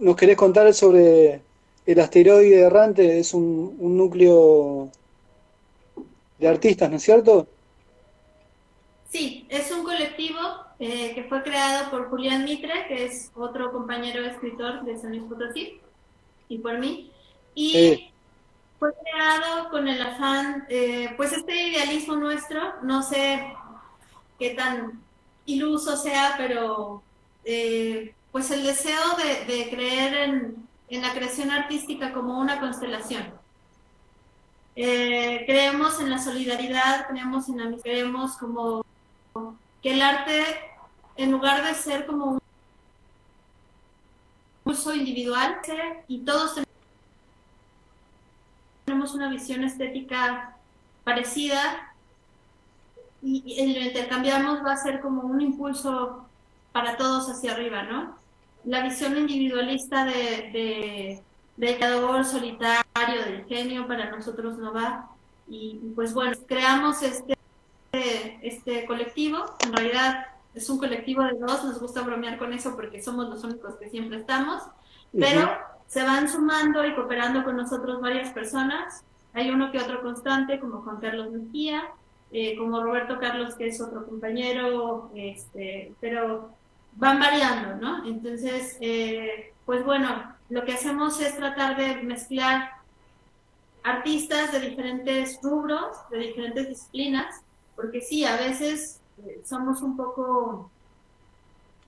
¿nos 0.00 0.16
querés 0.16 0.36
contar 0.36 0.72
sobre 0.74 1.40
el 1.86 2.00
asteroide 2.00 2.60
errante? 2.60 3.18
Es 3.18 3.34
un, 3.34 3.76
un 3.78 3.96
núcleo 3.96 4.90
de 6.44 6.50
artistas, 6.50 6.90
¿no 6.90 6.96
es 6.96 7.02
cierto? 7.02 7.48
Sí, 9.10 9.46
es 9.48 9.70
un 9.70 9.82
colectivo 9.82 10.38
eh, 10.78 11.12
que 11.14 11.24
fue 11.24 11.42
creado 11.42 11.90
por 11.90 12.10
Julián 12.10 12.44
Mitre, 12.44 12.86
que 12.86 13.06
es 13.06 13.30
otro 13.34 13.72
compañero 13.72 14.24
escritor 14.24 14.84
de 14.84 14.98
San 14.98 15.10
Luis 15.10 15.22
Potosí, 15.22 15.80
y 16.48 16.58
por 16.58 16.78
mí. 16.78 17.10
Y 17.54 18.10
fue 18.78 18.90
creado 18.92 19.70
con 19.70 19.88
el 19.88 20.00
afán, 20.02 20.66
eh, 20.68 21.14
pues 21.16 21.32
este 21.32 21.68
idealismo 21.68 22.16
nuestro, 22.16 22.60
no 22.82 23.02
sé 23.02 23.46
qué 24.38 24.50
tan 24.50 25.00
iluso 25.46 25.96
sea, 25.96 26.34
pero 26.36 27.02
eh, 27.44 28.14
pues 28.32 28.50
el 28.50 28.64
deseo 28.64 29.00
de, 29.46 29.70
creer 29.70 30.14
en, 30.14 30.56
en 30.88 31.02
la 31.02 31.14
creación 31.14 31.50
artística 31.50 32.12
como 32.12 32.38
una 32.38 32.60
constelación 32.60 33.43
eh, 34.76 35.44
creemos 35.46 36.00
en 36.00 36.10
la 36.10 36.18
solidaridad, 36.18 37.06
creemos 37.06 37.48
en 37.48 37.72
la 37.72 37.78
creemos 37.80 38.36
como 38.36 38.84
que 39.82 39.92
el 39.92 40.02
arte, 40.02 40.42
en 41.16 41.30
lugar 41.30 41.64
de 41.64 41.74
ser 41.74 42.06
como 42.06 42.24
un 42.32 42.40
uso 44.64 44.94
individual, 44.94 45.58
y 46.08 46.20
todos 46.20 46.60
tenemos 48.84 49.14
una 49.14 49.28
visión 49.28 49.62
estética 49.62 50.56
parecida, 51.04 51.94
y, 53.22 53.60
el 53.60 53.86
intercambiamos 53.86 54.64
va 54.64 54.72
a 54.72 54.76
ser 54.76 55.00
como 55.00 55.22
un 55.22 55.40
impulso 55.40 56.26
para 56.72 56.96
todos 56.96 57.30
hacia 57.30 57.52
arriba, 57.52 57.84
¿no? 57.84 58.18
La 58.64 58.82
visión 58.82 59.16
individualista 59.16 60.04
de 60.04 61.22
creador 61.56 62.24
solitario, 62.24 62.84
del 63.26 63.44
genio, 63.46 63.86
para 63.86 64.10
nosotros 64.10 64.58
no 64.58 64.72
va. 64.72 65.10
Y, 65.48 65.80
pues 65.94 66.14
bueno, 66.14 66.36
creamos 66.46 67.02
este, 67.02 67.36
este 68.42 68.86
colectivo, 68.86 69.44
en 69.64 69.72
realidad 69.72 70.26
es 70.54 70.70
un 70.70 70.78
colectivo 70.78 71.22
de 71.22 71.34
dos, 71.38 71.64
nos 71.64 71.80
gusta 71.80 72.02
bromear 72.02 72.38
con 72.38 72.52
eso 72.52 72.76
porque 72.76 73.02
somos 73.02 73.28
los 73.28 73.42
únicos 73.44 73.74
que 73.76 73.90
siempre 73.90 74.18
estamos, 74.18 74.62
pero 75.12 75.50
se 75.86 76.02
van 76.02 76.28
sumando 76.28 76.84
y 76.86 76.94
cooperando 76.94 77.44
con 77.44 77.56
nosotros 77.56 78.00
varias 78.00 78.32
personas. 78.32 79.04
Hay 79.32 79.50
uno 79.50 79.72
que 79.72 79.78
otro 79.78 80.00
constante, 80.00 80.60
como 80.60 80.82
Juan 80.82 80.98
Carlos 81.00 81.32
Mejía, 81.32 81.84
eh, 82.30 82.56
como 82.56 82.82
Roberto 82.82 83.18
Carlos, 83.18 83.54
que 83.54 83.68
es 83.68 83.80
otro 83.80 84.06
compañero, 84.06 85.10
este, 85.14 85.92
pero 86.00 86.50
van 86.96 87.18
variando, 87.18 87.76
¿no? 87.76 88.06
Entonces, 88.06 88.76
eh, 88.80 89.52
pues 89.66 89.84
bueno, 89.84 90.33
lo 90.50 90.64
que 90.64 90.72
hacemos 90.72 91.20
es 91.20 91.36
tratar 91.36 91.76
de 91.76 92.02
mezclar 92.02 92.70
artistas 93.82 94.52
de 94.52 94.60
diferentes 94.60 95.38
rubros, 95.42 95.96
de 96.10 96.18
diferentes 96.18 96.68
disciplinas, 96.68 97.42
porque 97.76 98.00
sí, 98.00 98.24
a 98.24 98.36
veces 98.36 99.00
eh, 99.24 99.42
somos 99.44 99.82
un 99.82 99.96
poco, 99.96 100.70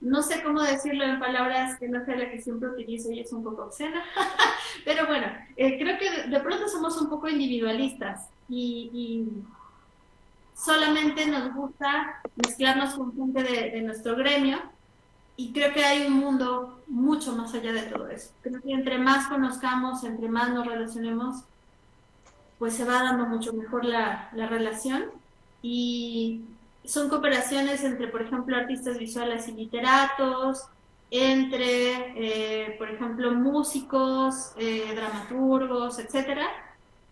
no 0.01 0.21
sé 0.21 0.43
cómo 0.43 0.61
decirlo 0.61 1.03
en 1.03 1.19
palabras 1.19 1.77
que 1.79 1.87
no 1.87 2.03
sea 2.05 2.15
la 2.15 2.31
que 2.31 2.41
siempre 2.41 2.69
utilizo 2.69 3.11
y 3.11 3.19
es 3.19 3.31
un 3.31 3.43
poco 3.43 3.63
obscena, 3.65 4.03
pero 4.85 5.07
bueno, 5.07 5.27
eh, 5.55 5.77
creo 5.79 5.97
que 5.97 6.29
de, 6.29 6.39
pronto 6.39 6.67
somos 6.67 6.99
un 7.01 7.09
poco 7.09 7.27
individualistas 7.27 8.29
y, 8.49 9.27
solamente 10.55 11.27
nos 11.27 11.53
gusta 11.53 12.19
mezclarnos 12.35 12.95
con 12.95 13.15
gente 13.15 13.43
de 13.43 13.81
nuestro 13.83 14.15
gremio 14.15 14.57
y 15.37 15.53
creo 15.53 15.71
que 15.71 15.85
hay 15.85 16.07
un 16.07 16.13
mundo 16.13 16.81
mucho 16.87 17.35
más 17.35 17.53
allá 17.53 17.71
de 17.71 17.83
todo 17.83 18.09
eso. 18.09 18.31
Creo 18.41 18.59
que 18.59 18.73
entre 18.73 18.97
más 18.97 19.27
conozcamos, 19.27 20.03
entre 20.03 20.27
más 20.29 20.51
nos 20.51 20.65
relacionemos, 20.65 21.43
pues 22.57 22.73
se 22.73 22.85
va 22.85 23.03
dando 23.03 23.27
mucho 23.27 23.53
mejor 23.53 23.85
la, 23.85 24.29
la 24.33 24.47
relación. 24.47 25.05
Y 25.61 26.41
son 26.83 27.07
cooperaciones 27.07 27.83
entre, 27.83 28.07
por 28.07 28.23
ejemplo, 28.23 28.57
artistas 28.57 28.97
visuales 28.97 29.47
y 29.47 29.51
literatos, 29.51 30.65
entre, 31.11 32.13
eh, 32.15 32.75
por 32.79 32.89
ejemplo, 32.89 33.31
músicos, 33.31 34.53
eh, 34.57 34.91
dramaturgos, 34.95 35.99
etcétera. 35.99 36.47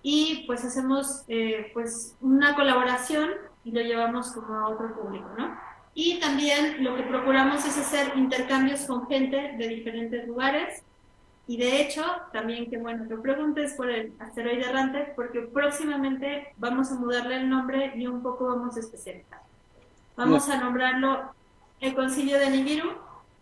Y 0.02 0.46
pues 0.48 0.66
hacemos 0.66 1.24
eh, 1.28 1.70
pues 1.74 2.16
una 2.22 2.56
colaboración 2.56 3.30
y 3.64 3.72
lo 3.72 3.82
llevamos 3.82 4.32
como 4.32 4.56
a 4.56 4.70
otro 4.70 4.96
público, 4.96 5.30
¿no? 5.38 5.75
Y 5.98 6.20
también 6.20 6.84
lo 6.84 6.98
que 6.98 7.04
procuramos 7.04 7.66
es 7.66 7.78
hacer 7.78 8.12
intercambios 8.18 8.82
con 8.82 9.08
gente 9.08 9.56
de 9.58 9.68
diferentes 9.70 10.28
lugares. 10.28 10.84
Y 11.48 11.56
de 11.56 11.82
hecho, 11.82 12.04
también 12.34 12.70
que 12.70 12.78
bueno 12.78 13.08
que 13.08 13.16
preguntes 13.16 13.76
por 13.76 13.90
el 13.90 14.12
asteroide 14.20 14.70
errante, 14.70 15.14
porque 15.16 15.42
próximamente 15.42 16.54
vamos 16.58 16.92
a 16.92 16.96
mudarle 16.96 17.38
el 17.38 17.50
nombre 17.50 17.94
y 17.96 18.08
un 18.08 18.22
poco 18.22 18.46
vamos 18.46 18.76
a 18.76 18.82
especializar. 18.82 19.40
Vamos 20.18 20.50
a 20.50 20.60
nombrarlo 20.60 21.32
el 21.80 21.96
Concilio 21.96 22.40
de 22.40 22.50
Nibiru 22.50 22.90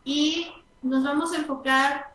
y 0.03 0.47
nos 0.83 1.03
vamos 1.03 1.33
a 1.33 1.37
enfocar 1.37 2.13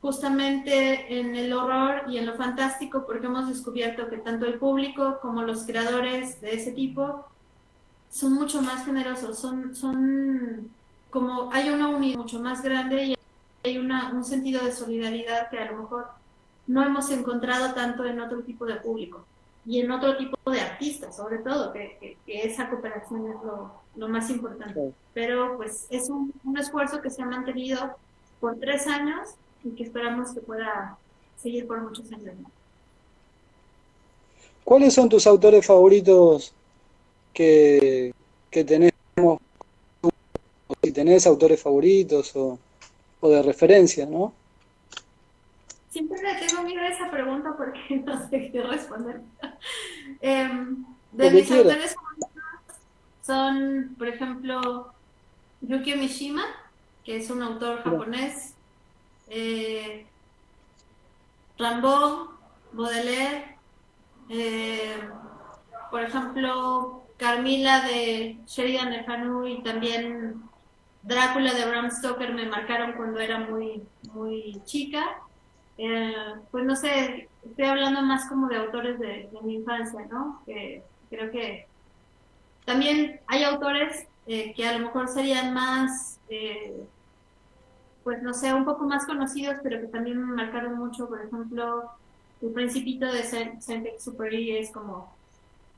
justamente 0.00 1.18
en 1.18 1.34
el 1.34 1.52
horror 1.52 2.02
y 2.08 2.18
en 2.18 2.26
lo 2.26 2.34
fantástico 2.34 3.06
porque 3.06 3.26
hemos 3.26 3.48
descubierto 3.48 4.08
que 4.08 4.18
tanto 4.18 4.46
el 4.46 4.58
público 4.58 5.18
como 5.20 5.42
los 5.42 5.64
creadores 5.64 6.40
de 6.40 6.54
ese 6.54 6.70
tipo 6.70 7.24
son 8.14 8.34
mucho 8.34 8.62
más 8.62 8.84
generosos, 8.84 9.36
son, 9.36 9.74
son 9.74 10.70
como 11.10 11.52
hay 11.52 11.68
una 11.70 11.88
unidad 11.88 12.18
mucho 12.18 12.38
más 12.38 12.62
grande 12.62 13.06
y 13.06 13.16
hay 13.64 13.76
una, 13.76 14.12
un 14.12 14.24
sentido 14.24 14.64
de 14.64 14.70
solidaridad 14.70 15.50
que 15.50 15.58
a 15.58 15.72
lo 15.72 15.82
mejor 15.82 16.06
no 16.68 16.84
hemos 16.84 17.10
encontrado 17.10 17.74
tanto 17.74 18.04
en 18.04 18.20
otro 18.20 18.42
tipo 18.42 18.66
de 18.66 18.76
público 18.76 19.24
y 19.66 19.80
en 19.80 19.90
otro 19.90 20.16
tipo 20.16 20.36
de 20.48 20.60
artistas, 20.60 21.16
sobre 21.16 21.38
todo, 21.38 21.72
que, 21.72 22.16
esa 22.26 22.70
cooperación 22.70 23.26
es 23.26 23.42
lo, 23.44 23.72
lo 23.96 24.08
más 24.08 24.30
importante. 24.30 24.92
Pero 25.12 25.56
pues 25.56 25.86
es 25.90 26.08
un, 26.08 26.32
un, 26.44 26.56
esfuerzo 26.56 27.00
que 27.00 27.10
se 27.10 27.20
ha 27.20 27.26
mantenido 27.26 27.96
por 28.38 28.60
tres 28.60 28.86
años 28.86 29.30
y 29.64 29.70
que 29.70 29.82
esperamos 29.82 30.32
que 30.32 30.40
pueda 30.40 30.98
seguir 31.42 31.66
por 31.66 31.80
muchos 31.80 32.12
años 32.12 32.36
más. 32.40 32.52
¿Cuáles 34.62 34.94
son 34.94 35.08
tus 35.08 35.26
autores 35.26 35.66
favoritos 35.66 36.54
que, 37.34 38.14
tenemos, 38.50 39.38
si 40.82 40.92
tenés 40.92 41.26
autores 41.26 41.60
favoritos 41.60 42.34
o, 42.36 42.58
de 43.22 43.42
referencia, 43.42 44.06
¿no? 44.06 44.32
Siempre 45.90 46.20
le 46.22 46.46
tengo 46.46 46.62
miedo 46.62 46.80
a 46.82 46.88
esa 46.88 47.10
pregunta 47.10 47.54
porque 47.56 47.96
no 48.04 48.28
sé 48.28 48.50
qué 48.50 48.62
responder. 48.62 49.20
Em, 50.20 50.84
de 51.12 51.30
mis 51.30 51.50
autores 51.50 51.94
favoritos 51.94 52.30
son, 53.22 53.94
por 53.98 54.08
ejemplo, 54.08 54.92
Yukio 55.60 55.96
Mishima, 55.96 56.44
que 57.04 57.16
es 57.16 57.30
un 57.30 57.42
autor 57.42 57.82
japonés, 57.82 58.54
eh, 59.28 60.06
Rimbaud, 61.58 62.28
Baudelaire, 62.72 63.56
eh, 64.28 64.96
por 65.90 66.02
ejemplo, 66.02 67.03
Carmila 67.16 67.82
de 67.82 68.38
Sheridan 68.46 68.90
de 68.90 69.48
y 69.50 69.62
también 69.62 70.42
Drácula 71.02 71.54
de 71.54 71.66
Bram 71.66 71.90
Stoker 71.90 72.32
me 72.32 72.46
marcaron 72.46 72.92
cuando 72.92 73.20
era 73.20 73.38
muy, 73.38 73.82
muy 74.12 74.60
chica. 74.64 75.04
eh, 75.78 76.14
pues 76.50 76.64
no 76.64 76.76
sé, 76.76 77.28
estoy 77.44 77.66
hablando 77.66 78.02
más 78.02 78.28
como 78.28 78.48
de 78.48 78.56
autores 78.56 78.98
de, 78.98 79.28
mi 79.42 79.54
infancia, 79.56 80.06
¿no? 80.10 80.42
creo 81.10 81.30
que 81.30 81.66
también 82.64 83.20
hay 83.26 83.44
autores 83.44 84.06
eh, 84.26 84.54
que 84.54 84.66
a 84.66 84.78
lo 84.78 84.86
mejor 84.86 85.08
serían 85.08 85.52
más, 85.52 86.18
eh, 86.30 86.74
pues 88.02 88.22
no 88.22 88.32
sé, 88.32 88.54
un 88.54 88.64
poco 88.64 88.84
más 88.84 89.04
conocidos, 89.06 89.56
pero 89.62 89.80
que 89.80 89.88
también 89.88 90.18
me 90.18 90.34
marcaron 90.34 90.78
mucho, 90.78 91.08
por 91.08 91.22
ejemplo, 91.22 91.90
El 92.40 92.52
Principito 92.52 93.06
de 93.06 93.22
Saint-Exupéry 93.22 94.56
es 94.56 94.70
como, 94.70 95.14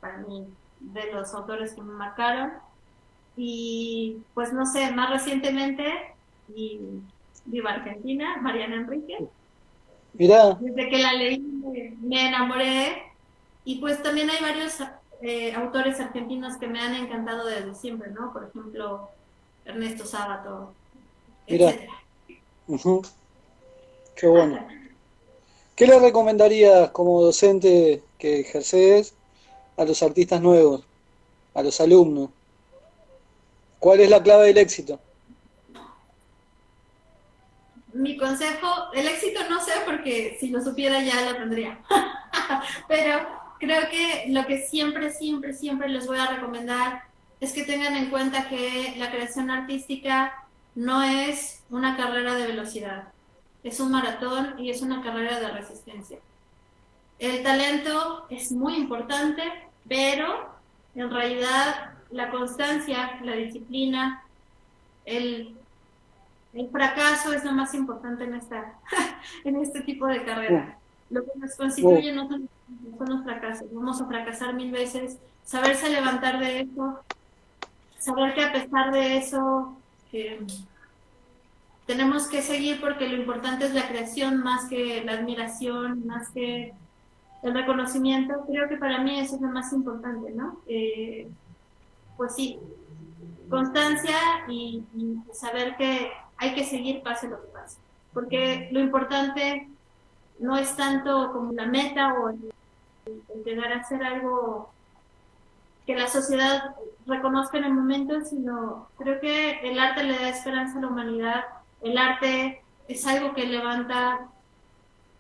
para 0.00 0.18
mí, 0.18 0.46
de 0.92 1.12
los 1.12 1.34
autores 1.34 1.72
que 1.74 1.82
me 1.82 1.92
marcaron. 1.92 2.52
Y 3.36 4.18
pues 4.34 4.52
no 4.52 4.64
sé, 4.66 4.90
más 4.92 5.10
recientemente, 5.10 5.84
y 6.54 6.80
viva 7.44 7.70
Argentina, 7.70 8.38
Mariana 8.40 8.76
Enrique. 8.76 9.26
Mira. 10.14 10.54
Desde 10.54 10.88
que 10.88 10.98
la 10.98 11.12
leí 11.12 11.38
me 12.00 12.28
enamoré. 12.28 13.02
Y 13.64 13.80
pues 13.80 14.02
también 14.02 14.30
hay 14.30 14.40
varios 14.40 14.78
eh, 15.20 15.52
autores 15.54 16.00
argentinos 16.00 16.56
que 16.56 16.68
me 16.68 16.80
han 16.80 16.94
encantado 16.94 17.46
desde 17.46 17.74
siempre, 17.74 18.10
¿no? 18.10 18.32
Por 18.32 18.44
ejemplo, 18.44 19.08
Ernesto 19.64 20.06
Sábato, 20.06 20.72
Mira. 21.48 21.74
Qué 24.16 24.26
bueno. 24.26 24.66
¿Qué 25.74 25.86
le 25.86 25.98
recomendarías 25.98 26.90
como 26.90 27.20
docente 27.20 28.02
que 28.18 28.40
ejerces 28.40 29.14
a 29.76 29.84
los 29.84 30.02
artistas 30.02 30.40
nuevos, 30.40 30.84
a 31.54 31.62
los 31.62 31.80
alumnos? 31.80 32.30
¿Cuál 33.78 34.00
es 34.00 34.10
la 34.10 34.22
clave 34.22 34.46
del 34.46 34.58
éxito? 34.58 34.98
Mi 37.92 38.16
consejo, 38.16 38.92
el 38.94 39.06
éxito 39.06 39.40
no 39.48 39.64
sé 39.64 39.72
porque 39.86 40.36
si 40.38 40.48
lo 40.48 40.62
supiera 40.62 41.02
ya 41.02 41.30
lo 41.30 41.36
tendría, 41.36 41.78
pero 42.88 43.26
creo 43.58 43.88
que 43.88 44.26
lo 44.28 44.46
que 44.46 44.66
siempre, 44.66 45.12
siempre, 45.12 45.54
siempre 45.54 45.88
les 45.88 46.06
voy 46.06 46.18
a 46.18 46.26
recomendar 46.26 47.02
es 47.40 47.52
que 47.52 47.64
tengan 47.64 47.96
en 47.96 48.10
cuenta 48.10 48.48
que 48.48 48.94
la 48.98 49.10
creación 49.10 49.50
artística 49.50 50.46
no 50.74 51.02
es 51.02 51.62
una 51.70 51.96
carrera 51.96 52.34
de 52.34 52.46
velocidad, 52.46 53.08
es 53.64 53.80
un 53.80 53.90
maratón 53.90 54.58
y 54.58 54.70
es 54.70 54.82
una 54.82 55.02
carrera 55.02 55.40
de 55.40 55.50
resistencia. 55.50 56.18
El 57.18 57.42
talento 57.42 58.26
es 58.28 58.52
muy 58.52 58.76
importante, 58.76 59.42
pero 59.88 60.54
en 60.94 61.10
realidad 61.10 61.92
la 62.10 62.30
constancia, 62.30 63.18
la 63.22 63.32
disciplina, 63.32 64.24
el, 65.04 65.56
el 66.54 66.68
fracaso 66.70 67.32
es 67.32 67.44
lo 67.44 67.52
más 67.52 67.74
importante 67.74 68.24
en, 68.24 68.34
esta, 68.34 68.74
en 69.44 69.56
este 69.56 69.80
tipo 69.82 70.06
de 70.06 70.24
carrera. 70.24 70.78
Lo 71.10 71.24
que 71.24 71.38
nos 71.38 71.54
constituye 71.54 72.12
no 72.12 72.28
son, 72.28 72.48
los 73.06 73.24
fracasos. 73.24 73.68
Vamos 73.72 74.00
a 74.00 74.06
fracasar 74.06 74.54
mil 74.54 74.72
veces. 74.72 75.18
Saberse 75.44 75.88
levantar 75.88 76.40
de 76.40 76.62
eso, 76.62 77.00
saber 77.98 78.34
que 78.34 78.42
a 78.42 78.52
pesar 78.52 78.90
de 78.92 79.18
eso 79.18 79.76
tenemos 81.86 82.26
que 82.26 82.42
seguir 82.42 82.80
porque 82.80 83.08
lo 83.08 83.16
importante 83.16 83.66
es 83.66 83.74
la 83.74 83.86
creación 83.86 84.42
más 84.42 84.68
que 84.68 85.04
la 85.04 85.12
admiración, 85.12 86.04
más 86.06 86.30
que 86.30 86.74
el 87.42 87.54
reconocimiento. 87.54 88.44
Creo 88.46 88.68
que 88.68 88.76
para 88.76 88.98
mí 88.98 89.18
eso 89.18 89.36
es 89.36 89.40
lo 89.40 89.48
más 89.48 89.72
importante, 89.72 90.32
¿no? 90.32 90.58
Eh, 90.66 91.28
pues 92.16 92.34
sí, 92.34 92.58
constancia 93.48 94.16
y, 94.48 94.84
saber 95.32 95.76
que 95.76 96.10
hay 96.38 96.54
que 96.54 96.64
seguir 96.64 97.02
pase 97.02 97.28
lo 97.28 97.40
que 97.40 97.48
pase. 97.48 97.78
Porque 98.12 98.68
lo 98.72 98.80
importante 98.80 99.68
no 100.38 100.56
es 100.56 100.74
tanto 100.76 101.32
como 101.32 101.52
la 101.52 101.66
meta 101.66 102.14
o 102.14 102.30
el, 102.30 102.52
llegar 103.44 103.72
a 103.72 103.80
hacer 103.80 104.02
algo 104.02 104.70
que 105.86 105.94
la 105.94 106.08
sociedad 106.08 106.74
reconozca 107.06 107.58
en 107.58 107.64
el 107.64 107.74
momento, 107.74 108.20
sino 108.22 108.88
creo 108.98 109.20
que 109.20 109.60
el 109.60 109.78
arte 109.78 110.02
le 110.02 110.18
da 110.18 110.28
esperanza 110.28 110.78
a 110.78 110.80
la 110.80 110.88
humanidad, 110.88 111.44
el 111.82 111.96
arte 111.96 112.62
es 112.88 113.06
algo 113.06 113.34
que 113.34 113.46
levanta 113.46 114.26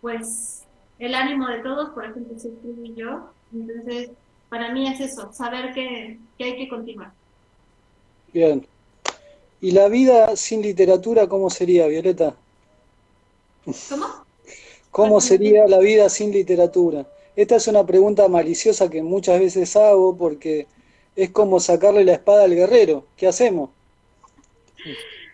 pues 0.00 0.65
el 0.98 1.14
ánimo 1.14 1.48
de 1.48 1.58
todos, 1.58 1.90
por 1.90 2.04
ejemplo, 2.04 2.38
si 2.38 2.48
tú 2.48 2.74
y 2.82 2.94
yo, 2.94 3.30
entonces 3.52 4.10
para 4.48 4.72
mí 4.72 4.88
es 4.88 5.00
eso, 5.00 5.32
saber 5.32 5.74
que, 5.74 6.18
que 6.38 6.44
hay 6.44 6.56
que 6.56 6.68
continuar. 6.68 7.12
Bien. 8.32 8.66
¿Y 9.60 9.72
la 9.72 9.88
vida 9.88 10.36
sin 10.36 10.62
literatura 10.62 11.26
cómo 11.26 11.50
sería, 11.50 11.86
Violeta? 11.86 12.34
¿Cómo? 13.88 14.06
¿Cómo 14.90 15.20
sería 15.20 15.66
la 15.66 15.78
vida 15.78 16.08
sin 16.08 16.32
literatura? 16.32 17.06
Esta 17.34 17.56
es 17.56 17.68
una 17.68 17.84
pregunta 17.84 18.28
maliciosa 18.28 18.88
que 18.88 19.02
muchas 19.02 19.40
veces 19.40 19.76
hago 19.76 20.16
porque 20.16 20.66
es 21.14 21.30
como 21.30 21.60
sacarle 21.60 22.04
la 22.04 22.12
espada 22.12 22.44
al 22.44 22.54
guerrero. 22.54 23.04
¿Qué 23.16 23.26
hacemos? 23.26 23.70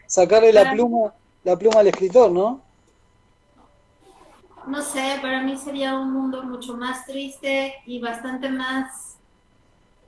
Sacarle 0.06 0.52
la 0.52 0.72
pluma, 0.72 1.14
la 1.44 1.56
pluma 1.56 1.80
al 1.80 1.88
escritor, 1.88 2.30
¿no? 2.30 2.61
No 4.66 4.82
sé, 4.82 5.18
para 5.20 5.42
mí 5.42 5.56
sería 5.56 5.96
un 5.98 6.12
mundo 6.12 6.42
mucho 6.42 6.76
más 6.76 7.04
triste 7.06 7.74
y 7.86 8.00
bastante 8.00 8.48
más 8.48 9.16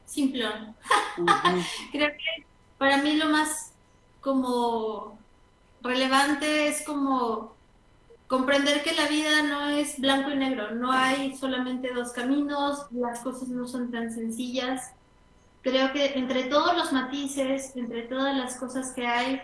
simplón. 0.06 0.74
Creo 1.92 2.10
que 2.10 2.46
para 2.78 2.98
mí 2.98 3.16
lo 3.16 3.28
más 3.28 3.72
como 4.20 5.18
relevante 5.82 6.68
es 6.68 6.82
como 6.82 7.54
comprender 8.26 8.82
que 8.82 8.94
la 8.94 9.06
vida 9.06 9.42
no 9.42 9.68
es 9.68 10.00
blanco 10.00 10.30
y 10.30 10.36
negro, 10.36 10.70
no 10.72 10.90
hay 10.90 11.36
solamente 11.36 11.92
dos 11.92 12.12
caminos, 12.12 12.86
las 12.90 13.20
cosas 13.20 13.48
no 13.48 13.66
son 13.68 13.90
tan 13.90 14.12
sencillas. 14.12 14.92
Creo 15.62 15.92
que 15.92 16.18
entre 16.18 16.44
todos 16.44 16.76
los 16.76 16.92
matices, 16.92 17.76
entre 17.76 18.02
todas 18.02 18.36
las 18.36 18.56
cosas 18.56 18.92
que 18.92 19.06
hay, 19.06 19.40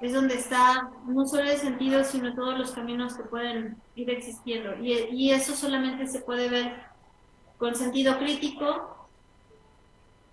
es 0.00 0.12
donde 0.12 0.34
está 0.34 0.90
no 1.06 1.26
solo 1.26 1.50
el 1.50 1.56
sentido, 1.56 2.04
sino 2.04 2.34
todos 2.34 2.58
los 2.58 2.72
caminos 2.72 3.14
que 3.14 3.24
pueden 3.24 3.76
ir 3.94 4.10
existiendo. 4.10 4.74
Y, 4.82 5.30
eso 5.30 5.54
solamente 5.54 6.06
se 6.06 6.20
puede 6.20 6.48
ver 6.48 6.74
con 7.58 7.74
sentido 7.74 8.18
crítico 8.18 9.08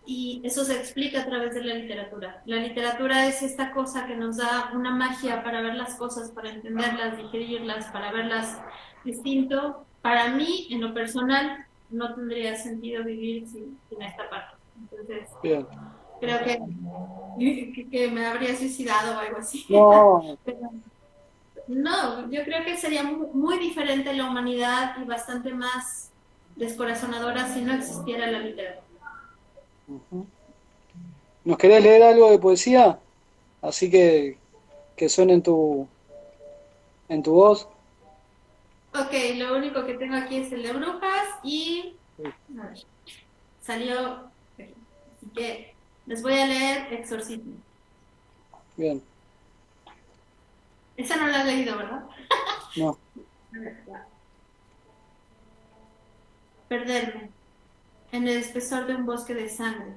y 0.06 0.42
eso 0.44 0.66
se 0.66 0.76
explica 0.78 1.22
a 1.22 1.26
través 1.26 1.54
de 1.54 1.64
la 1.64 1.76
literatura. 1.76 2.42
La 2.46 2.58
literatura 2.58 3.28
es 3.28 3.42
esta 3.44 3.72
cosa 3.72 4.08
que 4.08 4.16
nos 4.16 4.38
da 4.38 4.72
una 4.74 4.92
magia 4.92 5.44
para 5.44 5.62
ver 5.62 5.76
las 5.76 5.96
cosas, 5.96 6.32
para 6.32 6.50
entenderlas, 6.50 7.18
digerirlas, 7.18 7.86
para 7.92 8.12
verlas 8.12 8.58
distinto. 9.04 9.86
Para 10.02 10.30
mí, 10.30 10.68
en 10.72 10.82
lo 10.82 10.94
personal, 10.94 11.66
no 11.92 12.16
tendría 12.16 12.56
sentido 12.56 13.04
vivir 13.04 13.48
sin, 13.48 13.78
esta 14.02 14.30
parte. 14.30 14.56
Entonces, 14.80 15.30
creo 16.22 16.40
que, 16.44 17.88
que, 17.90 18.12
me 18.12 18.26
habría 18.26 18.56
suicidado 18.56 19.18
o 19.18 19.20
algo 19.20 19.38
así. 19.40 19.66
No. 19.68 20.38
no, 21.68 22.32
yo 22.32 22.44
creo 22.44 22.64
que 22.64 22.78
sería 22.78 23.04
muy 23.04 23.58
diferente 23.58 24.14
la 24.14 24.30
humanidad 24.30 24.96
y 25.02 25.06
bastante 25.06 25.54
más 25.54 26.12
descorazonadora 26.56 27.52
si 27.54 27.62
no 27.62 27.74
existiera 27.74 28.28
la 28.28 28.40
literatura. 28.40 28.86
¿Nos 31.44 31.58
querés 31.58 31.84
leer 31.84 32.04
algo 32.04 32.30
de 32.30 32.40
poesía? 32.40 33.00
Así 33.62 33.90
que, 33.90 34.38
que 34.96 35.10
suene 35.10 35.34
en 35.34 35.44
tu, 35.44 35.88
en 37.10 37.24
tu 37.24 37.34
voz. 37.34 37.68
Ok, 38.94 39.14
lo 39.38 39.58
único 39.58 39.86
que 39.86 39.96
tengo 39.96 40.16
aquí 40.16 40.38
es 40.38 40.52
el 40.52 40.64
de 40.64 40.74
brujas 40.74 41.28
y 41.44 41.96
salió. 43.62 44.30
Así 44.58 45.30
que 45.34 45.71
les 46.12 46.22
voy 46.22 46.34
a 46.34 46.46
leer 46.46 46.94
Exorcismo. 46.94 47.54
Bien. 48.76 49.02
Esa 50.98 51.16
no 51.16 51.28
la 51.28 51.42
he 51.42 51.46
leído, 51.46 51.78
¿verdad? 51.78 52.04
No. 52.76 52.98
Perderme 56.68 57.30
en 58.12 58.28
el 58.28 58.40
espesor 58.40 58.88
de 58.88 58.96
un 58.96 59.06
bosque 59.06 59.34
de 59.34 59.48
sangre, 59.50 59.94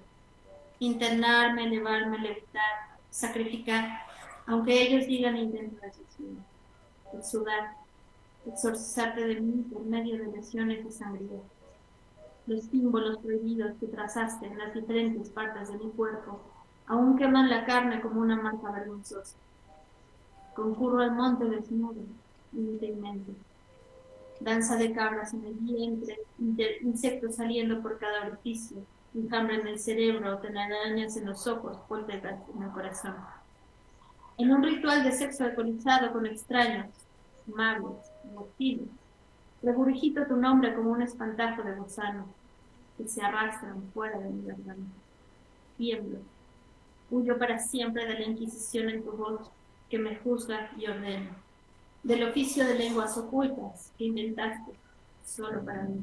internarme, 0.79 1.65
elevarme, 1.65 2.19
levitar, 2.19 2.97
sacrificar, 3.11 4.07
aunque 4.47 4.83
ellos 4.83 5.09
digan 5.09 5.35
de 5.35 5.73
asesino, 5.85 6.39
exudar, 7.13 7.75
exorcizarte 8.47 9.27
de 9.27 9.41
mí 9.41 9.65
por 9.65 9.83
medio 9.85 10.17
de 10.19 10.31
lesiones 10.31 10.87
y 10.87 10.93
sangría. 10.93 11.41
Los 12.47 12.65
símbolos 12.65 13.19
prohibidos 13.19 13.73
que 13.81 13.87
trazaste 13.87 14.47
en 14.47 14.59
las 14.59 14.75
diferentes 14.75 15.31
partes 15.31 15.71
de 15.71 15.79
mi 15.79 15.91
cuerpo 15.91 16.41
aún 16.87 17.17
queman 17.17 17.49
la 17.49 17.65
carne 17.65 18.01
como 18.01 18.21
una 18.21 18.37
marca 18.37 18.71
vergonzosa. 18.71 19.37
Concurro 20.55 21.01
al 21.01 21.13
monte 21.13 21.47
desnudo, 21.47 22.03
inútilmente 22.53 23.35
danza 24.41 24.77
de 24.77 24.93
cabras 24.93 25.33
en 25.33 25.45
el 25.45 25.55
vientre, 25.55 26.19
insectos 26.83 27.37
saliendo 27.37 27.81
por 27.81 27.99
cada 27.99 28.27
orificio, 28.27 28.79
enjambre 29.15 29.61
en 29.61 29.67
el 29.67 29.79
cerebro, 29.79 30.39
telarañas 30.39 31.17
en 31.17 31.27
los 31.27 31.47
ojos, 31.47 31.79
poltergeist 31.89 32.49
en 32.55 32.63
el 32.63 32.71
corazón. 32.71 33.15
En 34.37 34.53
un 34.53 34.63
ritual 34.63 35.05
de 35.05 35.13
sexo 35.13 35.45
alcoholizado 35.45 36.13
con 36.13 36.27
extraños, 36.27 36.89
amables, 37.53 37.97
emotivos. 38.25 38.89
Regurgito 39.65 40.27
tu 40.27 40.37
nombre 40.37 40.75
como 40.75 40.91
un 40.91 41.01
espantajo 41.01 41.63
de 41.63 41.75
gusano 41.75 42.27
que 42.99 43.09
se 43.09 43.23
arrastran 43.23 43.83
fuera 43.95 44.19
de 44.19 44.29
mi 44.29 44.47
garganta. 44.47 44.93
Tiemblo. 45.79 46.19
Huyo 47.11 47.39
para 47.39 47.59
siempre 47.59 48.07
de 48.07 48.15
la 48.15 48.27
inquisición 48.27 48.91
en 48.91 49.03
tu 49.03 49.13
voz 49.13 49.51
que 49.89 49.99
me 49.99 50.17
juzga 50.17 50.71
y 50.77 50.87
ordena. 50.87 51.31
Del 52.03 52.29
oficio 52.29 52.67
de 52.67 52.79
lenguas 52.79 53.17
ocultas 53.17 53.91
que 53.97 54.05
inventaste 54.05 54.73
solo 55.25 55.65
para 55.65 55.85
mí, 55.85 55.99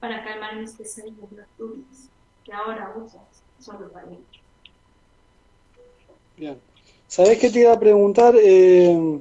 para 0.00 0.24
calmar 0.24 0.56
mis 0.56 0.72
pesadillas 0.72 1.30
nocturnas 1.32 2.08
que 2.44 2.52
ahora 2.52 2.94
usas 2.96 3.20
solo 3.60 3.90
para 3.90 4.06
mí. 4.06 4.18
Bien. 6.38 6.58
¿Sabés 7.08 7.38
qué 7.38 7.50
te 7.50 7.60
iba 7.60 7.72
a 7.72 7.78
preguntar? 7.78 8.34
Eh, 8.38 9.20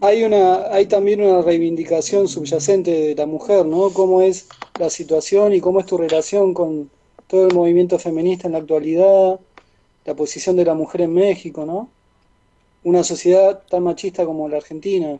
hay, 0.00 0.24
una, 0.24 0.72
hay 0.72 0.86
también 0.86 1.20
una 1.20 1.42
reivindicación 1.42 2.28
subyacente 2.28 2.90
de 2.90 3.14
la 3.14 3.26
mujer, 3.26 3.66
¿no? 3.66 3.90
¿Cómo 3.90 4.22
es 4.22 4.48
la 4.78 4.90
situación 4.90 5.52
y 5.54 5.60
cómo 5.60 5.80
es 5.80 5.86
tu 5.86 5.98
relación 5.98 6.54
con 6.54 6.90
todo 7.26 7.46
el 7.46 7.54
movimiento 7.54 7.98
feminista 7.98 8.48
en 8.48 8.52
la 8.52 8.58
actualidad, 8.58 9.38
la 10.04 10.14
posición 10.14 10.56
de 10.56 10.64
la 10.64 10.74
mujer 10.74 11.02
en 11.02 11.14
México, 11.14 11.64
¿no? 11.64 11.88
Una 12.82 13.04
sociedad 13.04 13.62
tan 13.68 13.84
machista 13.84 14.24
como 14.24 14.48
la 14.48 14.56
Argentina, 14.56 15.18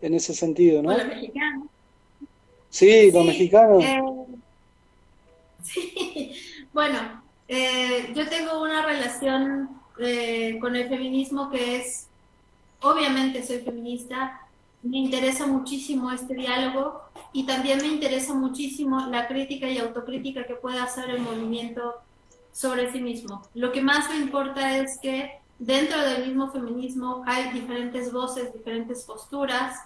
en 0.00 0.14
ese 0.14 0.34
sentido, 0.34 0.82
¿no? 0.82 0.90
O 0.90 0.96
los 0.96 1.06
mexicanos. 1.06 1.68
Sí, 2.70 3.12
los 3.12 3.24
mexicanos. 3.24 3.84
Eh, 3.84 4.00
sí, 5.62 6.32
bueno, 6.72 7.22
eh, 7.46 8.12
yo 8.14 8.28
tengo 8.28 8.62
una 8.62 8.84
relación 8.84 9.68
eh, 10.00 10.58
con 10.60 10.74
el 10.74 10.88
feminismo 10.88 11.50
que 11.50 11.76
es 11.76 12.07
obviamente 12.80 13.44
soy 13.44 13.58
feminista, 13.58 14.40
me 14.82 14.98
interesa 14.98 15.46
muchísimo 15.46 16.10
este 16.12 16.34
diálogo 16.34 17.02
y 17.32 17.44
también 17.44 17.78
me 17.78 17.88
interesa 17.88 18.34
muchísimo 18.34 19.06
la 19.06 19.26
crítica 19.26 19.68
y 19.68 19.78
autocrítica 19.78 20.44
que 20.46 20.54
puede 20.54 20.78
hacer 20.78 21.10
el 21.10 21.20
movimiento 21.20 21.94
sobre 22.52 22.90
sí 22.92 23.00
mismo. 23.00 23.42
Lo 23.54 23.72
que 23.72 23.82
más 23.82 24.08
me 24.08 24.16
importa 24.16 24.78
es 24.78 24.98
que 25.00 25.40
dentro 25.58 26.00
del 26.00 26.26
mismo 26.26 26.50
feminismo 26.52 27.22
hay 27.26 27.52
diferentes 27.52 28.12
voces, 28.12 28.52
diferentes 28.52 29.02
posturas 29.04 29.76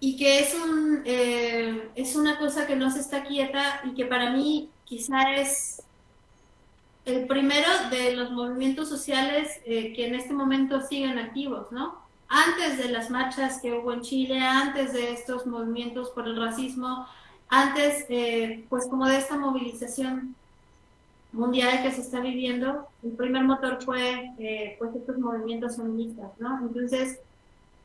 y 0.00 0.16
que 0.16 0.40
es, 0.40 0.54
un, 0.54 1.02
eh, 1.04 1.90
es 1.94 2.16
una 2.16 2.38
cosa 2.38 2.66
que 2.66 2.76
no 2.76 2.90
se 2.90 3.00
está 3.00 3.24
quieta 3.24 3.82
y 3.84 3.94
que 3.94 4.06
para 4.06 4.30
mí 4.30 4.70
quizá 4.84 5.34
es 5.34 5.82
el 7.04 7.26
primero 7.26 7.68
de 7.90 8.14
los 8.16 8.30
movimientos 8.30 8.88
sociales 8.88 9.60
eh, 9.64 9.92
que 9.94 10.06
en 10.06 10.14
este 10.14 10.34
momento 10.34 10.80
siguen 10.82 11.18
activos, 11.18 11.72
¿no? 11.72 11.96
Antes 12.28 12.78
de 12.78 12.90
las 12.90 13.10
marchas 13.10 13.60
que 13.62 13.72
hubo 13.72 13.92
en 13.92 14.02
Chile, 14.02 14.40
antes 14.40 14.92
de 14.92 15.12
estos 15.12 15.46
movimientos 15.46 16.10
por 16.10 16.26
el 16.28 16.36
racismo, 16.36 17.06
antes, 17.48 18.04
eh, 18.10 18.66
pues 18.68 18.86
como 18.86 19.06
de 19.06 19.16
esta 19.16 19.38
movilización 19.38 20.34
mundial 21.32 21.82
que 21.82 21.92
se 21.92 22.02
está 22.02 22.20
viviendo, 22.20 22.86
el 23.02 23.12
primer 23.12 23.44
motor 23.44 23.82
fue, 23.82 24.32
eh, 24.38 24.76
pues 24.78 24.94
estos 24.94 25.18
movimientos 25.18 25.76
feministas, 25.76 26.30
¿no? 26.38 26.58
Entonces, 26.60 27.20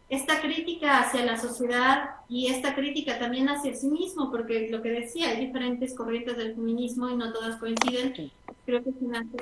esta 0.09 0.41
crítica 0.41 0.99
hacia 0.99 1.25
la 1.25 1.37
sociedad 1.37 2.11
y 2.29 2.47
esta 2.47 2.75
crítica 2.75 3.19
también 3.19 3.49
hacia 3.49 3.75
sí 3.75 3.87
mismo, 3.87 4.29
porque 4.31 4.69
lo 4.69 4.81
que 4.81 4.91
decía, 4.91 5.29
hay 5.29 5.45
diferentes 5.45 5.95
corrientes 5.95 6.37
del 6.37 6.55
feminismo 6.55 7.09
y 7.09 7.15
no 7.15 7.33
todas 7.33 7.57
coinciden, 7.57 8.31
creo 8.65 8.83
que 8.83 8.91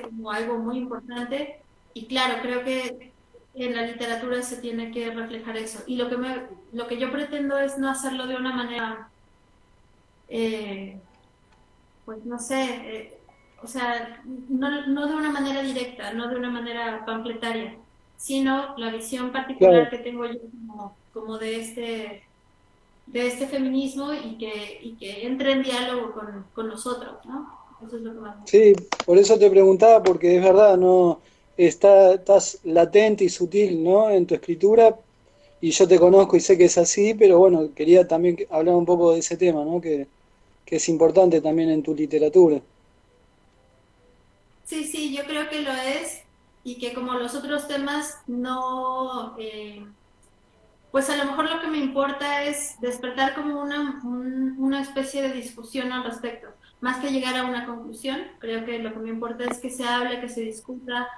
como 0.02 0.30
algo 0.30 0.58
muy 0.58 0.78
importante 0.78 1.60
y 1.94 2.06
claro, 2.06 2.40
creo 2.42 2.64
que 2.64 3.12
en 3.54 3.76
la 3.76 3.82
literatura 3.82 4.40
se 4.42 4.56
tiene 4.56 4.90
que 4.92 5.10
reflejar 5.10 5.56
eso. 5.58 5.82
Y 5.86 5.96
lo 5.96 6.08
que, 6.08 6.16
me, 6.16 6.42
lo 6.72 6.86
que 6.86 6.98
yo 6.98 7.12
pretendo 7.12 7.58
es 7.58 7.76
no 7.76 7.90
hacerlo 7.90 8.26
de 8.26 8.36
una 8.36 8.54
manera, 8.54 9.08
eh, 10.28 10.98
pues 12.06 12.24
no 12.24 12.38
sé, 12.38 12.64
eh, 12.64 13.18
o 13.62 13.66
sea, 13.66 14.22
no, 14.48 14.86
no 14.86 15.06
de 15.06 15.14
una 15.14 15.30
manera 15.30 15.62
directa, 15.62 16.14
no 16.14 16.28
de 16.28 16.36
una 16.36 16.50
manera 16.50 17.04
pampletaria 17.04 17.76
sino 18.22 18.78
la 18.78 18.92
visión 18.92 19.32
particular 19.32 19.90
que 19.90 19.98
tengo 19.98 20.24
yo 20.26 20.38
como, 20.38 20.96
como, 21.12 21.38
de 21.38 21.60
este 21.60 22.22
de 23.08 23.26
este 23.26 23.48
feminismo 23.48 24.12
y 24.14 24.38
que, 24.38 24.78
y 24.80 24.92
que 24.92 25.26
entre 25.26 25.52
en 25.52 25.64
diálogo 25.64 26.12
con, 26.12 26.46
con 26.54 26.68
nosotros, 26.68 27.16
¿no? 27.24 27.52
Eso 27.84 27.96
es 27.96 28.02
lo 28.02 28.14
que 28.14 28.20
más 28.20 28.36
Sí, 28.44 28.74
por 29.04 29.18
eso 29.18 29.36
te 29.36 29.50
preguntaba, 29.50 30.04
porque 30.04 30.36
es 30.36 30.42
verdad, 30.42 30.78
no 30.78 31.20
está, 31.56 32.14
estás 32.14 32.60
latente 32.62 33.24
y 33.24 33.28
sutil 33.28 33.82
¿no? 33.82 34.08
en 34.08 34.24
tu 34.24 34.36
escritura, 34.36 34.96
y 35.60 35.72
yo 35.72 35.88
te 35.88 35.98
conozco 35.98 36.36
y 36.36 36.40
sé 36.40 36.56
que 36.56 36.66
es 36.66 36.78
así, 36.78 37.14
pero 37.14 37.40
bueno, 37.40 37.70
quería 37.74 38.06
también 38.06 38.36
hablar 38.50 38.76
un 38.76 38.86
poco 38.86 39.14
de 39.14 39.18
ese 39.18 39.36
tema, 39.36 39.64
¿no? 39.64 39.80
que, 39.80 40.06
que 40.64 40.76
es 40.76 40.88
importante 40.88 41.40
también 41.40 41.70
en 41.70 41.82
tu 41.82 41.92
literatura. 41.92 42.60
Sí, 44.64 44.84
sí, 44.84 45.12
yo 45.12 45.24
creo 45.24 45.50
que 45.50 45.60
lo 45.60 45.72
es, 45.72 46.22
y 46.64 46.78
que 46.78 46.94
como 46.94 47.14
los 47.14 47.34
otros 47.34 47.66
temas 47.66 48.18
no, 48.26 49.36
eh, 49.38 49.84
pues 50.90 51.10
a 51.10 51.16
lo 51.16 51.24
mejor 51.24 51.50
lo 51.50 51.60
que 51.60 51.66
me 51.68 51.78
importa 51.78 52.44
es 52.44 52.80
despertar 52.80 53.34
como 53.34 53.60
una, 53.60 54.00
una 54.04 54.80
especie 54.80 55.22
de 55.22 55.32
discusión 55.32 55.92
al 55.92 56.04
respecto, 56.04 56.48
más 56.80 56.98
que 56.98 57.10
llegar 57.10 57.36
a 57.36 57.44
una 57.44 57.66
conclusión, 57.66 58.20
creo 58.38 58.64
que 58.64 58.78
lo 58.78 58.92
que 58.92 59.00
me 59.00 59.08
importa 59.08 59.44
es 59.44 59.58
que 59.58 59.70
se 59.70 59.84
hable, 59.84 60.20
que 60.20 60.28
se 60.28 60.42
discuta, 60.42 61.08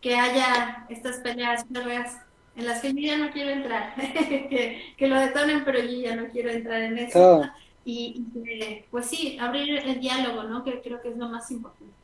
que 0.00 0.16
haya 0.16 0.86
estas 0.88 1.16
peleas 1.18 1.64
largas 1.70 2.18
en 2.54 2.64
las 2.64 2.80
que 2.80 2.92
yo 2.94 3.00
ya 3.00 3.18
no 3.18 3.30
quiero 3.30 3.50
entrar, 3.50 3.94
que, 3.96 4.94
que, 4.96 5.08
lo 5.08 5.20
detonen, 5.20 5.64
pero 5.64 5.80
yo 5.80 6.00
ya 6.00 6.16
no 6.16 6.28
quiero 6.28 6.50
entrar 6.50 6.82
en 6.82 6.98
eso. 6.98 7.42
Y, 7.84 8.24
y 8.34 8.84
pues 8.90 9.06
sí, 9.06 9.38
abrir 9.38 9.78
el 9.78 10.00
diálogo, 10.00 10.42
¿no? 10.44 10.64
Que 10.64 10.80
creo 10.80 11.00
que 11.00 11.10
es 11.10 11.16
lo 11.16 11.28
más 11.28 11.50
importante. 11.50 11.94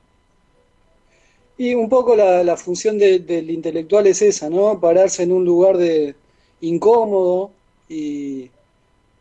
Y 1.62 1.76
un 1.76 1.88
poco 1.88 2.16
la, 2.16 2.56
función 2.56 2.98
del 2.98 3.48
intelectual 3.48 4.08
es 4.08 4.20
esa, 4.20 4.50
¿no? 4.50 4.80
Pararse 4.80 5.22
en 5.22 5.30
un 5.30 5.44
lugar 5.44 5.76
de 5.76 6.16
incómodo 6.60 7.52
y, 7.88 8.50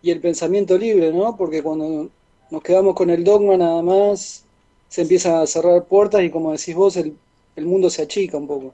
y, 0.01 0.09
el 0.09 0.19
pensamiento 0.19 0.75
libre, 0.75 1.13
¿no? 1.13 1.37
Porque 1.37 1.61
cuando 1.61 2.09
nos 2.49 2.63
quedamos 2.63 2.95
con 2.95 3.11
el 3.11 3.23
dogma 3.23 3.57
nada 3.57 3.83
más, 3.83 4.43
se 4.89 5.03
empiezan 5.03 5.35
a 5.35 5.45
cerrar 5.45 5.85
puertas 5.85 6.23
y 6.23 6.31
como 6.31 6.51
decís 6.51 6.73
vos, 6.73 6.97
el, 6.97 7.15
el 7.55 7.65
mundo 7.67 7.91
se 7.91 8.01
achica 8.01 8.37
un 8.37 8.47
poco. 8.47 8.73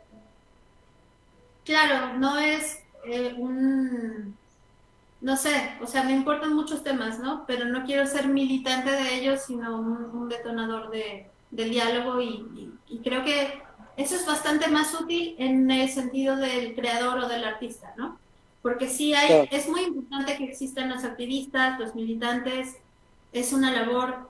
Claro, 1.65 2.17
no 2.17 2.39
es 2.39 2.79
eh, 3.05 3.33
un... 3.37 4.33
No 5.19 5.35
sé, 5.35 5.73
o 5.81 5.87
sea, 5.87 6.03
me 6.03 6.13
importan 6.13 6.55
muchos 6.55 6.85
temas, 6.85 7.19
¿no? 7.19 7.43
Pero 7.45 7.65
no 7.65 7.83
quiero 7.85 8.07
ser 8.07 8.29
militante 8.29 8.91
de 8.91 9.15
ellos, 9.15 9.41
sino 9.45 9.77
un 9.77 10.29
detonador 10.29 10.89
de, 10.89 11.27
del 11.51 11.71
diálogo 11.71 12.21
y, 12.21 12.71
creo 13.03 13.23
que 13.23 13.61
eso 13.95 14.15
es 14.15 14.25
bastante 14.25 14.67
más 14.67 14.93
útil 14.99 15.35
en 15.39 15.69
el 15.69 15.89
sentido 15.89 16.35
del 16.35 16.75
creador 16.75 17.19
o 17.19 17.27
del 17.27 17.43
artista, 17.43 17.93
¿no? 17.97 18.17
Porque 18.61 18.87
sí 18.87 19.13
hay, 19.13 19.47
es 19.51 19.67
muy 19.67 19.81
importante 19.81 20.37
que 20.37 20.45
existan 20.45 20.89
los 20.89 21.03
activistas, 21.03 21.79
los 21.79 21.95
militantes, 21.95 22.77
es 23.33 23.53
una 23.53 23.71
labor 23.71 24.29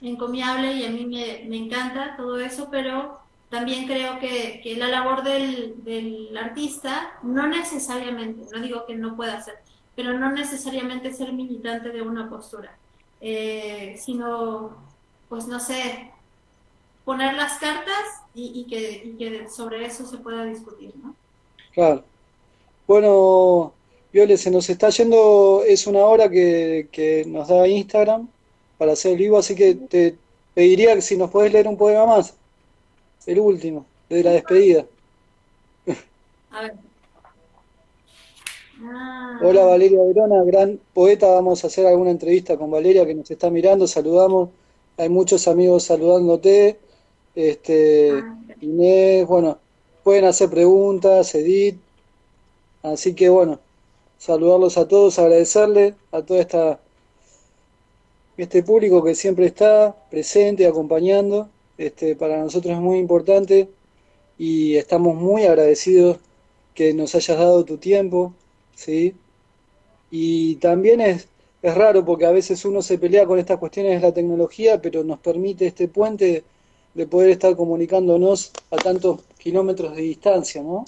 encomiable 0.00 0.72
y 0.74 0.84
a 0.84 0.90
mí 0.90 1.06
me, 1.06 1.48
me 1.48 1.56
encanta 1.56 2.16
todo 2.16 2.38
eso, 2.38 2.68
pero 2.70 3.18
también 3.48 3.86
creo 3.86 4.18
que, 4.18 4.60
que 4.62 4.76
la 4.76 4.88
labor 4.88 5.22
del, 5.22 5.82
del, 5.84 6.36
artista 6.36 7.18
no 7.22 7.46
necesariamente, 7.46 8.46
no 8.52 8.60
digo 8.60 8.84
que 8.86 8.94
no 8.94 9.16
pueda 9.16 9.40
ser, 9.40 9.58
pero 9.96 10.18
no 10.18 10.30
necesariamente 10.30 11.12
ser 11.12 11.32
militante 11.32 11.90
de 11.90 12.02
una 12.02 12.28
postura, 12.28 12.76
eh, 13.20 13.96
sino, 13.98 14.76
pues 15.28 15.46
no 15.46 15.60
sé, 15.60 16.12
poner 17.08 17.32
las 17.36 17.56
cartas 17.56 18.20
y, 18.34 18.64
que, 18.64 19.46
sobre 19.48 19.86
eso 19.86 20.06
se 20.06 20.18
pueda 20.18 20.44
discutir, 20.44 20.92
¿no? 21.02 21.14
Claro. 21.72 22.04
Bueno, 22.86 23.72
Viole, 24.12 24.36
se 24.36 24.50
nos 24.50 24.68
está 24.68 24.90
yendo, 24.90 25.62
es 25.66 25.86
una 25.86 26.00
hora 26.00 26.28
que, 26.28 27.24
nos 27.26 27.48
da 27.48 27.66
Instagram 27.66 28.28
para 28.76 28.92
hacer 28.92 29.12
el 29.12 29.18
vivo, 29.20 29.38
así 29.38 29.54
que 29.54 29.74
te 29.74 30.16
pediría 30.52 30.94
que 30.96 31.00
si 31.00 31.16
nos 31.16 31.30
puedes 31.30 31.50
leer 31.50 31.66
un 31.66 31.78
poema 31.78 32.04
más, 32.04 32.34
el 33.24 33.40
último, 33.40 33.86
de 34.10 34.22
la 34.22 34.32
despedida. 34.32 34.84
A 36.50 36.60
ver. 36.60 36.74
Ah. 38.82 39.40
Hola 39.42 39.64
Valeria 39.64 40.02
Verona, 40.02 40.44
gran 40.44 40.78
poeta, 40.92 41.26
vamos 41.28 41.64
a 41.64 41.68
hacer 41.68 41.86
alguna 41.86 42.10
entrevista 42.10 42.58
con 42.58 42.70
Valeria 42.70 43.06
que 43.06 43.14
nos 43.14 43.30
está 43.30 43.48
mirando, 43.48 43.86
saludamos, 43.86 44.50
hay 44.98 45.08
muchos 45.08 45.48
amigos 45.48 45.84
saludándote, 45.84 46.76
este, 47.38 48.10
ah, 48.10 48.36
Inés, 48.60 49.24
bueno, 49.28 49.58
pueden 50.02 50.24
hacer 50.24 50.50
preguntas, 50.50 51.32
Edith. 51.36 51.78
Así 52.82 53.14
que 53.14 53.28
bueno, 53.28 53.60
saludarlos 54.18 54.76
a 54.76 54.88
todos, 54.88 55.20
agradecerle 55.20 55.94
a 56.10 56.22
todo 56.22 56.38
esta, 56.40 56.80
este 58.36 58.64
público 58.64 59.04
que 59.04 59.14
siempre 59.14 59.46
está 59.46 59.94
presente, 60.10 60.66
acompañando. 60.66 61.48
Este, 61.78 62.16
para 62.16 62.38
nosotros 62.42 62.74
es 62.74 62.80
muy 62.80 62.98
importante 62.98 63.68
y 64.36 64.74
estamos 64.74 65.14
muy 65.14 65.44
agradecidos 65.44 66.18
que 66.74 66.92
nos 66.92 67.14
hayas 67.14 67.38
dado 67.38 67.64
tu 67.64 67.76
tiempo, 67.78 68.34
¿sí? 68.74 69.14
Y 70.10 70.56
también 70.56 71.00
es, 71.00 71.28
es 71.62 71.74
raro 71.76 72.04
porque 72.04 72.26
a 72.26 72.32
veces 72.32 72.64
uno 72.64 72.82
se 72.82 72.98
pelea 72.98 73.26
con 73.26 73.38
estas 73.38 73.58
cuestiones 73.58 74.00
de 74.00 74.08
la 74.08 74.14
tecnología, 74.14 74.82
pero 74.82 75.04
nos 75.04 75.20
permite 75.20 75.68
este 75.68 75.86
puente 75.86 76.42
de 76.98 77.06
poder 77.06 77.30
estar 77.30 77.56
comunicándonos 77.56 78.52
a 78.72 78.76
tantos 78.76 79.22
kilómetros 79.38 79.94
de 79.94 80.02
distancia, 80.02 80.62
¿no? 80.62 80.84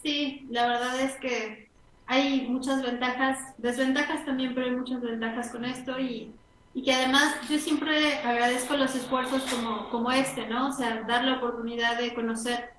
Sí, 0.00 0.46
la 0.48 0.68
verdad 0.68 1.00
es 1.00 1.16
que 1.16 1.68
hay 2.06 2.46
muchas 2.48 2.82
ventajas, 2.82 3.38
desventajas 3.58 4.24
también, 4.24 4.54
pero 4.54 4.68
hay 4.68 4.76
muchas 4.76 5.02
ventajas 5.02 5.50
con 5.50 5.64
esto 5.64 5.98
y, 5.98 6.30
y 6.72 6.82
que 6.82 6.92
además 6.92 7.34
yo 7.50 7.58
siempre 7.58 8.14
agradezco 8.18 8.76
los 8.76 8.94
esfuerzos 8.94 9.42
como, 9.42 9.90
como 9.90 10.12
este, 10.12 10.46
¿no? 10.46 10.68
O 10.68 10.72
sea, 10.72 11.02
dar 11.02 11.24
la 11.24 11.38
oportunidad 11.38 11.98
de 11.98 12.14
conocer 12.14 12.70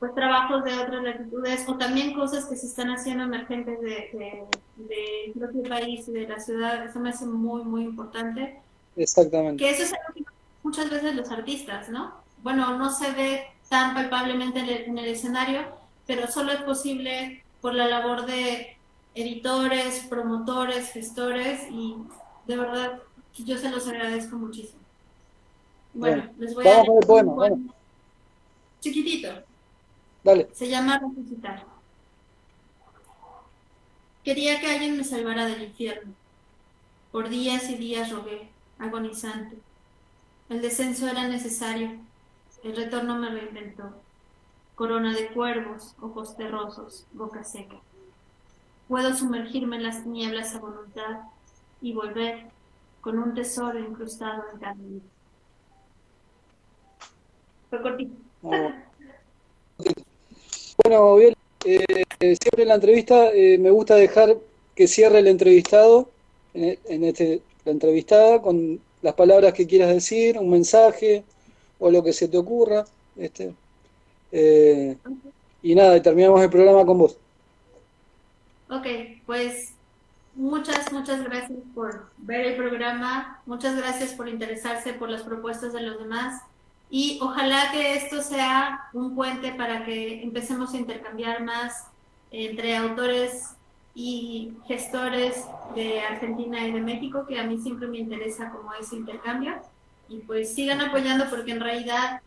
pues 0.00 0.14
trabajos 0.14 0.64
de 0.64 0.74
otras 0.78 1.02
latitudes 1.02 1.68
o 1.68 1.76
también 1.76 2.14
cosas 2.14 2.46
que 2.46 2.56
se 2.56 2.66
están 2.66 2.88
haciendo 2.88 3.24
emergentes 3.24 3.80
de, 3.80 4.46
de, 4.76 5.32
propio 5.38 5.62
país 5.62 6.08
y 6.08 6.12
de 6.12 6.26
la 6.26 6.40
ciudad, 6.40 6.84
eso 6.84 6.98
me 6.98 7.10
hace 7.10 7.26
muy, 7.26 7.62
muy 7.62 7.84
importante. 7.84 8.58
Exactamente. 8.96 9.62
Que 9.62 9.70
eso 9.70 9.82
es 9.82 9.92
algo 9.92 10.14
que 10.14 10.29
muchas 10.62 10.90
veces 10.90 11.14
los 11.14 11.30
artistas, 11.30 11.88
¿no? 11.88 12.14
Bueno, 12.42 12.76
no 12.78 12.90
se 12.90 13.12
ve 13.12 13.46
tan 13.68 13.94
palpablemente 13.94 14.60
en 14.86 14.98
el, 14.98 15.06
escenario, 15.06 15.62
pero 16.06 16.26
solo 16.26 16.52
es 16.52 16.62
posible 16.62 17.44
por 17.60 17.74
la 17.74 17.86
labor 17.86 18.26
de 18.26 18.76
editores, 19.14 20.06
promotores, 20.08 20.92
gestores 20.92 21.66
y 21.70 21.96
de 22.46 22.56
verdad 22.56 23.00
yo 23.38 23.56
se 23.58 23.70
los 23.70 23.86
agradezco 23.86 24.36
muchísimo. 24.36 24.80
Bueno, 25.94 26.28
les 26.38 26.54
voy 26.54 26.66
a 26.66 26.82
leer 26.82 26.90
un 26.90 27.72
chiquitito. 28.80 29.28
Se 30.52 30.68
llama 30.68 30.98
Resucitar. 30.98 31.64
Quería 34.24 34.60
que 34.60 34.70
alguien 34.70 34.96
me 34.96 35.04
salvara 35.04 35.46
del 35.46 35.62
infierno. 35.62 36.12
Por 37.10 37.28
días 37.28 37.68
y 37.70 37.76
días 37.76 38.10
rogué, 38.10 38.48
agonizante. 38.78 39.56
El 40.50 40.60
descenso 40.60 41.06
era 41.06 41.28
necesario. 41.28 41.92
El 42.64 42.76
retorno 42.76 43.16
me 43.16 43.30
reinventó. 43.30 43.84
Corona 44.74 45.14
de 45.14 45.28
cuervos, 45.28 45.94
ojos 46.02 46.36
terrosos, 46.36 47.06
boca 47.12 47.44
seca. 47.44 47.76
Puedo 48.88 49.14
sumergirme 49.14 49.76
en 49.76 49.84
las 49.84 50.04
nieblas 50.06 50.56
a 50.56 50.58
voluntad 50.58 51.20
y 51.80 51.92
volver 51.92 52.46
con 53.00 53.18
un 53.20 53.32
tesoro 53.32 53.78
incrustado 53.78 54.42
en 54.52 54.58
carne. 54.58 55.00
Fue 57.70 57.80
cortito. 57.80 58.12
Oh. 58.42 58.72
Bueno, 60.82 61.14
bien, 61.14 61.34
eh, 61.64 62.04
siempre 62.18 62.62
en 62.62 62.68
la 62.68 62.74
entrevista 62.74 63.30
eh, 63.32 63.56
me 63.56 63.70
gusta 63.70 63.94
dejar 63.94 64.36
que 64.74 64.88
cierre 64.88 65.20
el 65.20 65.28
entrevistado, 65.28 66.10
en, 66.54 67.04
este, 67.04 67.42
la 67.64 67.70
entrevistada, 67.70 68.42
con 68.42 68.80
las 69.02 69.14
palabras 69.14 69.52
que 69.52 69.66
quieras 69.66 69.88
decir, 69.88 70.38
un 70.38 70.50
mensaje 70.50 71.24
o 71.78 71.90
lo 71.90 72.02
que 72.02 72.12
se 72.12 72.28
te 72.28 72.38
ocurra. 72.38 72.84
Este, 73.16 73.54
eh, 74.32 74.96
y 75.62 75.74
nada, 75.74 76.00
terminamos 76.00 76.40
el 76.42 76.50
programa 76.50 76.84
con 76.84 76.98
vos. 76.98 77.16
Ok, 78.68 78.86
pues 79.26 79.72
muchas, 80.34 80.92
muchas 80.92 81.24
gracias 81.24 81.58
por 81.74 82.06
ver 82.18 82.46
el 82.46 82.56
programa, 82.56 83.42
muchas 83.46 83.76
gracias 83.76 84.12
por 84.12 84.28
interesarse 84.28 84.92
por 84.92 85.10
las 85.10 85.22
propuestas 85.22 85.72
de 85.72 85.80
los 85.80 85.98
demás 85.98 86.42
y 86.88 87.18
ojalá 87.22 87.70
que 87.72 87.96
esto 87.96 88.22
sea 88.22 88.88
un 88.92 89.14
puente 89.14 89.52
para 89.52 89.84
que 89.84 90.22
empecemos 90.22 90.72
a 90.72 90.76
intercambiar 90.76 91.42
más 91.42 91.86
entre 92.30 92.76
autores 92.76 93.50
y 93.94 94.52
gestores 94.66 95.44
de 95.74 96.00
Argentina 96.00 96.66
y 96.66 96.72
de 96.72 96.80
México, 96.80 97.26
que 97.26 97.38
a 97.38 97.44
mí 97.44 97.58
siempre 97.58 97.88
me 97.88 97.98
interesa 97.98 98.50
como 98.50 98.72
ese 98.74 98.96
intercambio. 98.96 99.54
Y 100.08 100.18
pues 100.18 100.54
sigan 100.54 100.80
apoyando 100.80 101.28
porque 101.30 101.52
en 101.52 101.60
realidad 101.60 102.20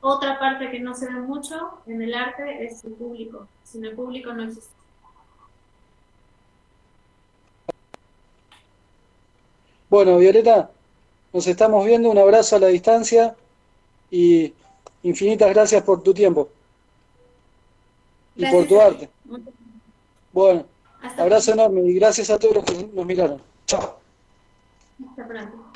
otra 0.00 0.38
parte 0.38 0.70
que 0.70 0.80
no 0.80 0.94
se 0.94 1.06
ve 1.06 1.20
mucho 1.20 1.80
en 1.86 2.02
el 2.02 2.14
arte 2.14 2.64
es 2.64 2.84
el 2.84 2.92
público. 2.92 3.46
Sin 3.64 3.84
el 3.84 3.94
público 3.94 4.32
no 4.32 4.44
existe. 4.44 4.72
Bueno, 9.88 10.18
Violeta, 10.18 10.70
nos 11.32 11.46
estamos 11.46 11.84
viendo. 11.86 12.10
Un 12.10 12.18
abrazo 12.18 12.56
a 12.56 12.60
la 12.60 12.68
distancia 12.68 13.34
y 14.10 14.52
infinitas 15.02 15.50
gracias 15.50 15.82
por 15.82 16.02
tu 16.02 16.12
tiempo 16.12 16.48
y 18.36 18.46
por 18.46 18.66
tu 18.66 18.80
arte. 18.80 19.08
Bueno, 20.32 20.64
abrazo 21.02 21.52
enorme 21.52 21.82
y 21.82 21.94
gracias 21.94 22.30
a 22.30 22.38
todos 22.38 22.56
los 22.56 22.64
que 22.64 22.90
nos 22.92 23.06
miraron. 23.06 23.40
Chao. 23.66 23.98
Hasta 25.10 25.28
pronto. 25.28 25.67